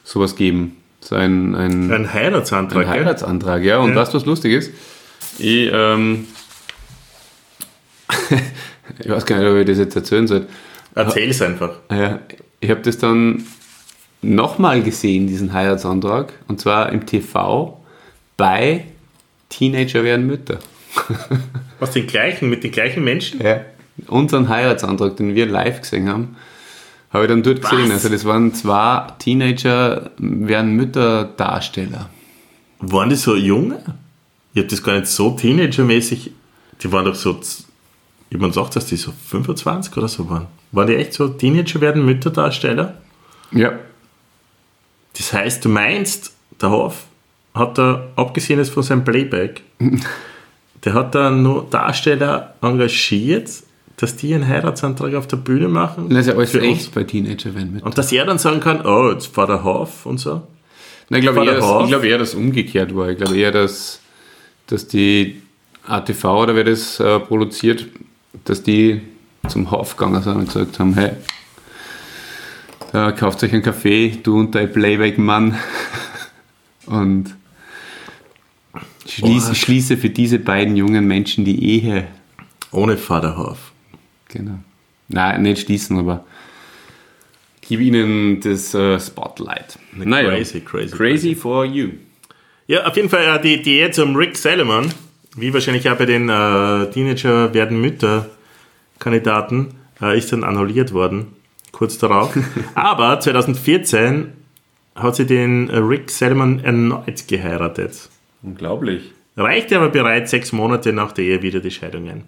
sowas 0.03 0.31
gegeben. 0.35 0.75
So 1.01 1.15
ein, 1.15 1.55
ein, 1.55 1.91
Ein 1.91 2.11
Heiratsantrag, 2.13 2.85
ein? 2.85 2.89
Heiratsantrag, 2.89 3.63
ja. 3.63 3.77
Und 3.77 3.91
Ja. 3.91 3.95
weißt 3.97 4.13
du, 4.13 4.17
was 4.17 4.25
lustig 4.25 4.53
ist? 4.53 4.71
Ich, 5.37 5.69
ähm, 5.71 6.27
ich 8.99 9.09
weiß 9.09 9.25
gar 9.25 9.37
nicht, 9.39 9.47
ob 9.49 9.55
ich 9.57 9.65
das 9.67 9.77
jetzt 9.77 9.95
erzählen 9.95 10.27
soll. 10.27 10.47
Erzähl 10.95 11.29
es 11.29 11.41
einfach. 11.41 11.71
Ja, 11.91 12.19
ich 12.59 12.69
habe 12.69 12.81
das 12.81 12.97
dann 12.97 13.45
nochmal 14.21 14.81
gesehen, 14.81 15.27
diesen 15.27 15.53
Heiratsantrag, 15.53 16.33
und 16.47 16.59
zwar 16.59 16.91
im 16.91 17.05
TV 17.05 17.79
bei 18.35 18.85
Teenager 19.49 20.03
werden 20.03 20.25
Mütter. 20.27 20.59
Was 21.79 21.91
den 21.91 22.07
gleichen, 22.07 22.49
mit 22.49 22.63
den 22.63 22.71
gleichen 22.71 23.03
Menschen? 23.03 23.41
Ja. 23.41 23.61
Unseren 24.07 24.47
Heiratsantrag, 24.49 25.17
den 25.17 25.35
wir 25.35 25.45
live 25.45 25.81
gesehen 25.81 26.07
haben, 26.09 26.35
habe 27.11 27.25
ich 27.25 27.29
dann 27.29 27.43
dort 27.43 27.61
gesehen. 27.61 27.85
Was? 27.85 27.91
Also 27.91 28.09
das 28.09 28.25
waren 28.25 28.53
zwei 28.53 29.07
Teenager 29.19 30.11
werden 30.17 30.75
Mütter 30.75 31.25
Darsteller. 31.25 32.09
Waren 32.79 33.09
die 33.09 33.15
so 33.15 33.35
junge? 33.35 33.79
Ich 34.53 34.59
habe 34.59 34.67
das 34.69 34.81
gar 34.83 34.93
nicht 34.93 35.07
so 35.07 35.31
teenagermäßig. 35.31 36.31
Die 36.81 36.91
waren 36.91 37.05
doch 37.05 37.15
so, 37.15 37.33
z- 37.33 37.65
jemand 38.29 38.53
sagt, 38.53 38.75
dass 38.75 38.85
die 38.85 38.95
so 38.95 39.11
25 39.29 39.95
oder 39.97 40.07
so 40.07 40.29
waren. 40.29 40.47
Waren 40.71 40.87
die 40.87 40.95
echt 40.95 41.13
so 41.13 41.27
Teenager 41.27 41.81
werden 41.81 42.05
Mütterdarsteller? 42.05 42.95
Ja. 43.51 43.73
Das 45.17 45.33
heißt, 45.33 45.65
du 45.65 45.69
meinst, 45.69 46.33
der 46.61 46.69
Hoff 46.69 47.05
hat 47.53 47.77
da, 47.77 48.07
abgesehen 48.15 48.59
jetzt 48.59 48.69
von 48.71 48.83
seinem 48.83 49.03
Playback, 49.03 49.61
der 50.85 50.93
hat 50.93 51.15
da 51.15 51.29
nur 51.29 51.67
Darsteller 51.69 52.55
engagiert, 52.61 53.49
dass 53.97 54.15
die 54.15 54.33
einen 54.33 54.47
Heiratsantrag 54.47 55.13
auf 55.15 55.27
der 55.27 55.37
Bühne 55.37 55.67
machen. 55.67 56.09
Das 56.09 56.19
ist 56.19 56.27
ja 56.27 56.33
alles 56.35 56.55
echt 56.55 56.63
uns. 56.85 56.87
bei 56.89 57.03
Teenager 57.03 57.53
werden 57.53 57.73
Mütter. 57.73 57.85
Und 57.85 57.97
dass 57.97 58.11
er 58.11 58.25
dann 58.25 58.37
sagen 58.37 58.59
kann, 58.61 58.85
oh, 58.85 59.11
jetzt 59.11 59.35
war 59.35 59.45
der 59.47 59.63
Hoff 59.63 60.05
und 60.05 60.19
so. 60.19 60.41
Nein, 61.09 61.21
ich 61.21 61.27
glaube 61.29 61.45
eher, 61.45 61.55
dass- 61.59 61.81
ich 61.83 61.87
glaube 61.89 62.07
eher, 62.07 62.17
dass 62.17 62.33
umgekehrt 62.35 62.95
war. 62.95 63.09
Ich 63.09 63.17
glaube 63.17 63.35
eher, 63.37 63.51
dass, 63.51 63.99
dass 64.67 64.87
die 64.87 65.41
ATV 65.87 66.23
oder 66.43 66.55
wer 66.55 66.63
das 66.63 66.99
äh, 66.99 67.19
produziert, 67.19 67.87
dass 68.45 68.63
die 68.63 69.01
zum 69.47 69.69
Hof 69.71 69.97
gegangen 69.97 70.21
sind 70.21 70.35
und 70.35 70.45
gesagt 70.45 70.79
haben, 70.79 70.93
hey, 70.93 71.11
da 72.91 73.11
kauft 73.11 73.43
euch 73.43 73.51
einen 73.53 73.63
Kaffee, 73.63 74.17
du 74.23 74.39
und 74.39 74.55
dein 74.55 74.71
Playback-Mann 74.71 75.57
und 76.85 77.35
schließe, 79.09 79.47
Boah. 79.47 79.55
schließe 79.55 79.97
für 79.97 80.09
diese 80.09 80.39
beiden 80.39 80.75
jungen 80.75 81.05
Menschen 81.07 81.45
die 81.45 81.63
Ehe. 81.63 82.07
Ohne 82.71 82.97
Vaterhof. 82.97 83.71
Genau. 84.29 84.59
Nein, 85.07 85.41
nicht 85.41 85.65
schließen, 85.65 85.97
aber 85.97 86.25
gib 87.61 87.79
ihnen 87.79 88.39
das 88.41 88.73
äh, 88.73 88.99
Spotlight. 88.99 89.79
Naja. 89.93 90.29
Crazy, 90.29 90.61
crazy, 90.61 90.95
Crazy 90.95 91.35
for 91.35 91.65
you. 91.65 91.89
Ja, 92.67 92.85
auf 92.85 92.95
jeden 92.95 93.09
Fall 93.09 93.37
äh, 93.37 93.41
die 93.41 93.61
die 93.61 93.79
Ehe 93.79 93.91
zum 93.91 94.15
Rick 94.15 94.37
Salomon, 94.37 94.93
wie 95.35 95.53
wahrscheinlich 95.53 95.89
auch 95.89 95.97
bei 95.97 96.05
den 96.05 96.29
äh, 96.29 96.89
Teenager 96.91 97.53
werden 97.53 97.81
Mütter 97.81 98.29
Kandidaten, 98.99 99.73
äh, 100.01 100.17
ist 100.17 100.31
dann 100.31 100.43
annulliert 100.43 100.93
worden, 100.93 101.27
kurz 101.71 101.97
darauf. 101.97 102.37
Aber 102.75 103.19
2014 103.19 104.33
hat 104.95 105.15
sie 105.15 105.25
den 105.25 105.69
äh, 105.69 105.77
Rick 105.77 106.11
Salomon 106.11 106.59
erneut 106.59 107.27
geheiratet. 107.27 108.09
Unglaublich. 108.41 109.11
Reichte 109.37 109.77
aber 109.77 109.89
bereits 109.89 110.31
sechs 110.31 110.51
Monate 110.51 110.93
nach 110.93 111.11
der 111.11 111.25
Ehe 111.25 111.41
wieder 111.41 111.59
die 111.59 111.71
Scheidung 111.71 112.09
ein. 112.09 112.23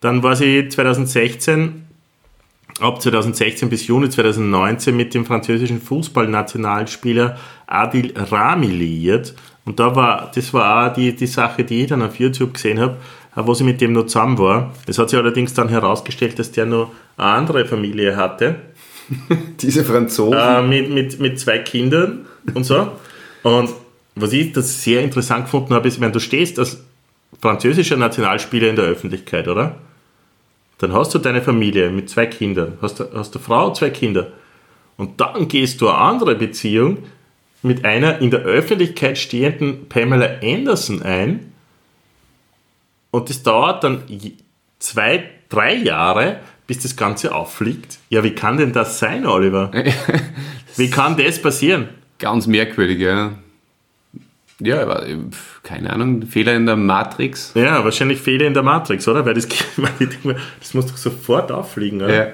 Dann 0.00 0.22
war 0.22 0.36
sie 0.36 0.68
2016, 0.68 1.86
ab 2.80 3.00
2016 3.00 3.70
bis 3.70 3.86
Juni 3.86 4.10
2019 4.10 4.96
mit 4.96 5.14
dem 5.14 5.24
französischen 5.24 5.80
Fußballnationalspieler 5.80 7.38
Adil 7.66 8.12
Rami 8.14 8.66
liiert. 8.66 9.34
Und 9.64 9.80
da 9.80 9.96
war, 9.96 10.30
das 10.34 10.52
war 10.52 10.90
auch 10.90 10.94
die, 10.94 11.14
die 11.14 11.26
Sache, 11.26 11.64
die 11.64 11.82
ich 11.82 11.88
dann 11.88 12.02
auf 12.02 12.18
YouTube 12.18 12.54
gesehen 12.54 12.80
habe, 12.80 12.98
wo 13.34 13.54
sie 13.54 13.64
mit 13.64 13.80
dem 13.80 13.92
noch 13.92 14.06
zusammen 14.06 14.38
war. 14.38 14.74
Es 14.86 14.98
hat 14.98 15.08
sich 15.08 15.18
allerdings 15.18 15.54
dann 15.54 15.70
herausgestellt, 15.70 16.38
dass 16.38 16.52
der 16.52 16.66
noch 16.66 16.90
eine 17.16 17.28
andere 17.28 17.64
Familie 17.64 18.16
hatte 18.16 18.56
Diese 19.60 19.84
Franzosen. 19.84 20.38
äh, 20.38 20.62
mit, 20.62 20.90
mit, 20.90 21.20
mit 21.20 21.40
zwei 21.40 21.58
Kindern 21.58 22.26
und 22.54 22.64
so. 22.64 22.92
Und 23.42 23.70
was 24.16 24.32
ich 24.32 24.52
das 24.52 24.82
sehr 24.82 25.02
interessant 25.02 25.44
gefunden 25.46 25.74
habe, 25.74 25.88
ist, 25.88 26.00
wenn 26.00 26.12
du 26.12 26.20
stehst 26.20 26.58
als 26.58 26.82
französischer 27.40 27.96
Nationalspieler 27.96 28.68
in 28.70 28.76
der 28.76 28.84
Öffentlichkeit, 28.84 29.48
oder? 29.48 29.76
Dann 30.78 30.92
hast 30.92 31.14
du 31.14 31.18
deine 31.18 31.42
Familie 31.42 31.90
mit 31.90 32.10
zwei 32.10 32.26
Kindern, 32.26 32.78
hast, 32.82 33.00
du- 33.00 33.12
hast 33.14 33.34
eine 33.34 33.44
Frau, 33.44 33.72
zwei 33.72 33.90
Kinder. 33.90 34.32
Und 34.96 35.20
dann 35.20 35.48
gehst 35.48 35.80
du 35.80 35.88
eine 35.88 35.98
andere 35.98 36.34
Beziehung 36.36 36.98
mit 37.62 37.84
einer 37.84 38.20
in 38.20 38.30
der 38.30 38.40
Öffentlichkeit 38.40 39.18
stehenden 39.18 39.88
Pamela 39.88 40.38
Anderson 40.42 41.02
ein. 41.02 41.52
Und 43.10 43.30
das 43.30 43.42
dauert 43.42 43.82
dann 43.84 44.02
zwei, 44.78 45.30
drei 45.48 45.74
Jahre, 45.74 46.40
bis 46.66 46.80
das 46.80 46.96
Ganze 46.96 47.34
auffliegt. 47.34 47.98
Ja, 48.10 48.22
wie 48.24 48.34
kann 48.34 48.56
denn 48.56 48.72
das 48.72 48.98
sein, 48.98 49.26
Oliver? 49.26 49.70
Wie 50.76 50.90
kann 50.90 51.16
das 51.16 51.40
passieren? 51.40 51.88
Ganz 52.18 52.48
merkwürdig, 52.48 52.98
ja. 52.98 53.34
Ja, 54.64 54.82
aber, 54.82 55.02
pf, 55.02 55.62
keine 55.62 55.90
Ahnung, 55.90 56.22
Fehler 56.26 56.54
in 56.54 56.66
der 56.66 56.76
Matrix. 56.76 57.52
Ja, 57.54 57.84
wahrscheinlich 57.84 58.20
Fehler 58.20 58.46
in 58.46 58.54
der 58.54 58.62
Matrix, 58.62 59.06
oder? 59.08 59.24
Weil 59.24 59.34
das, 59.34 59.48
das 60.60 60.74
muss 60.74 60.86
doch 60.86 60.96
sofort 60.96 61.52
auffliegen, 61.52 62.02
oder? 62.02 62.32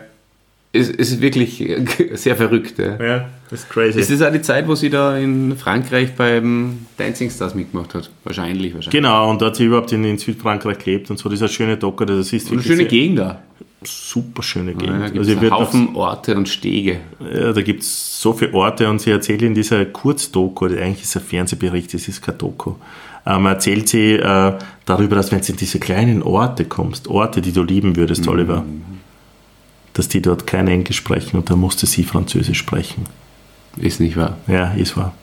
es, 0.73 0.89
es 0.89 1.13
ist 1.13 1.21
wirklich 1.21 1.65
sehr 2.15 2.37
verrückt. 2.37 2.79
Ja. 2.79 3.05
Ja, 3.05 3.29
das 3.51 3.61
ist 3.61 3.71
crazy. 3.71 3.99
Das 3.99 4.11
ist 4.11 4.23
auch 4.23 4.33
die 4.33 4.43
Zeit, 4.43 4.69
wo 4.69 4.75
sie 4.75 4.91
da 4.91 5.17
in 5.17 5.57
Frankreich 5.57 6.15
beim 6.15 6.87
Dancing 6.97 7.31
Stars 7.31 7.55
mitgemacht 7.55 7.95
hat. 7.95 8.11
Wahrscheinlich, 8.25 8.75
wahrscheinlich. 8.75 8.91
genau, 8.91 9.31
und 9.31 9.43
da 9.43 9.47
hat 9.47 9.57
sie 9.57 9.65
überhaupt 9.65 9.93
in, 9.93 10.05
in 10.05 10.19
Südfrankreich 10.19 10.79
gelebt 10.79 11.11
und 11.11 11.19
so. 11.19 11.29
Das 11.29 11.39
ist 11.39 11.43
eine 11.43 11.49
schöne 11.49 11.77
Docker, 11.77 12.07
das 12.07 12.33
ist 12.33 12.51
Eine 12.53 12.63
schöne 12.63 12.85
Gegend 12.85 13.19
da. 13.19 13.43
Super 13.85 14.43
schöne 14.43 14.73
Ja, 14.73 14.79
Gegend. 14.79 15.01
da 15.01 15.07
gibt 15.09 15.19
also 15.19 15.39
einen 15.39 15.51
Haufen 15.51 15.97
Orte 15.97 16.37
und 16.37 16.49
Stege. 16.49 17.01
Ja, 17.21 17.53
da 17.53 17.63
gibt 17.63 17.83
es 17.83 18.21
so 18.21 18.33
viele 18.33 18.53
Orte 18.55 18.89
und 18.89 19.01
sie 19.01 19.11
erzählt 19.11 19.43
in 19.43 19.55
dieser 19.55 19.85
Kurzdoku, 19.87 20.67
eigentlich 20.67 21.03
ist 21.03 21.17
es 21.17 21.23
ein 21.23 21.29
Fernsehbericht, 21.29 21.95
es 21.95 22.07
ist 22.09 22.21
kein 22.23 22.37
Doku, 22.39 22.75
ähm, 23.27 23.47
erzählt 23.47 23.89
sie 23.89 24.13
äh, 24.15 24.53
darüber, 24.85 25.17
dass 25.17 25.33
wenn 25.33 25.41
du 25.41 25.47
in 25.49 25.57
diese 25.57 25.79
kleinen 25.79 26.23
Orte 26.23 26.65
kommst, 26.65 27.09
Orte, 27.09 27.41
die 27.41 27.53
du 27.53 27.63
lieben 27.63 27.97
würdest, 27.97 28.29
Oliver, 28.29 28.65
dass 29.95 30.09
die 30.09 30.23
dort 30.23 30.47
kein 30.47 30.69
Englisch 30.69 30.97
sprechen 30.99 31.37
und 31.39 31.51
da 31.51 31.57
musste 31.57 31.87
sie 31.87 32.05
Französisch 32.05 32.59
sprechen. 32.59 33.05
Ist 33.77 34.01
nicht 34.01 34.17
wahr. 34.17 34.37
Ja, 34.47 34.73
ist 34.73 34.97
wahr. 34.97 35.15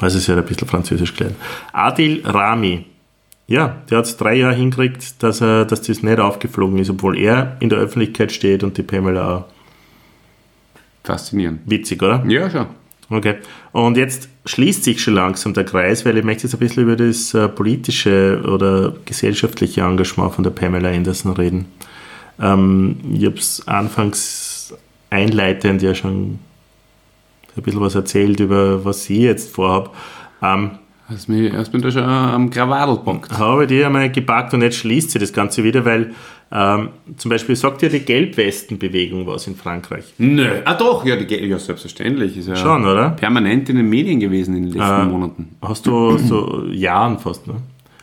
Also 0.00 0.18
sie 0.18 0.32
hat 0.32 0.38
ein 0.38 0.44
bisschen 0.44 0.68
Französisch 0.68 1.14
gelernt. 1.14 1.36
Adil 1.72 2.22
Rami, 2.24 2.86
ja, 3.52 3.76
der 3.90 3.98
hat 3.98 4.06
es 4.06 4.16
drei 4.16 4.36
Jahre 4.36 4.54
hingekriegt, 4.54 5.22
dass, 5.22 5.42
er, 5.42 5.66
dass 5.66 5.82
das 5.82 6.02
nicht 6.02 6.18
aufgeflogen 6.18 6.78
ist, 6.78 6.88
obwohl 6.88 7.18
er 7.18 7.58
in 7.60 7.68
der 7.68 7.80
Öffentlichkeit 7.80 8.32
steht 8.32 8.64
und 8.64 8.78
die 8.78 8.82
Pamela 8.82 9.36
auch. 9.36 9.44
Faszinierend. 11.04 11.60
Witzig, 11.66 12.02
oder? 12.02 12.24
Ja, 12.26 12.48
schon. 12.48 12.66
Okay. 13.10 13.34
Und 13.72 13.98
jetzt 13.98 14.30
schließt 14.46 14.84
sich 14.84 15.02
schon 15.02 15.14
langsam 15.14 15.52
der 15.52 15.64
Kreis, 15.64 16.06
weil 16.06 16.16
ich 16.16 16.24
möchte 16.24 16.44
jetzt 16.44 16.54
ein 16.54 16.60
bisschen 16.60 16.84
über 16.84 16.96
das 16.96 17.34
äh, 17.34 17.46
politische 17.46 18.40
oder 18.42 18.94
gesellschaftliche 19.04 19.82
Engagement 19.82 20.32
von 20.32 20.44
der 20.44 20.50
Pamela 20.52 20.88
Anderson 20.88 21.32
reden. 21.32 21.66
Ähm, 22.40 22.96
ich 23.12 23.26
habe 23.26 23.36
es 23.36 23.68
anfangs 23.68 24.72
einleitend 25.10 25.82
ja 25.82 25.94
schon 25.94 26.38
ein 27.54 27.62
bisschen 27.62 27.82
was 27.82 27.94
erzählt 27.94 28.40
über 28.40 28.82
was 28.82 29.10
ich 29.10 29.18
jetzt 29.18 29.54
vorhabe. 29.54 29.90
Ähm, 30.40 30.70
Hast 31.12 31.28
mich, 31.28 31.52
hast 31.52 31.72
mich 31.72 31.82
da 31.82 31.90
schon 31.90 32.02
am 32.04 32.48
Krawattelpunkt. 32.50 33.30
habe 33.38 33.66
die 33.66 33.84
einmal 33.84 34.10
gepackt 34.10 34.54
und 34.54 34.62
jetzt 34.62 34.76
schließt 34.78 35.10
sie 35.10 35.18
das 35.18 35.32
Ganze 35.32 35.62
wieder, 35.64 35.84
weil 35.84 36.12
ähm, 36.50 36.90
zum 37.16 37.28
Beispiel 37.30 37.56
sagt 37.56 37.82
ja 37.82 37.88
die 37.88 38.00
Gelbwestenbewegung 38.00 39.26
was 39.26 39.46
in 39.46 39.56
Frankreich. 39.56 40.04
Nö. 40.18 40.46
Ah 40.64 40.74
doch, 40.74 41.04
ja, 41.04 41.16
die, 41.16 41.34
ja 41.34 41.58
selbstverständlich. 41.58 42.36
Ist 42.36 42.48
ja 42.48 42.56
Schon, 42.56 42.84
oder? 42.86 43.10
permanent 43.10 43.68
in 43.68 43.76
den 43.76 43.88
Medien 43.88 44.20
gewesen 44.20 44.56
in 44.56 44.62
den 44.64 44.72
letzten 44.72 44.82
Ah. 44.82 45.04
Monaten. 45.04 45.56
Hast 45.62 45.86
du 45.86 46.18
so 46.28 46.66
Jahren 46.70 47.18
fast, 47.18 47.46
ne? 47.46 47.54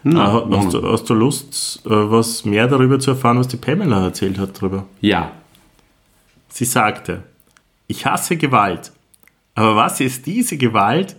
Äh, 0.05 0.15
ha- 0.15 0.47
hast, 0.51 0.73
du, 0.73 0.81
hast 0.91 1.09
du 1.09 1.13
Lust, 1.13 1.81
äh, 1.85 1.89
was 1.89 2.45
mehr 2.45 2.67
darüber 2.67 2.99
zu 2.99 3.11
erfahren, 3.11 3.37
was 3.37 3.47
die 3.49 3.57
Pamela 3.57 4.03
erzählt 4.05 4.37
hat 4.39 4.57
darüber? 4.61 4.85
Ja. 5.01 5.31
Sie 6.47 6.65
sagte, 6.65 7.23
ich 7.87 8.05
hasse 8.05 8.37
Gewalt. 8.37 8.91
Aber 9.55 9.75
was 9.75 9.99
ist 9.99 10.25
diese 10.25 10.57
Gewalt 10.57 11.15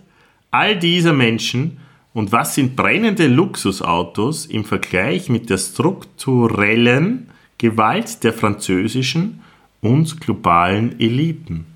all 0.50 0.78
dieser 0.78 1.12
Menschen 1.12 1.78
und 2.12 2.32
was 2.32 2.54
sind 2.54 2.74
brennende 2.76 3.28
Luxusautos 3.28 4.46
im 4.46 4.64
Vergleich 4.64 5.28
mit 5.28 5.48
der 5.48 5.58
strukturellen 5.58 7.28
Gewalt 7.58 8.24
der 8.24 8.32
französischen 8.32 9.42
und 9.80 10.20
globalen 10.20 10.98
Eliten? 10.98 11.66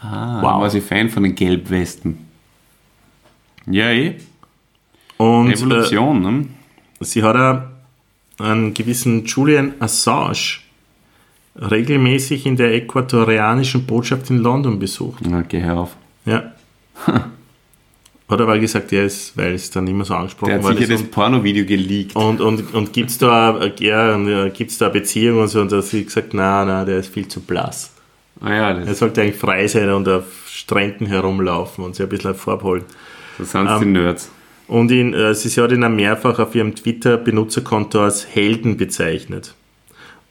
Ah, 0.00 0.40
Wow. 0.42 0.62
war 0.62 0.70
sie 0.70 0.80
Fan 0.80 1.08
von 1.10 1.22
den 1.22 1.34
Gelbwesten. 1.34 2.18
Ja, 3.66 3.90
eh. 3.90 4.16
Und 5.16 5.48
äh, 5.48 5.52
Revolution, 5.54 6.20
ne? 6.22 6.46
sie 7.00 7.22
hat 7.22 7.70
einen 8.38 8.74
gewissen 8.74 9.24
Julian 9.24 9.74
Assange 9.78 10.58
regelmäßig 11.56 12.46
in 12.46 12.56
der 12.56 12.74
äquatorianischen 12.74 13.86
Botschaft 13.86 14.28
in 14.30 14.38
London 14.38 14.78
besucht. 14.78 15.22
Na, 15.26 15.42
geh 15.42 15.64
auf. 15.64 15.96
Ja. 16.24 16.52
Hat 18.26 18.40
aber 18.40 18.58
gesagt, 18.58 18.90
er 18.92 19.04
ist, 19.04 19.36
weil 19.36 19.52
es 19.54 19.70
dann 19.70 19.86
immer 19.86 20.04
so 20.06 20.14
angesprochen 20.14 20.48
Der 20.48 20.56
hat 20.58 20.64
worden 20.64 20.78
sicher 20.78 20.94
ist. 20.94 21.02
das 21.02 21.10
Pornovideo 21.10 21.66
geleakt. 21.66 22.16
Und, 22.16 22.40
und, 22.40 22.72
und 22.74 22.92
gibt 22.92 23.10
es 23.10 23.18
da, 23.18 23.60
ja, 23.78 24.48
gibt's 24.48 24.78
da 24.78 24.86
eine 24.86 24.94
Beziehung 24.94 25.42
und 25.42 25.48
so? 25.48 25.60
Und 25.60 25.70
da 25.70 25.76
hat 25.76 25.84
sie 25.84 26.04
gesagt, 26.04 26.32
nein, 26.32 26.66
nein, 26.68 26.86
der 26.86 26.98
ist 26.98 27.12
viel 27.12 27.28
zu 27.28 27.40
blass. 27.40 27.92
Ah 28.40 28.50
ja, 28.52 28.70
Er 28.70 28.86
das, 28.86 28.98
sollte 28.98 29.20
eigentlich 29.20 29.36
frei 29.36 29.66
sein 29.68 29.90
und 29.90 30.08
auf 30.08 30.24
Stränden 30.48 31.06
herumlaufen 31.06 31.84
und 31.84 31.94
sich 31.96 32.04
ein 32.04 32.08
bisschen 32.08 32.34
vorholen. 32.34 32.84
das 33.38 33.52
sind 33.52 33.68
Ähm, 33.68 33.80
die 33.80 33.86
Nerds. 33.86 34.30
Und 34.68 34.90
ihn, 34.90 35.12
äh, 35.12 35.34
sie 35.34 35.60
hat 35.60 35.72
ihn 35.72 35.84
auch 35.84 35.90
mehrfach 35.90 36.38
auf 36.38 36.54
ihrem 36.54 36.74
Twitter-Benutzerkonto 36.74 38.00
als 38.00 38.26
Helden 38.34 38.78
bezeichnet. 38.78 39.54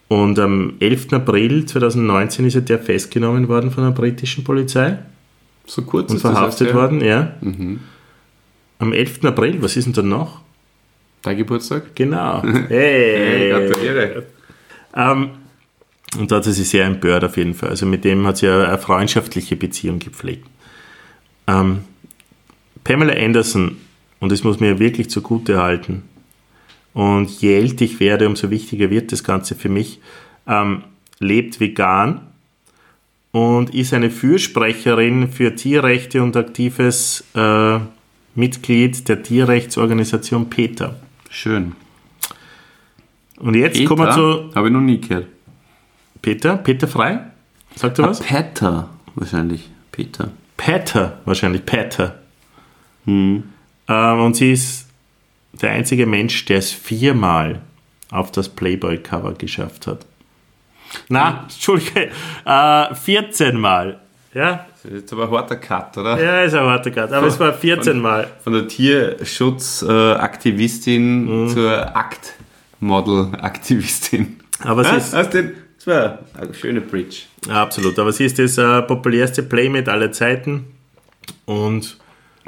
Und 0.08 0.40
am 0.40 0.74
11. 0.80 1.14
April 1.14 1.66
2019 1.66 2.48
ist 2.48 2.56
er 2.56 2.62
der 2.62 2.80
festgenommen 2.80 3.48
worden 3.48 3.70
von 3.72 3.84
der 3.84 3.92
britischen 3.92 4.44
Polizei 4.44 4.98
So 5.66 5.82
kurz 5.84 6.12
und 6.12 6.24
das 6.24 6.32
verhaftet 6.32 6.68
erst, 6.68 6.76
ja. 6.76 6.82
worden, 6.82 7.02
ja. 7.02 7.34
Am 8.80 8.92
11. 8.94 9.24
April, 9.26 9.62
was 9.62 9.78
ist 9.78 9.86
denn 9.86 9.94
da 9.94 10.02
noch? 10.02 10.42
Dein 11.22 11.38
Geburtstag? 11.38 11.96
Genau. 11.96 12.42
Hey, 12.68 13.16
Hey. 13.16 13.50
gratuliere. 13.50 14.24
ähm, 14.96 15.30
und 16.20 16.32
da 16.32 16.36
hat 16.36 16.44
sie 16.44 16.52
sich 16.52 16.70
sehr 16.70 16.86
empört 16.86 17.24
auf 17.24 17.38
jeden 17.38 17.54
Fall. 17.56 17.70
Also 17.70 17.86
mit 17.86 18.04
dem 18.04 18.28
hat 18.28 18.38
sie 18.38 18.48
eine, 18.48 18.68
eine 18.68 18.78
freundschaftliche 18.78 19.56
Beziehung 19.56 20.00
gepflegt. 20.00 20.48
Ähm, 21.48 21.80
Pamela 22.84 23.14
Anderson, 23.14 23.78
und 24.20 24.32
das 24.32 24.44
muss 24.44 24.60
mir 24.60 24.80
wirklich 24.80 25.10
zugute 25.10 25.62
halten, 25.62 26.04
und 26.94 27.30
je 27.42 27.56
älter 27.56 27.86
ich 27.86 28.00
werde, 28.00 28.28
umso 28.28 28.52
wichtiger 28.52 28.90
wird 28.92 29.12
das 29.12 29.24
Ganze 29.24 29.56
für 29.56 29.70
mich, 29.70 30.00
ähm, 30.48 30.84
lebt 31.20 31.60
vegan 31.60 32.22
und 33.34 33.74
ist 33.74 33.94
eine 33.94 34.12
Fürsprecherin 34.12 35.28
für 35.28 35.56
Tierrechte 35.56 36.22
und 36.22 36.38
aktives 36.38 37.26
äh, 37.36 37.80
Mitglied 38.36 39.10
der 39.10 39.24
Tierrechtsorganisation 39.24 40.50
PETA. 40.50 40.96
Schön. 41.30 41.74
Und 43.40 43.56
jetzt 43.56 43.84
kommen 43.86 44.06
wir 44.06 44.12
zu 44.12 44.56
Habe 44.56 44.68
ich 44.68 44.74
noch 44.74 44.82
nie 44.82 45.02
gehört. 45.02 45.28
Peter, 46.22 46.58
Peter 46.58 46.88
Frei? 46.88 47.22
Sagt 47.76 48.00
er 48.00 48.10
was? 48.10 48.22
Peter, 48.22 48.90
wahrscheinlich. 49.16 49.70
Peter. 49.92 50.32
Peter, 50.56 51.20
wahrscheinlich 51.26 51.66
Peter. 51.66 52.20
Ähm, 53.08 53.44
und 53.88 54.36
sie 54.36 54.52
ist 54.54 54.88
der 55.54 55.72
einzige 55.72 56.06
Mensch, 56.06 56.46
der 56.46 56.60
es 56.60 56.72
viermal 56.72 57.62
auf 58.12 58.32
das 58.32 58.48
Playboy-Cover 58.48 59.34
geschafft 59.34 59.88
hat. 59.88 60.06
Na, 61.10 61.42
Entschuldige, 61.44 62.10
äh, 62.46 62.96
14 62.96 63.60
Mal. 63.60 64.00
Ja, 64.34 64.66
Das 64.84 64.92
ist 64.92 65.02
jetzt 65.02 65.14
aber 65.14 65.26
ein 65.26 65.32
harter 65.32 65.56
Cut, 65.58 65.96
oder? 65.98 66.20
ja, 66.22 66.42
ist 66.42 66.54
ein 66.56 66.66
harter 66.66 66.90
Cut, 66.92 67.12
aber 67.14 67.28
es 67.28 67.40
war 67.40 67.54
14 67.54 68.00
Mal. 68.00 68.28
Von 68.44 68.54
der 68.54 68.68
Tierschutzaktivistin 68.68 71.44
Mhm. 71.44 71.48
zur 71.50 71.72
Act-Model-Aktivistin. 71.96 74.40
Aber 74.64 74.84
sie 74.84 74.96
ist, 74.96 75.14
hast 75.14 75.34
den? 75.34 75.52
Das 75.78 75.88
war 75.88 76.20
eine 76.40 76.54
schöne 76.54 76.82
Bridge. 76.82 77.24
absolut, 77.50 77.98
aber 78.00 78.12
sie 78.14 78.26
ist 78.26 78.40
das 78.40 78.58
äh, 78.58 78.82
populärste 78.84 79.44
Playmate 79.44 79.92
aller 79.92 80.12
Zeiten 80.14 80.66
und 81.46 81.98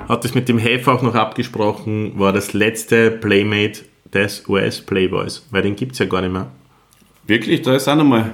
hat 0.08 0.24
das 0.24 0.34
mit 0.34 0.48
dem 0.48 0.58
Hef 0.58 0.88
auch 0.88 1.02
noch 1.02 1.16
abgesprochen, 1.16 2.18
war 2.18 2.32
das 2.32 2.54
letzte 2.54 3.12
Playmate 3.12 3.82
des 4.14 4.48
US-Playboys, 4.48 5.46
weil 5.52 5.64
den 5.64 5.76
gibt 5.76 5.91
es 5.93 6.00
ja 6.00 6.06
gar 6.06 6.22
nicht 6.22 6.32
mehr. 6.32 6.48
Wirklich, 7.28 7.62
da 7.62 7.76
ist 7.76 7.88
auch 7.88 7.96
nochmal 7.96 8.34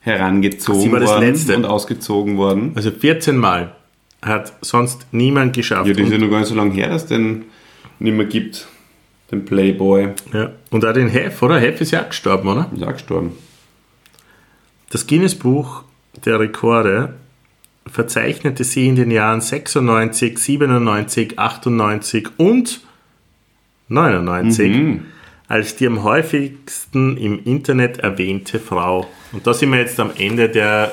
herangezogen 0.00 0.92
war 0.92 1.00
das 1.00 1.10
worden 1.10 1.24
Letzte. 1.26 1.56
und 1.56 1.64
ausgezogen 1.64 2.36
worden. 2.36 2.72
Also 2.74 2.90
14 2.90 3.36
Mal 3.36 3.74
hat 4.22 4.52
sonst 4.60 5.06
niemand 5.12 5.54
geschafft. 5.54 5.86
Ja, 5.88 5.94
das 5.94 6.06
ist 6.06 6.12
ja 6.12 6.18
noch 6.18 6.30
gar 6.30 6.40
nicht 6.40 6.48
so 6.48 6.54
lange 6.54 6.72
her, 6.74 6.88
dass 6.88 7.02
es 7.04 7.08
den 7.08 7.44
nicht 7.98 8.14
mehr 8.16 8.26
gibt. 8.26 8.66
Den 9.32 9.44
Playboy. 9.44 10.10
ja. 10.32 10.52
und 10.70 10.84
auch 10.84 10.92
den 10.92 11.08
Hef, 11.08 11.42
oder? 11.42 11.58
Hef 11.58 11.80
ist 11.80 11.90
ja 11.90 12.02
auch 12.02 12.08
gestorben, 12.10 12.46
oder? 12.48 12.70
Ist 12.72 12.82
auch 12.84 12.92
gestorben. 12.92 13.32
Das 14.90 15.08
Guinness-Buch 15.08 15.82
der 16.24 16.38
Rekorde 16.38 17.14
verzeichnete 17.86 18.62
sie 18.62 18.86
in 18.86 18.94
den 18.94 19.10
Jahren 19.10 19.40
96, 19.40 20.38
97, 20.38 21.38
98 21.40 22.28
und 22.36 22.80
99 23.88 24.68
Mhm. 24.76 25.00
Als 25.48 25.76
die 25.76 25.86
am 25.86 26.02
häufigsten 26.02 27.16
im 27.16 27.44
Internet 27.44 27.98
erwähnte 27.98 28.58
Frau. 28.58 29.06
Und 29.32 29.46
da 29.46 29.54
sind 29.54 29.70
wir 29.70 29.78
jetzt 29.78 30.00
am 30.00 30.10
Ende 30.16 30.48
der 30.48 30.92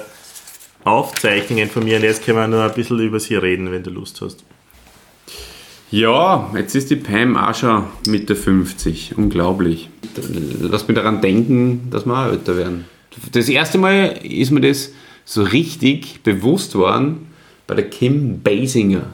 Aufzeichnungen 0.83 1.69
von 1.69 1.83
mir 1.83 1.97
und 1.97 2.03
jetzt 2.03 2.25
können 2.25 2.37
wir 2.37 2.47
nur 2.47 2.63
ein 2.63 2.73
bisschen 2.73 2.99
über 2.99 3.19
sie 3.19 3.35
reden, 3.35 3.71
wenn 3.71 3.83
du 3.83 3.89
Lust 3.89 4.21
hast. 4.21 4.43
Ja, 5.91 6.51
jetzt 6.55 6.75
ist 6.75 6.89
die 6.89 6.95
Pam 6.95 7.37
auch 7.37 7.53
schon 7.53 7.83
Mitte 8.07 8.35
50. 8.35 9.15
Unglaublich. 9.15 9.89
Lass 10.59 10.87
mich 10.87 10.95
daran 10.95 11.21
denken, 11.21 11.89
dass 11.91 12.05
wir 12.05 12.17
auch 12.17 12.31
älter 12.31 12.57
werden. 12.57 12.85
Das 13.31 13.47
erste 13.47 13.77
Mal 13.77 14.19
ist 14.23 14.51
mir 14.51 14.61
das 14.61 14.91
so 15.23 15.43
richtig 15.43 16.21
bewusst 16.23 16.75
worden 16.75 17.27
bei 17.67 17.75
der 17.75 17.89
Kim 17.89 18.41
Basinger. 18.41 19.05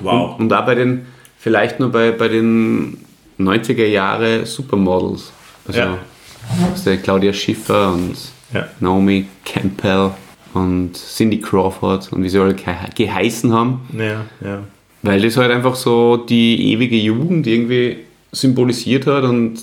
Wow. 0.00 0.38
Und 0.38 0.52
auch 0.52 0.64
bei 0.64 0.76
den, 0.76 1.06
vielleicht 1.36 1.80
nur 1.80 1.90
bei, 1.90 2.12
bei 2.12 2.28
den 2.28 3.01
90er 3.48 3.86
Jahre 3.86 4.46
Supermodels. 4.46 5.32
Also 5.66 5.80
Ja. 5.80 6.96
Claudia 7.02 7.32
Schiffer 7.32 7.92
und 7.92 8.16
Ja. 8.52 8.68
Naomi 8.80 9.26
Campbell 9.44 10.10
und 10.54 10.94
Cindy 10.94 11.40
Crawford 11.40 12.12
und 12.12 12.22
wie 12.22 12.28
sie 12.28 12.38
alle 12.38 12.54
ge 12.54 12.74
geheißen 12.94 13.52
haben. 13.52 13.80
Ja, 13.96 14.26
ja. 14.44 14.62
Weil 15.02 15.20
das 15.20 15.36
halt 15.36 15.50
einfach 15.50 15.74
so 15.74 16.16
die 16.16 16.72
ewige 16.72 16.96
Jugend 16.96 17.46
irgendwie 17.46 17.98
symbolisiert 18.30 19.06
hat 19.06 19.24
und 19.24 19.62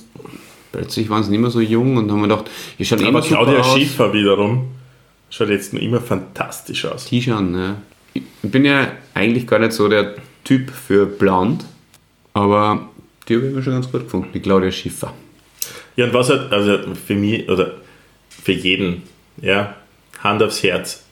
plötzlich 0.71 1.09
waren 1.09 1.23
sie 1.23 1.31
nicht 1.31 1.39
mehr 1.39 1.49
so 1.49 1.61
jung 1.61 1.97
und 1.97 2.11
haben 2.11 2.21
wir 2.21 2.27
gedacht, 2.27 2.49
ihr 2.77 2.85
schaut 2.85 2.99
Aber 2.99 3.09
immer 3.09 3.21
super 3.21 3.43
Claudia 3.43 3.59
aus. 3.61 3.77
Schiffer 3.77 4.13
wiederum 4.13 4.67
schaut 5.29 5.49
jetzt 5.49 5.73
noch 5.73 5.81
immer 5.81 6.01
fantastisch 6.01 6.85
aus. 6.85 7.05
Die 7.05 7.21
schon, 7.21 7.55
ja. 7.55 7.75
Ich 8.13 8.23
bin 8.41 8.65
ja 8.65 8.87
eigentlich 9.13 9.45
gar 9.45 9.59
nicht 9.59 9.73
so 9.73 9.87
der 9.87 10.15
Typ 10.43 10.71
für 10.71 11.05
blond, 11.05 11.65
aber 12.33 12.89
die 13.29 13.35
habe 13.35 13.47
ich 13.47 13.53
mir 13.53 13.63
schon 13.63 13.73
ganz 13.73 13.91
gut 13.91 14.03
gefunden, 14.03 14.29
die 14.33 14.39
Claudia 14.39 14.71
Schiffer. 14.71 15.13
Ja, 15.95 16.05
und 16.05 16.13
was 16.13 16.29
halt, 16.29 16.51
also 16.51 16.95
für 16.95 17.15
mich 17.15 17.47
oder 17.47 17.75
für 18.29 18.53
jeden, 18.53 19.03
ja, 19.41 19.75
Hand 20.23 20.41
aufs 20.43 20.63
Herz, 20.63 21.03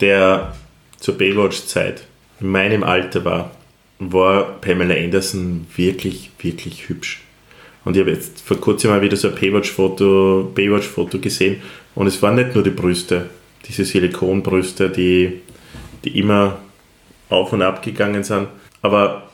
der 0.00 0.54
zur 0.98 1.18
Baywatch-Zeit 1.18 2.04
in 2.40 2.48
meinem 2.48 2.84
Alter 2.84 3.24
war, 3.24 3.50
war 3.98 4.60
Pamela 4.60 4.94
Anderson 4.94 5.66
wirklich, 5.76 6.30
wirklich 6.40 6.88
hübsch. 6.88 7.22
Und 7.84 7.96
ich 7.96 8.00
habe 8.00 8.12
jetzt 8.12 8.40
vor 8.40 8.58
kurzem 8.58 8.90
mal 8.90 9.02
wieder 9.02 9.16
so 9.16 9.28
ein 9.28 9.34
Baywatch-Foto 9.34 10.52
Baywatch 10.54 10.88
-Foto 10.88 11.18
gesehen 11.18 11.62
und 11.94 12.06
es 12.06 12.22
waren 12.22 12.36
nicht 12.36 12.54
nur 12.54 12.62
die 12.62 12.70
Brüste, 12.70 13.30
diese 13.66 13.84
Silikonbrüste, 13.84 14.90
die, 14.90 15.40
die 16.04 16.18
immer 16.18 16.58
auf 17.28 17.52
und 17.52 17.62
ab 17.62 17.82
gegangen 17.82 18.22
sind, 18.22 18.48
aber 18.82 19.30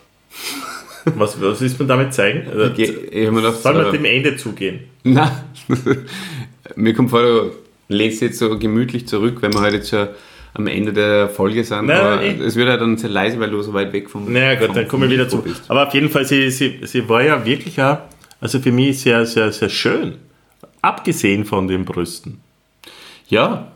was, 1.15 1.41
was 1.41 1.63
ist 1.63 1.79
man 1.79 1.89
damit 1.89 2.13
zeigen? 2.15 2.43
Ich, 2.77 2.89
ich 2.89 3.31
mir 3.31 3.41
gedacht, 3.43 3.63
soll 3.63 3.75
man 3.75 3.87
äh, 3.87 3.93
dem 3.93 4.05
Ende 4.05 4.37
zugehen? 4.37 4.81
Na, 5.05 5.45
mir 6.77 6.95
kommt 6.95 7.11
vor, 7.11 7.23
du 7.23 7.53
lehnst 7.89 8.21
jetzt 8.23 8.39
so 8.39 8.59
gemütlich 8.59 9.07
zurück, 9.07 9.39
wenn 9.41 9.53
wir 9.55 9.61
halt 9.61 9.75
jetzt 9.75 9.91
schon 9.91 10.09
am 10.55 10.67
Ende 10.67 10.93
der 10.93 11.29
Folge 11.29 11.63
sind. 11.65 11.87
Nein, 11.87 12.01
aber 12.01 12.17
nein, 12.17 12.41
es 12.41 12.57
wird 12.57 12.69
halt 12.69 12.81
dann 12.81 12.97
sehr 12.97 13.11
leise, 13.11 13.39
weil 13.39 13.51
du 13.51 13.61
so 13.63 13.73
weit 13.75 13.93
weg 13.93 14.09
vom. 14.11 14.33
Naja 14.33 14.55
gut, 14.55 14.67
vom- 14.69 14.75
dann 14.75 14.89
komme 14.89 15.07
ich 15.07 15.13
wieder 15.13 15.29
zu. 15.29 15.43
Bist. 15.43 15.63
Aber 15.69 15.87
auf 15.87 15.95
jeden 15.95 16.09
Fall, 16.09 16.25
sie, 16.25 16.51
sie, 16.51 16.81
sie 16.83 17.09
war 17.09 17.23
ja 17.23 17.45
wirklich 17.45 17.81
auch, 17.81 17.99
also 18.41 18.59
für 18.59 18.73
mich 18.73 19.01
sehr, 19.01 19.25
sehr, 19.27 19.53
sehr 19.53 19.69
schön. 19.69 20.15
Abgesehen 20.83 21.45
von 21.45 21.69
den 21.69 21.85
Brüsten. 21.85 22.41
Ja. 23.29 23.73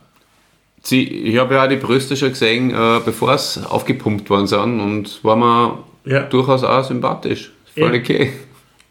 Sie, 0.83 1.05
ich 1.07 1.37
habe 1.39 1.55
ja 1.55 1.65
auch 1.65 1.69
die 1.69 1.77
Brüste 1.77 2.17
schon 2.17 2.31
gesehen, 2.31 2.71
äh, 2.71 3.01
bevor 3.05 3.35
es 3.35 3.63
aufgepumpt 3.63 4.31
worden 4.31 4.47
sind 4.47 4.81
und 4.81 5.23
war 5.23 5.37
mir 5.37 5.85
Ja. 6.05 6.21
durchaus 6.23 6.65
auch 6.65 6.85
sympathisch. 6.85 7.53
Voll 7.75 7.95
Ja. 7.95 8.01
okay. 8.01 8.33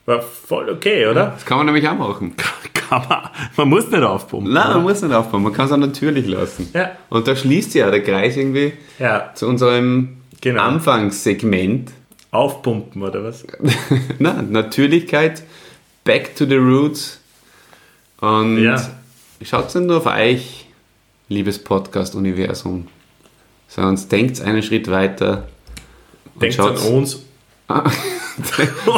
War 0.06 0.22
voll 0.22 0.70
okay, 0.70 1.06
oder? 1.08 1.28
Das 1.36 1.46
kann 1.46 1.58
man 1.58 1.66
nämlich 1.68 1.88
auch 1.88 1.98
machen. 1.98 2.36
Kann 2.90 3.06
man, 3.08 3.30
man 3.56 3.70
muss 3.70 3.88
nicht 3.92 4.02
aufpumpen. 4.02 4.52
Nein, 4.52 4.68
man 4.70 4.82
muss 4.82 5.00
nicht 5.04 5.14
aufbauen, 5.14 5.44
man 5.44 5.54
kann 5.54 5.68
es 5.68 5.72
auch 5.72 5.78
natürlich 5.78 6.26
lassen. 6.26 6.70
Ja. 6.74 6.90
Und 7.10 7.28
da 7.28 7.36
schließt 7.36 7.76
ja 7.76 7.92
der 7.92 8.02
Kreis 8.02 8.36
irgendwie 8.36 8.74
Ja, 8.98 9.30
zu 9.36 9.48
unserem 9.48 10.18
Genau. 10.42 10.64
Anfangssegment. 10.64 11.92
aufpumpen, 12.32 13.04
oder 13.04 13.24
was? 13.24 13.46
Na, 14.20 14.42
Natürlichkeit, 14.42 15.44
back 16.04 16.36
to 16.36 16.46
the 16.46 16.56
roots. 16.56 17.20
Und 18.22 18.64
Ja. 18.64 18.78
schaut 19.44 19.74
nicht 19.76 19.86
nur 19.86 19.98
auf 19.98 20.06
euch, 20.08 20.66
liebes 21.28 21.60
Podcast-Universum, 21.64 22.88
sondern 23.68 24.10
denkt 24.10 24.42
einen 24.42 24.64
Schritt 24.64 24.90
weiter. 24.90 25.48
Und 26.36 26.42
Denkt 26.44 26.60
an 26.60 26.78
schaut, 26.78 26.86
uns 26.92 27.26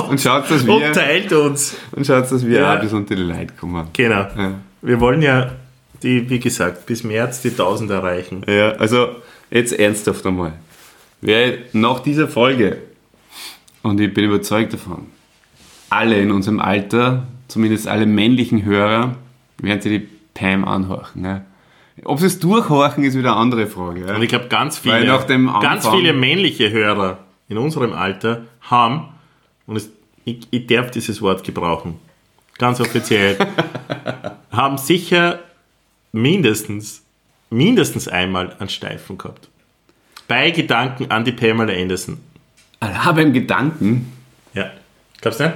und 0.10 0.22
schaut, 0.22 0.50
dass 0.50 0.62
und 0.62 0.68
wir, 0.68 0.94
teilt 0.94 1.32
uns. 1.34 1.76
und 1.92 2.06
schaut, 2.06 2.32
dass 2.32 2.46
wir 2.46 2.60
Ja. 2.60 2.76
auch 2.76 2.80
bis 2.82 2.94
unter 2.94 3.16
die 3.16 3.24
Leute 3.24 3.54
kommen. 3.60 3.88
Genau. 3.94 4.22
Ja. 4.38 4.52
Wir 4.82 5.00
wollen 5.00 5.22
ja, 5.22 5.52
die, 6.04 6.30
wie 6.30 6.40
gesagt, 6.40 6.86
bis 6.86 7.04
März 7.04 7.42
die 7.42 7.50
1000 7.50 7.92
erreichen. 7.92 8.44
Ja, 8.48 8.72
also 8.74 9.16
jetzt 9.50 9.74
ernsthaft 9.74 10.26
einmal. 10.26 10.54
Wer 11.22 11.58
nach 11.74 12.00
dieser 12.00 12.28
Folge, 12.28 12.78
und 13.84 14.00
ich 14.00 14.14
bin 14.14 14.26
überzeugt 14.26 14.74
davon, 14.74 15.08
alle 15.90 16.20
in 16.20 16.32
unserem 16.32 16.60
Alter, 16.60 17.28
zumindest 17.48 17.88
alle 17.88 18.06
männlichen 18.06 18.64
Hörer, 18.64 19.16
werden 19.58 19.82
sich 19.82 20.02
die 20.02 20.08
Pam 20.34 20.64
anhorchen. 20.66 21.22
Ne? 21.24 21.46
Ob 22.04 22.20
sie 22.20 22.26
es 22.28 22.40
durchhorchen, 22.40 23.04
ist 23.04 23.18
wieder 23.18 23.32
eine 23.34 23.40
andere 23.40 23.68
Frage. 23.68 24.08
Ja? 24.08 24.16
Und 24.16 24.22
ich 24.22 24.30
glaube, 24.30 24.48
ganz 24.48 24.78
viele, 24.78 25.06
ganz 25.06 25.88
viele 25.88 26.14
männliche 26.14 26.72
Hörer 26.72 27.20
in 27.50 27.58
unserem 27.58 27.94
Alter 27.94 28.44
haben, 28.62 29.10
und 29.68 29.76
es, 29.76 29.90
ich, 30.26 30.48
ich 30.52 30.68
darf 30.68 30.92
dieses 30.92 31.22
Wort 31.22 31.44
gebrauchen, 31.44 32.00
ganz 32.58 32.80
offiziell, 32.80 33.38
haben 34.52 34.78
sicher 34.78 35.40
mindestens, 36.12 37.04
mindestens 37.50 38.08
einmal 38.08 38.56
einen 38.60 38.70
Steifen 38.70 39.18
gehabt. 39.18 39.50
Bei 40.28 40.52
Gedanken 40.52 41.12
an 41.12 41.26
die 41.26 41.34
Pamela 41.34 41.74
Anderson. 41.74 42.18
Ah, 42.80 43.12
beim 43.12 43.34
Gedanken, 43.34 44.12
Ja. 44.54 44.72
Glaubst 45.20 45.40
du 45.40 45.44
nicht? 45.46 45.56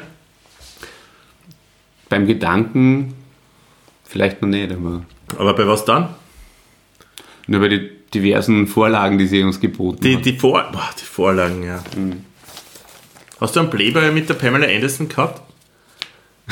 beim 2.09 2.27
Gedanken, 2.27 3.13
vielleicht 4.03 4.41
noch 4.41 4.49
nicht, 4.49 4.71
aber 4.71 5.03
Aber 5.38 5.55
bei 5.55 5.67
was 5.67 5.86
dann? 5.86 6.09
Nur 7.48 7.62
bei 7.62 7.68
den 7.68 7.89
diversen 8.14 8.68
Vorlagen, 8.68 9.18
die 9.18 9.28
sie 9.28 9.43
uns 9.43 9.60
geboten 9.60 10.02
Die, 10.02 10.16
hat. 10.18 10.26
die, 10.26 10.38
Vor 10.38 10.64
boah, 10.72 10.89
die 11.00 11.06
Vorlagen, 11.06 11.64
ja. 11.64 11.84
Hast 13.39 13.56
du 13.56 13.60
einen 13.60 13.70
Playboy 13.70 14.12
mit 14.12 14.30
der 14.30 14.36
Pamela 14.36 14.68
Anderson 14.68 15.10
gehabt? 15.10 15.41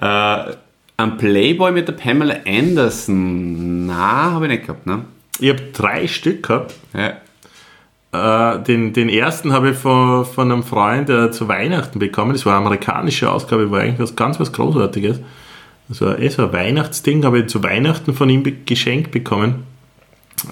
Äh, 0.00 0.54
ein 0.96 1.16
Playboy 1.16 1.72
mit 1.72 1.88
der 1.88 1.92
Pamela 1.92 2.36
Anderson, 2.46 3.86
na, 3.86 4.30
habe 4.30 4.46
ich 4.46 4.52
nicht 4.52 4.66
gehabt, 4.66 4.86
ne? 4.86 5.06
Ich 5.40 5.48
habe 5.48 5.60
drei 5.72 6.06
Stück 6.06 6.46
gehabt. 6.46 6.74
Ja. 6.94 8.54
Äh, 8.54 8.62
den, 8.62 8.92
den 8.92 9.08
ersten 9.08 9.52
habe 9.52 9.70
ich 9.70 9.76
von, 9.76 10.24
von 10.24 10.52
einem 10.52 10.62
Freund 10.62 11.10
äh, 11.10 11.30
zu 11.32 11.48
Weihnachten 11.48 11.98
bekommen. 11.98 12.32
Das 12.32 12.46
war 12.46 12.56
eine 12.56 12.66
amerikanische 12.66 13.30
Ausgabe, 13.30 13.70
war 13.72 13.80
eigentlich 13.80 13.98
was 13.98 14.14
ganz 14.14 14.38
was 14.38 14.52
Großartiges. 14.52 15.20
Das 15.88 16.00
war 16.00 16.18
eh 16.18 16.28
so 16.28 16.44
ein 16.44 16.52
Weihnachtsding, 16.52 17.24
habe 17.24 17.40
ich 17.40 17.46
zu 17.46 17.62
Weihnachten 17.62 18.14
von 18.14 18.28
ihm 18.30 18.44
geschenkt 18.66 19.10
bekommen. 19.10 19.64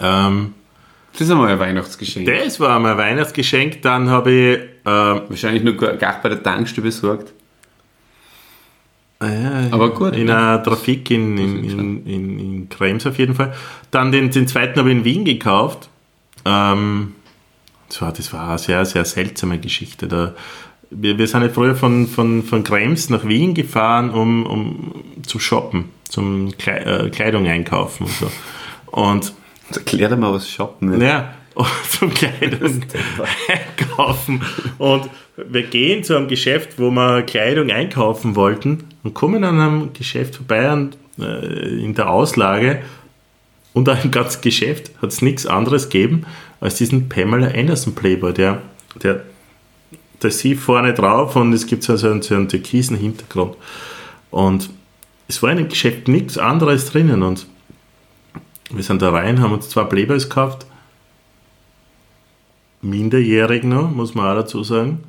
Ähm, 0.00 0.54
Das 1.12 1.22
ist 1.22 1.30
einmal 1.30 1.48
ein 1.50 1.58
Weihnachtsgeschenk. 1.58 2.26
das 2.26 2.60
war 2.60 2.78
mein 2.80 2.96
Weihnachtsgeschenk. 2.96 3.82
Dann 3.82 4.10
habe 4.10 4.30
ich 4.32 4.58
ähm, 4.84 5.22
Wahrscheinlich 5.28 5.62
nur 5.64 5.74
gar 5.74 6.20
bei 6.22 6.28
der 6.28 6.42
Tankstelle 6.42 6.84
besorgt. 6.84 7.32
Ah 9.18 9.28
ja, 9.28 9.68
Aber 9.70 9.90
gut, 9.94 10.14
In 10.14 10.28
ja. 10.28 10.36
einer 10.54 10.62
Trafik 10.62 11.10
in, 11.10 11.38
in, 11.38 11.64
in, 11.64 12.06
in, 12.06 12.38
in 12.38 12.68
Krems 12.68 13.06
auf 13.06 13.18
jeden 13.18 13.34
Fall. 13.34 13.54
Dann 13.90 14.12
den, 14.12 14.30
den 14.30 14.46
zweiten 14.46 14.78
habe 14.78 14.90
ich 14.90 14.96
in 14.98 15.04
Wien 15.04 15.24
gekauft. 15.24 15.88
Ähm, 16.44 17.14
das, 17.88 18.02
war, 18.02 18.12
das 18.12 18.32
war 18.34 18.50
eine 18.50 18.58
sehr, 18.58 18.84
sehr 18.84 19.04
seltsame 19.06 19.58
Geschichte. 19.58 20.06
Da, 20.06 20.34
wir, 20.90 21.16
wir 21.16 21.26
sind 21.26 21.42
ja 21.42 21.48
früher 21.48 21.74
von, 21.74 22.06
von, 22.06 22.42
von 22.42 22.62
Krems 22.62 23.08
nach 23.08 23.26
Wien 23.26 23.54
gefahren, 23.54 24.10
um, 24.10 24.44
um 24.44 25.04
zu 25.26 25.38
shoppen, 25.38 25.86
zum 26.08 26.52
äh, 26.66 27.08
Kleidung 27.08 27.46
einkaufen 27.46 28.04
und 28.04 28.12
so. 28.12 28.30
Und 28.92 29.32
Erklär 29.74 30.08
dir 30.08 30.16
mal, 30.16 30.32
was 30.32 30.48
shoppen 30.48 30.92
ist. 30.92 31.02
ja, 31.02 31.34
zum 31.88 32.12
Kleidung 32.12 32.82
einkaufen. 33.48 34.42
Und 34.78 35.08
wir 35.36 35.62
gehen 35.62 36.04
zu 36.04 36.16
einem 36.16 36.28
Geschäft, 36.28 36.78
wo 36.78 36.90
wir 36.90 37.22
Kleidung 37.22 37.70
einkaufen 37.70 38.36
wollten 38.36 38.84
und 39.02 39.14
kommen 39.14 39.44
an 39.44 39.60
einem 39.60 39.92
Geschäft 39.92 40.36
vorbei 40.36 40.72
und, 40.72 40.96
äh, 41.18 41.82
in 41.82 41.94
der 41.94 42.10
Auslage 42.10 42.82
und 43.72 43.88
an 43.88 44.00
dem 44.02 44.10
ganzen 44.10 44.40
Geschäft 44.40 44.90
hat 45.02 45.10
es 45.10 45.22
nichts 45.22 45.46
anderes 45.46 45.88
gegeben 45.88 46.24
als 46.60 46.76
diesen 46.76 47.08
Pamela 47.08 47.48
Anderson 47.48 47.94
Playboy, 47.94 48.32
der, 48.32 48.62
der, 49.02 49.22
der 50.22 50.30
sie 50.30 50.54
vorne 50.54 50.94
drauf 50.94 51.36
und 51.36 51.52
es 51.52 51.66
gibt 51.66 51.82
so 51.82 51.92
einen, 51.92 52.22
so 52.22 52.34
einen 52.34 52.48
türkisen 52.48 52.96
Hintergrund. 52.96 53.56
Und 54.30 54.70
es 55.28 55.42
war 55.42 55.50
in 55.50 55.58
dem 55.58 55.68
Geschäft 55.68 56.08
nichts 56.08 56.38
anderes 56.38 56.86
drinnen 56.86 57.22
und 57.22 57.46
wir 58.72 58.82
sind 58.82 59.02
da 59.02 59.10
rein, 59.10 59.40
haben 59.40 59.52
uns 59.52 59.68
zwei 59.68 59.84
Playboys 59.84 60.28
gekauft. 60.28 60.66
Minderjährig 62.82 63.64
noch, 63.64 63.90
muss 63.90 64.14
man 64.14 64.26
auch 64.30 64.34
dazu 64.40 64.62
sagen. 64.62 65.00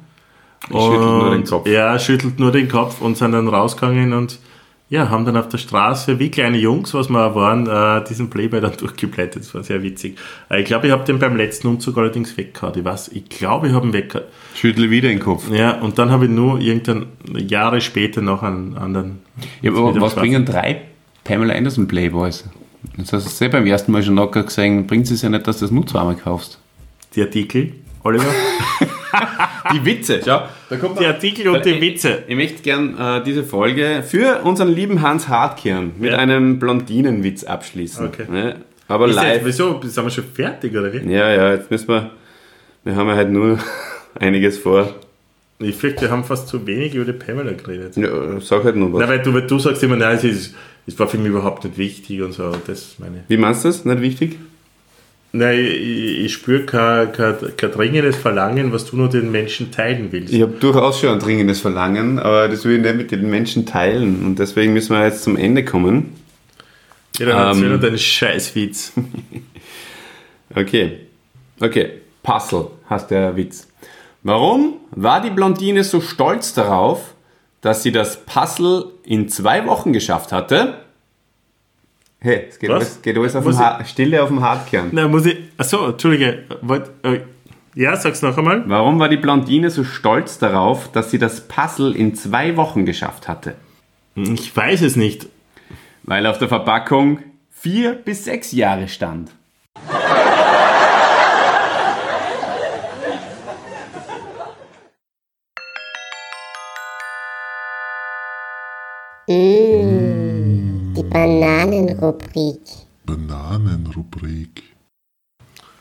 schüttelt 0.70 1.02
nur 1.02 1.30
den 1.32 1.40
Und- 1.42 1.50
Kopf. 1.50 1.68
Ja, 1.68 2.00
schüttelt 2.00 2.40
nur 2.40 2.52
den 2.52 2.68
Kopf 2.70 3.02
und 3.02 3.18
sind 3.18 3.32
dann 3.34 3.48
rausgegangen 3.48 4.14
und 4.14 4.40
ja, 4.90 5.10
haben 5.10 5.26
dann 5.26 5.36
auf 5.36 5.50
der 5.50 5.58
Straße, 5.58 6.18
wie 6.18 6.32
kleine 6.32 6.58
Jungs, 6.58 6.94
was 6.94 7.10
wir 7.10 7.20
auch 7.26 7.36
waren, 7.36 7.68
äh, 7.68 8.04
diesen 8.08 8.30
Playboy 8.30 8.62
dann 8.62 8.72
durchgeblättert. 8.78 9.44
Das 9.44 9.54
war 9.54 9.62
sehr 9.62 9.84
witzig. 9.84 10.18
Äh, 10.50 10.62
ich 10.62 10.66
glaube, 10.66 10.88
ich 10.88 10.94
habe 10.94 11.04
den 11.04 11.20
beim 11.20 11.36
letzten 11.36 11.68
Umzug 11.68 11.98
allerdings 11.98 12.38
weggehauen. 12.38 12.74
Ich 12.78 12.86
weiß, 12.86 13.10
ich 13.10 13.28
glaube, 13.28 13.68
ich 13.68 13.74
habe 13.74 13.86
ihn 13.86 13.92
weggehauen. 13.94 14.28
Schüttle 14.56 14.90
wieder 14.90 15.10
den 15.10 15.20
Kopf. 15.20 15.50
Ja, 15.52 15.80
und 15.82 16.00
dann 16.00 16.10
habe 16.10 16.26
ich 16.26 16.32
nur 16.32 16.60
irgendwann 16.62 17.08
Jahre 17.36 17.82
später 17.82 18.22
noch 18.22 18.44
einen 18.44 18.78
anderen. 18.78 19.20
Ja, 19.62 19.72
aber 19.72 20.00
was 20.00 20.16
bringen 20.16 20.46
drei 20.46 20.84
Pamela 21.26 21.54
Anderson 21.54 21.88
Playboys? 21.90 22.46
Das 22.98 23.14
hast 23.14 23.40
du 23.42 23.46
eh 23.46 23.48
beim 23.50 23.66
ersten 23.66 23.92
Mal 23.92 24.04
schon 24.04 24.16
locker 24.16 24.44
gesehen. 24.44 24.88
Bringt 24.88 25.10
es 25.10 25.22
ja 25.22 25.30
nicht, 25.30 25.48
dass 25.48 25.60
du 25.60 25.66
das 25.66 25.72
nur 25.72 25.86
zweimal 25.88 26.16
kaufst. 26.16 26.60
Die 27.16 27.22
Artikel, 27.22 27.74
Oliver? 28.04 28.26
Die 29.74 29.84
Witze, 29.84 30.22
schau. 30.24 30.44
Da 30.70 30.78
kommt 30.78 31.00
Die 31.00 31.06
Artikel 31.06 31.48
und 31.50 31.66
die 31.66 31.72
ich, 31.72 31.82
Witze. 31.82 32.24
Ich 32.28 32.36
möchte 32.36 32.62
gern 32.62 32.98
äh, 32.98 33.24
diese 33.24 33.44
Folge 33.44 34.04
für 34.08 34.42
unseren 34.44 34.70
lieben 34.74 35.02
Hans 35.02 35.28
Hartkirn 35.28 35.92
mit 35.98 36.12
Ja. 36.12 36.18
einem 36.18 36.60
Blondinenwitz 36.60 37.44
abschließen. 37.44 38.08
Okay. 38.08 38.26
Ne? 38.32 38.56
Aber 38.88 39.08
Ist 39.08 39.16
jetzt, 39.16 39.24
live. 39.24 39.42
wieso? 39.46 39.82
Sind 39.84 40.04
wir 40.06 40.10
schon 40.10 40.24
fertig, 40.24 40.72
oder 40.78 40.94
wie? 40.94 41.00
Ja, 41.12 41.30
ja, 41.34 41.54
jetzt 41.54 41.70
müssen 41.70 41.88
wir. 41.90 42.12
Wir 42.86 42.96
haben 42.96 43.10
ja 43.10 43.16
halt 43.16 43.30
nur 43.32 43.60
einiges 44.20 44.58
vor. 44.58 44.96
Ich 45.60 45.76
fürchte, 45.76 46.02
wir 46.04 46.12
haben 46.12 46.24
fast 46.24 46.48
zu 46.48 46.66
wenig 46.68 46.94
über 46.96 47.04
die 47.12 47.14
Pamela 47.18 47.52
geredet. 47.52 47.98
Ja, 47.98 48.40
sag 48.40 48.64
halt 48.64 48.76
nur 48.78 48.94
was. 48.94 49.02
Na, 49.02 49.10
weil 49.10 49.22
du, 49.22 49.34
weil 49.34 49.48
du 49.48 49.60
sagst 49.60 49.84
immer, 49.84 49.96
nein, 49.98 50.16
es, 50.16 50.24
ist, 50.24 50.56
es 50.88 50.98
war 50.98 51.08
für 51.08 51.18
mich 51.18 51.28
überhaupt 51.30 51.64
nicht 51.66 51.78
wichtig 51.78 52.22
und 52.22 52.32
so. 52.34 52.52
Das 52.66 52.96
meine. 52.98 53.24
Wie 53.28 53.38
meinst 53.38 53.64
du 53.64 53.68
das? 53.68 53.86
Nicht 53.86 54.02
wichtig? 54.02 54.40
Nein, 55.34 55.60
ich, 55.60 56.20
ich 56.26 56.34
spüre 56.34 56.64
kein, 56.66 57.12
kein, 57.12 57.36
kein 57.58 57.72
dringendes 57.72 58.16
Verlangen, 58.16 58.72
was 58.72 58.86
du 58.86 58.96
nur 58.96 59.10
den 59.10 59.30
Menschen 59.32 59.72
teilen 59.72 60.08
willst. 60.12 60.34
Ich 60.34 60.42
habe 60.42 60.54
durchaus 60.54 61.00
schon 61.00 61.10
ein 61.10 61.20
dringendes 61.20 61.60
Verlangen, 61.60 62.18
aber 62.18 62.48
das 62.48 62.64
will 62.66 62.78
ich 62.78 62.82
nicht 62.82 62.96
mit 62.96 63.12
den 63.12 63.30
Menschen 63.30 63.66
teilen. 63.66 64.26
Und 64.26 64.40
deswegen 64.40 64.74
müssen 64.74 64.96
wir 64.96 65.04
jetzt 65.06 65.24
zum 65.24 65.36
Ende 65.38 65.66
kommen. 65.66 66.16
Ja, 67.20 67.26
dann 67.28 67.48
erzähl 67.50 67.64
Ähm. 67.66 67.70
nur 67.72 67.80
deinen 67.80 67.98
Scheißwitz. 68.00 68.94
Okay. 70.56 71.00
Okay. 71.60 71.90
Puzzle 72.24 72.68
heißt 72.90 73.12
der 73.12 73.36
Witz. 73.36 73.68
Warum 74.24 74.76
war 74.92 75.22
die 75.22 75.30
Blondine 75.30 75.84
so 75.84 76.02
stolz 76.02 76.54
darauf, 76.54 77.14
dass 77.68 77.84
sie 77.84 77.92
das 77.92 78.24
Puzzle 78.26 78.94
in 79.04 79.28
zwei 79.28 79.68
Wochen 79.68 79.92
geschafft 79.92 80.32
hatte? 80.32 80.76
Hey, 82.22 82.46
es 82.48 82.60
geht 82.60 82.70
alles, 82.70 83.02
geht 83.02 83.18
alles 83.18 83.36
auf 83.36 83.44
Muss 83.44 83.58
dem 83.58 83.66
ha 83.66 83.84
Stille 83.84 84.24
auf 84.24 84.30
dem 84.30 84.42
Hartkern. 84.42 84.88
Na, 84.94 85.10
muss 85.10 85.26
ich. 85.26 85.38
Achso, 85.58 85.90
Entschuldige. 85.90 86.46
Wollt, 86.62 86.90
äh, 87.04 87.20
ja, 87.76 87.98
sag's 87.98 88.22
noch 88.22 88.38
einmal. 88.38 88.64
Warum 88.70 89.00
war 89.00 89.10
die 89.10 89.18
Blondine 89.18 89.70
so 89.70 89.84
stolz 89.84 90.40
darauf, 90.40 90.90
dass 90.94 91.12
sie 91.12 91.20
das 91.20 91.42
Puzzle 91.50 91.94
in 91.94 92.16
zwei 92.16 92.56
Wochen 92.56 92.86
geschafft 92.86 93.28
hatte? 93.28 93.56
Ich 94.16 94.56
weiß 94.56 94.82
es 94.84 94.96
nicht. 94.96 95.28
Weil 96.04 96.26
auf 96.26 96.38
der 96.38 96.48
Verpackung 96.48 97.20
vier 97.52 97.96
bis 97.96 98.24
sechs 98.24 98.54
Jahre 98.54 98.88
stand. 98.88 99.32
Die 109.30 111.04
Bananenrubrik. 111.10 112.62
Bananenrubrik. 113.06 114.64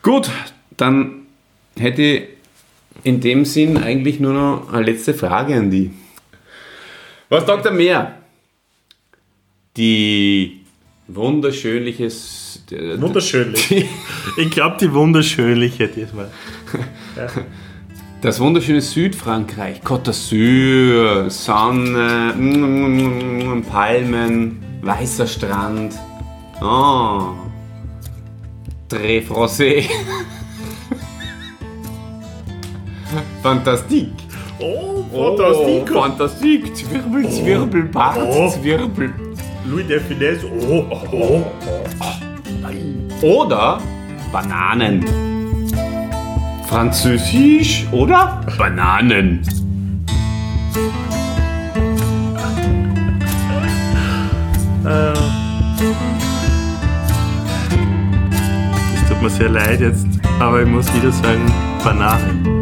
Gut, 0.02 0.28
dann 0.76 1.26
hätte 1.78 2.02
ich 2.02 2.24
in 3.04 3.20
dem 3.20 3.44
Sinn 3.44 3.76
eigentlich 3.76 4.18
nur 4.18 4.32
noch 4.32 4.72
eine 4.72 4.86
letzte 4.86 5.14
Frage 5.14 5.54
an 5.54 5.70
die. 5.70 5.92
Was 7.28 7.46
sagt 7.46 7.66
er 7.66 7.72
mehr? 7.72 8.18
Die 9.76 10.62
wunderschönliche... 11.06 12.10
Wunderschönlich. 12.98 13.86
ich 14.38 14.50
glaube, 14.50 14.76
die 14.80 14.92
wunderschönliche 14.92 15.86
diesmal. 15.86 16.32
Das 18.22 18.40
wunderschöne 18.40 18.80
Südfrankreich, 18.80 19.82
Côte 19.84 20.04
d'Azur, 20.04 21.28
Sonne, 21.30 22.32
mm, 22.34 23.62
Palmen, 23.70 24.62
weißer 24.82 25.26
Strand. 25.26 25.94
Oh. 26.60 27.34
Très 28.88 29.20
français. 29.20 29.84
Fantastique. 33.42 34.12
Oh, 34.58 35.04
Oh, 35.12 35.36
fantastico. 35.36 36.00
fantastique. 36.00 36.74
Zwirbel, 36.74 37.30
Zwirbel, 37.30 37.82
Bart, 37.84 38.18
Oh. 38.20 38.48
Zwirbel. 38.50 39.12
Louis 39.66 39.84
de 39.84 40.00
Finesse. 40.00 40.44
Oh, 40.68 40.84
oh, 41.12 41.44
Oder 43.22 43.78
Bananen. 44.32 45.04
Französisch 46.68 47.86
oder 47.92 48.40
Bananen. 48.58 49.42
Es 58.94 59.08
tut 59.08 59.22
mir 59.22 59.30
sehr 59.30 59.48
leid 59.48 59.80
jetzt, 59.80 60.06
aber 60.40 60.62
ich 60.62 60.68
muss 60.68 60.92
wieder 60.94 61.12
sagen, 61.12 61.52
Bananen. 61.84 62.55